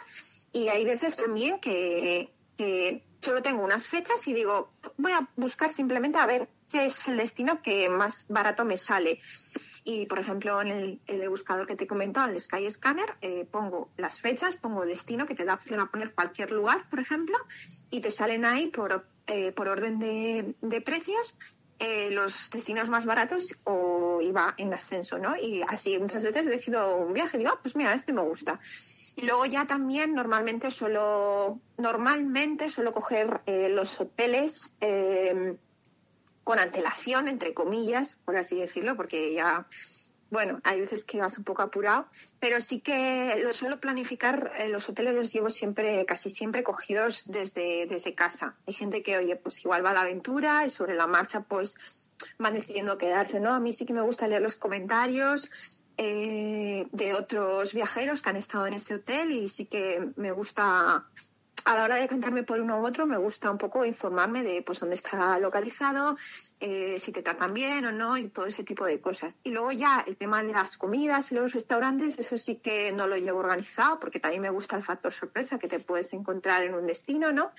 Y 0.53 0.69
hay 0.69 0.85
veces 0.85 1.17
también 1.17 1.59
que, 1.59 2.33
que 2.57 3.03
solo 3.19 3.41
tengo 3.41 3.63
unas 3.63 3.87
fechas 3.87 4.27
y 4.27 4.33
digo, 4.33 4.71
voy 4.97 5.11
a 5.11 5.29
buscar 5.35 5.69
simplemente 5.71 6.17
a 6.17 6.25
ver 6.25 6.49
qué 6.69 6.85
es 6.85 7.07
el 7.07 7.17
destino 7.17 7.61
que 7.61 7.89
más 7.89 8.25
barato 8.29 8.65
me 8.65 8.77
sale. 8.77 9.19
Y, 9.83 10.05
por 10.05 10.19
ejemplo, 10.19 10.61
en 10.61 10.99
el, 11.07 11.29
buscador 11.29 11.65
que 11.65 11.75
te 11.75 11.85
he 11.85 11.87
comentado, 11.87 12.29
el 12.29 12.39
Skyscanner, 12.39 13.15
eh, 13.21 13.45
pongo 13.49 13.89
las 13.97 14.19
fechas, 14.19 14.57
pongo 14.57 14.85
destino, 14.85 15.25
que 15.25 15.35
te 15.35 15.45
da 15.45 15.53
opción 15.53 15.79
a 15.79 15.89
poner 15.89 16.13
cualquier 16.13 16.51
lugar, 16.51 16.89
por 16.89 16.99
ejemplo, 16.99 17.37
y 17.89 18.01
te 18.01 18.11
salen 18.11 18.43
ahí 18.43 18.67
por, 18.67 19.07
eh, 19.27 19.51
por 19.53 19.69
orden 19.69 19.99
de, 19.99 20.55
de 20.61 20.81
precios 20.81 21.35
eh, 21.79 22.09
los 22.09 22.49
destinos 22.49 22.89
más 22.89 23.05
baratos 23.05 23.55
o 23.63 24.19
iba 24.21 24.55
en 24.57 24.73
ascenso, 24.73 25.19
¿no? 25.19 25.35
Y 25.35 25.61
así 25.67 25.99
muchas 25.99 26.23
veces 26.23 26.47
decido 26.47 26.95
un 26.95 27.13
viaje, 27.13 27.37
digo, 27.37 27.51
ah, 27.53 27.59
pues 27.61 27.75
mira, 27.75 27.93
este 27.93 28.13
me 28.13 28.21
gusta. 28.21 28.59
Y 29.15 29.21
luego 29.21 29.45
ya 29.45 29.67
también 29.67 30.15
normalmente 30.15 30.71
suelo, 30.71 31.59
normalmente 31.77 32.69
suelo 32.69 32.91
coger 32.91 33.41
eh, 33.45 33.69
los 33.69 34.01
hoteles 34.01 34.73
con 36.47 36.59
antelación, 36.59 37.27
entre 37.27 37.53
comillas, 37.53 38.19
por 38.23 38.37
así 38.37 38.55
decirlo, 38.55 38.95
porque 38.95 39.33
ya, 39.33 39.67
bueno, 40.29 40.61
hay 40.63 40.79
veces 40.79 41.03
que 41.03 41.19
vas 41.19 41.37
un 41.37 41.43
poco 41.43 41.61
apurado, 41.61 42.07
pero 42.39 42.61
sí 42.61 42.79
que 42.79 43.35
lo 43.43 43.51
suelo 43.51 43.81
planificar, 43.81 44.53
eh, 44.57 44.69
los 44.69 44.87
hoteles 44.87 45.13
los 45.13 45.33
llevo 45.33 45.49
siempre, 45.49 46.05
casi 46.05 46.29
siempre 46.29 46.63
cogidos 46.63 47.25
desde, 47.25 47.85
desde 47.85 48.15
casa. 48.15 48.55
Hay 48.65 48.73
gente 48.73 49.03
que, 49.03 49.17
oye, 49.17 49.35
pues 49.35 49.59
igual 49.65 49.85
va 49.85 49.89
a 49.89 49.95
la 49.95 50.01
aventura 50.03 50.65
y 50.65 50.69
sobre 50.69 50.95
la 50.95 51.05
marcha, 51.05 51.41
pues 51.41 52.13
van 52.39 52.53
decidiendo 52.53 52.97
quedarse, 52.97 53.41
¿no? 53.41 53.53
A 53.53 53.59
mí 53.59 53.73
sí 53.73 53.85
que 53.85 53.91
me 53.91 54.01
gusta 54.01 54.29
leer 54.29 54.41
los 54.41 54.55
comentarios 54.55 55.83
eh, 55.97 56.87
de 56.93 57.13
otros 57.13 57.73
viajeros 57.73 58.21
que 58.21 58.29
han 58.29 58.37
estado 58.37 58.67
en 58.67 58.75
ese 58.75 58.95
hotel 58.95 59.31
y 59.31 59.49
sí 59.49 59.65
que 59.65 60.13
me 60.15 60.31
gusta 60.31 61.05
a 61.67 61.75
la 61.75 61.83
hora 61.83 61.95
de 61.97 62.07
cantarme 62.07 62.43
por 62.43 62.61
uno 62.61 62.79
u 62.79 62.85
otro 62.85 63.05
me 63.05 63.17
gusta 63.17 63.51
un 63.51 63.57
poco 63.57 63.83
informarme 63.83 64.41
de 64.41 64.61
pues 64.61 64.79
dónde 64.79 64.95
está 64.95 65.37
localizado, 65.37 66.15
eh, 66.61 66.97
si 66.97 67.11
te 67.11 67.21
tratan 67.21 67.53
bien 67.53 67.85
o 67.85 67.91
no 67.91 68.17
y 68.17 68.29
todo 68.29 68.45
ese 68.45 68.63
tipo 68.63 68.85
de 68.85 69.01
cosas. 69.01 69.35
Y 69.43 69.51
luego 69.51 69.73
ya 69.73 70.05
el 70.07 70.15
tema 70.15 70.41
de 70.41 70.53
las 70.53 70.77
comidas 70.77 71.29
y 71.33 71.35
los 71.35 71.51
restaurantes, 71.51 72.19
eso 72.19 72.37
sí 72.37 72.55
que 72.55 72.93
no 72.93 73.05
lo 73.05 73.17
llevo 73.17 73.39
organizado 73.39 73.99
porque 73.99 74.21
también 74.21 74.43
me 74.43 74.49
gusta 74.49 74.77
el 74.77 74.83
factor 74.83 75.11
sorpresa 75.11 75.59
que 75.59 75.67
te 75.67 75.79
puedes 75.79 76.13
encontrar 76.13 76.63
en 76.63 76.73
un 76.73 76.87
destino, 76.87 77.33
¿no? 77.33 77.51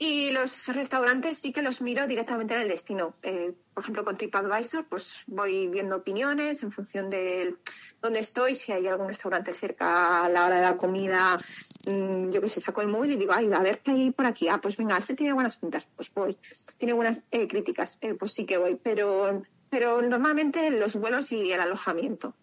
Y 0.00 0.32
los 0.32 0.68
restaurantes 0.74 1.38
sí 1.38 1.52
que 1.52 1.62
los 1.62 1.80
miro 1.80 2.08
directamente 2.08 2.54
en 2.54 2.62
el 2.62 2.68
destino. 2.68 3.14
Eh, 3.22 3.52
por 3.74 3.84
ejemplo, 3.84 4.04
con 4.04 4.16
TripAdvisor, 4.16 4.86
pues 4.86 5.24
voy 5.28 5.68
viendo 5.68 5.96
opiniones 5.96 6.62
en 6.64 6.72
función 6.72 7.08
de 7.10 7.56
dónde 8.00 8.20
estoy, 8.20 8.54
si 8.54 8.72
hay 8.72 8.86
algún 8.86 9.08
restaurante 9.08 9.52
cerca 9.52 10.24
a 10.24 10.28
la 10.28 10.46
hora 10.46 10.56
de 10.56 10.62
la 10.62 10.76
comida, 10.76 11.38
mm, 11.86 12.30
yo 12.30 12.40
que 12.40 12.48
sé, 12.48 12.60
saco 12.60 12.80
el 12.80 12.88
móvil 12.88 13.12
y 13.12 13.16
digo, 13.16 13.32
ay, 13.32 13.50
a 13.52 13.60
ver 13.60 13.80
qué 13.80 13.90
hay 13.90 14.10
por 14.10 14.26
aquí. 14.26 14.48
Ah, 14.48 14.60
pues 14.60 14.76
venga, 14.76 14.96
este 14.96 15.14
tiene 15.14 15.32
buenas 15.32 15.58
pintas, 15.58 15.88
pues 15.96 16.12
voy. 16.14 16.36
Tiene 16.76 16.92
buenas 16.92 17.22
eh, 17.30 17.48
críticas, 17.48 17.98
eh, 18.00 18.14
pues 18.14 18.32
sí 18.32 18.46
que 18.46 18.58
voy. 18.58 18.78
Pero, 18.82 19.42
pero 19.70 20.00
normalmente 20.02 20.70
los 20.70 20.96
vuelos 20.96 21.32
y 21.32 21.52
el 21.52 21.60
alojamiento. 21.60 22.34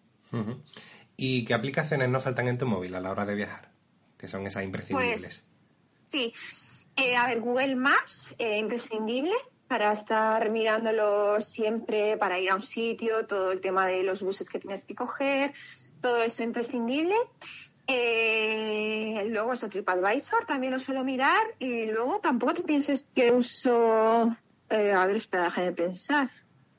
¿Y 1.16 1.44
qué 1.44 1.54
aplicaciones 1.54 2.08
no 2.10 2.20
faltan 2.20 2.48
en 2.48 2.58
tu 2.58 2.66
móvil 2.66 2.94
a 2.94 3.00
la 3.00 3.10
hora 3.10 3.24
de 3.24 3.34
viajar? 3.34 3.70
Que 4.18 4.28
son 4.28 4.46
esas 4.46 4.64
imprescindibles. 4.64 5.46
Sí, 6.08 6.32
Eh, 6.96 7.14
a 7.14 7.26
ver, 7.26 7.40
Google 7.40 7.76
Maps, 7.76 8.34
eh, 8.38 8.58
imprescindible 8.58 9.34
para 9.68 9.92
estar 9.92 10.48
mirándolo 10.50 11.40
siempre, 11.40 12.16
para 12.16 12.38
ir 12.38 12.50
a 12.50 12.54
un 12.54 12.62
sitio, 12.62 13.26
todo 13.26 13.52
el 13.52 13.60
tema 13.60 13.86
de 13.86 14.02
los 14.02 14.22
buses 14.22 14.48
que 14.48 14.58
tienes 14.58 14.84
que 14.84 14.94
coger, 14.94 15.52
todo 16.00 16.22
eso 16.22 16.42
imprescindible. 16.42 17.14
Eh, 17.88 19.26
luego 19.28 19.52
eso, 19.52 19.68
TripAdvisor, 19.68 20.44
también 20.44 20.72
lo 20.72 20.80
suelo 20.80 21.04
mirar. 21.04 21.42
Y 21.58 21.86
luego 21.86 22.20
tampoco 22.20 22.54
te 22.54 22.62
pienses 22.62 23.06
que 23.14 23.32
uso... 23.32 24.36
eh, 24.70 24.92
a 24.92 25.06
ver, 25.06 25.16
espera, 25.16 25.44
déjame 25.44 25.72
pensar. 25.72 26.30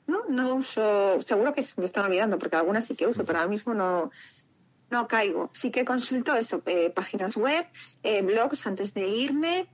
No, 0.06 0.24
no 0.28 0.54
uso... 0.56 1.20
Seguro 1.20 1.52
que 1.52 1.64
me 1.76 1.84
están 1.84 2.06
olvidando, 2.06 2.38
porque 2.38 2.56
algunas 2.56 2.86
sí 2.86 2.94
que 2.94 3.06
uso, 3.06 3.24
pero 3.24 3.38
ahora 3.38 3.50
mismo 3.50 3.74
no, 3.74 4.10
no 4.90 5.08
caigo. 5.08 5.50
Sí 5.52 5.70
que 5.70 5.84
consulto 5.84 6.34
eso, 6.34 6.62
eh, 6.66 6.90
páginas 6.90 7.36
web, 7.36 7.66
eh, 8.02 8.22
blogs 8.22 8.66
antes 8.66 8.94
de 8.94 9.06
irme 9.08 9.68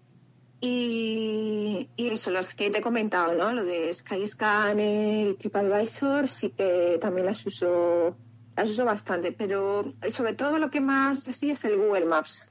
y, 0.66 1.90
y 1.96 2.08
eso, 2.08 2.30
los 2.30 2.54
que 2.54 2.70
te 2.70 2.78
he 2.78 2.82
comentado, 2.82 3.34
¿no? 3.34 3.52
Lo 3.52 3.64
de 3.64 3.92
Skyscanner 3.92 5.28
y 5.28 5.34
TripAdvisor, 5.34 6.26
sí 6.28 6.50
que 6.50 6.98
también 7.00 7.26
las 7.26 7.44
uso, 7.46 8.16
las 8.56 8.68
uso 8.70 8.84
bastante, 8.84 9.32
pero 9.32 9.84
sobre 10.08 10.32
todo 10.34 10.58
lo 10.58 10.70
que 10.70 10.80
más 10.80 11.28
así 11.28 11.50
es 11.50 11.64
el 11.64 11.76
Google 11.76 12.06
Maps. 12.06 12.50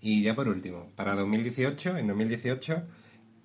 Y 0.00 0.22
ya 0.22 0.34
por 0.34 0.48
último, 0.48 0.90
para 0.96 1.14
2018, 1.14 1.96
en 1.96 2.06
2018, 2.08 2.82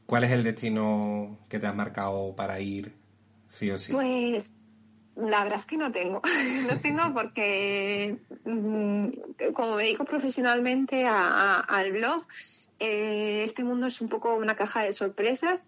¿cuál 0.05 0.23
es 0.25 0.31
el 0.31 0.43
destino 0.43 1.39
que 1.49 1.59
te 1.59 1.67
has 1.67 1.75
marcado 1.75 2.35
para 2.35 2.59
ir 2.59 2.93
sí 3.47 3.71
o 3.71 3.77
sí? 3.77 3.93
Pues 3.93 4.51
la 5.15 5.43
verdad 5.43 5.57
es 5.59 5.65
que 5.65 5.77
no 5.77 5.91
tengo. 5.91 6.21
no 6.67 6.79
tengo 6.81 7.13
porque, 7.13 8.17
mm, 8.43 9.07
como 9.53 9.75
me 9.77 9.83
dedico 9.83 10.03
profesionalmente 10.05 11.05
a- 11.07 11.29
a- 11.55 11.59
al 11.61 11.91
blog, 11.93 12.25
eh, 12.79 13.43
este 13.43 13.63
mundo 13.63 13.87
es 13.87 14.01
un 14.01 14.09
poco 14.09 14.35
una 14.35 14.55
caja 14.55 14.83
de 14.83 14.93
sorpresas 14.93 15.67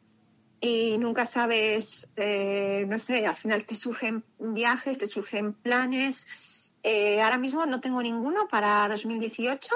y 0.62 0.98
nunca 0.98 1.26
sabes, 1.26 2.10
eh, 2.18 2.86
no 2.88 3.00
sé, 3.00 3.26
al 3.26 3.36
final 3.36 3.66
te 3.66 3.76
surgen 3.76 4.24
viajes, 4.40 4.98
te 4.98 5.08
surgen 5.08 5.54
planes. 5.54 6.72
Eh, 6.84 7.22
ahora 7.22 7.38
mismo 7.38 7.66
no 7.66 7.80
tengo 7.80 8.02
ninguno 8.02 8.48
para 8.48 8.88
2018, 8.90 9.76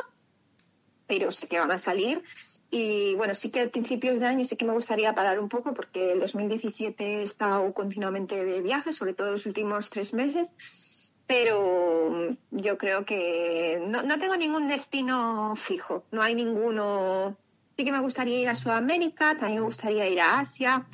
pero 1.08 1.32
sé 1.32 1.48
que 1.48 1.60
van 1.60 1.72
a 1.72 1.78
salir. 1.78 2.24
Y 2.70 3.14
bueno, 3.16 3.36
sí 3.36 3.52
que 3.52 3.62
a 3.62 3.70
principios 3.70 4.20
de 4.20 4.26
año 4.26 4.44
sí 4.44 4.56
que 4.56 4.66
me 4.66 4.74
gustaría 4.74 5.14
parar 5.14 5.40
un 5.40 5.48
poco 5.48 5.74
porque 5.74 6.14
el 6.14 6.20
2017 6.20 7.20
he 7.20 7.24
estado 7.24 7.72
continuamente 7.74 8.44
de 8.44 8.62
viaje, 8.62 8.94
sobre 8.94 9.14
todo 9.14 9.32
los 9.32 9.46
últimos 9.46 9.90
tres 9.90 10.14
meses. 10.14 10.54
Pero 11.28 12.36
yo 12.52 12.78
creo 12.78 13.06
que 13.06 13.82
no, 13.86 14.04
no 14.04 14.18
tengo 14.18 14.36
ningún 14.36 14.68
destino 14.68 15.56
fijo, 15.56 16.04
no 16.12 16.22
hay 16.22 16.36
ninguno. 16.36 17.38
Sí 17.78 17.86
que 17.86 17.92
me 17.92 18.02
gustaría 18.02 18.40
ir 18.40 18.50
a 18.50 18.56
Sudamérica, 18.56 19.36
también 19.36 19.60
me 19.60 19.66
gustaría 19.66 20.08
ir 20.08 20.20
a 20.22 20.40
Asia, 20.40 20.86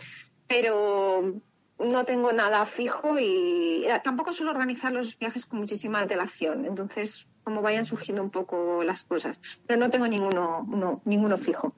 pero 0.47 1.41
no 1.79 2.05
tengo 2.05 2.31
nada 2.33 2.65
fijo 2.65 3.17
y 3.17 3.85
eh, 3.85 4.01
tampoco 4.03 4.33
suelo 4.33 4.51
organizar 4.51 4.91
los 4.91 5.17
viajes 5.17 5.45
con 5.45 5.59
muchísima 5.59 5.99
antelación. 5.99 6.65
Entonces, 6.65 7.27
como 7.43 7.61
vayan 7.61 7.85
surgiendo 7.85 8.21
un 8.21 8.29
poco 8.29 8.83
las 8.83 9.03
cosas. 9.03 9.39
Pero 9.65 9.79
no 9.79 9.89
tengo 9.89 10.07
ninguno, 10.07 10.65
no, 10.67 11.01
ninguno 11.05 11.37
fijo. 11.37 11.73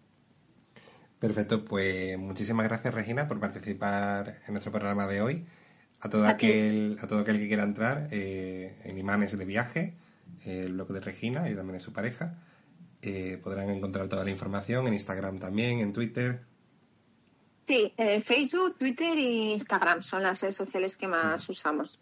Perfecto, 1.19 1.63
pues 1.63 2.17
muchísimas 2.17 2.67
gracias 2.67 2.93
Regina 2.93 3.27
por 3.27 3.39
participar 3.39 4.39
en 4.47 4.53
nuestro 4.53 4.71
programa 4.71 5.05
de 5.05 5.21
hoy. 5.21 5.45
A 6.01 6.09
todo 6.09 6.25
A 6.25 6.31
aquel, 6.31 6.97
a 7.01 7.07
todo 7.07 7.19
aquel 7.19 7.39
que 7.39 7.47
quiera 7.47 7.63
entrar 7.63 8.07
eh, 8.11 8.75
en 8.83 8.97
Imanes 8.97 9.37
de 9.37 9.45
Viaje, 9.45 9.93
eh, 10.45 10.63
el 10.65 10.73
blog 10.73 10.89
de 10.89 10.99
Regina 10.99 11.49
y 11.49 11.55
también 11.55 11.73
de 11.73 11.79
su 11.79 11.93
pareja, 11.93 12.35
eh, 13.03 13.39
podrán 13.41 13.69
encontrar 13.69 14.07
toda 14.07 14.23
la 14.23 14.31
información 14.31 14.87
en 14.87 14.93
Instagram 14.93 15.37
también, 15.37 15.79
en 15.79 15.93
Twitter. 15.93 16.41
Sí, 17.67 17.93
Facebook, 18.23 18.77
Twitter 18.79 19.15
e 19.15 19.53
Instagram 19.53 20.01
son 20.01 20.23
las 20.23 20.41
redes 20.41 20.55
sociales 20.55 20.97
que 20.97 21.07
más 21.07 21.47
usamos. 21.47 21.99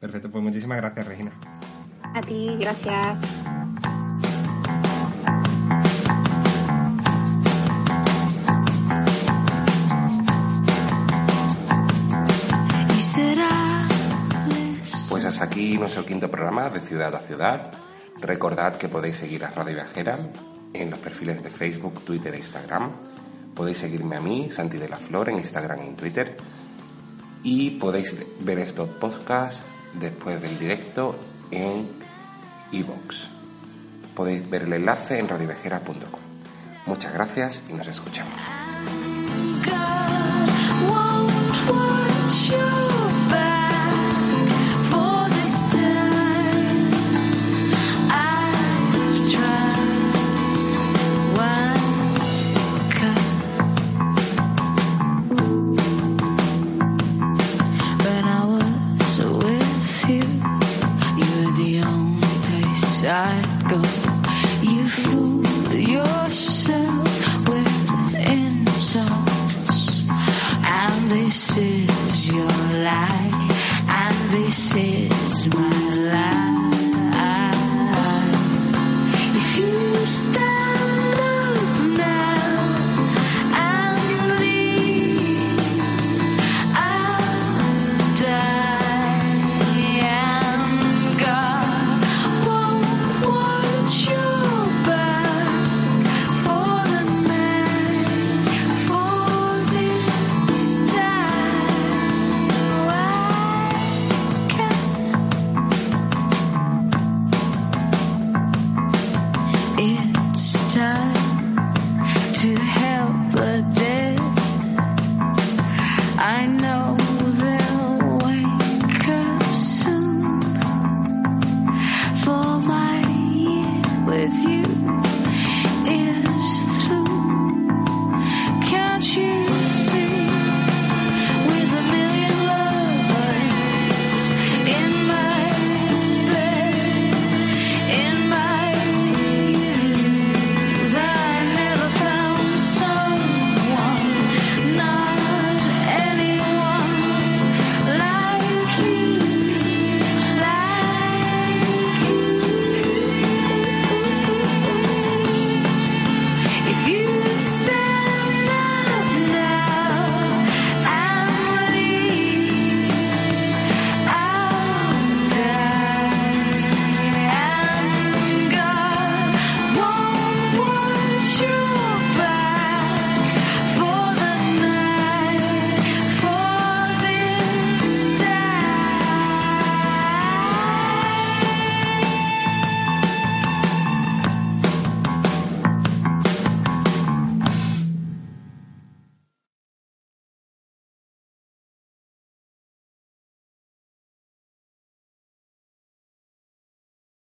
Perfecto, 0.00 0.30
pues 0.30 0.42
muchísimas 0.42 0.78
gracias 0.78 1.06
Regina. 1.06 1.32
A 2.02 2.20
ti, 2.20 2.56
gracias. 2.58 3.45
Hasta 15.36 15.52
aquí 15.52 15.76
nuestro 15.76 16.06
quinto 16.06 16.30
programa 16.30 16.70
de 16.70 16.80
Ciudad 16.80 17.14
a 17.14 17.18
Ciudad. 17.18 17.70
Recordad 18.22 18.76
que 18.76 18.88
podéis 18.88 19.16
seguir 19.16 19.44
a 19.44 19.50
Radio 19.50 19.74
Viajera 19.74 20.16
en 20.72 20.88
los 20.88 20.98
perfiles 20.98 21.42
de 21.42 21.50
Facebook, 21.50 22.02
Twitter 22.06 22.34
e 22.34 22.38
Instagram. 22.38 22.90
Podéis 23.54 23.76
seguirme 23.76 24.16
a 24.16 24.20
mí, 24.22 24.48
Santi 24.50 24.78
de 24.78 24.88
la 24.88 24.96
Flor, 24.96 25.28
en 25.28 25.36
Instagram 25.36 25.82
y 25.82 25.88
en 25.88 25.96
Twitter. 25.96 26.38
Y 27.42 27.72
podéis 27.72 28.16
ver 28.40 28.60
estos 28.60 28.88
podcasts 28.88 29.60
después 30.00 30.40
del 30.40 30.58
directo 30.58 31.14
en 31.50 31.86
iVoox. 32.72 33.26
Podéis 34.14 34.48
ver 34.48 34.62
el 34.62 34.72
enlace 34.72 35.18
en 35.18 35.28
radioviajera.com. 35.28 36.20
Muchas 36.86 37.12
gracias 37.12 37.62
y 37.68 37.74
nos 37.74 37.88
escuchamos. 37.88 38.65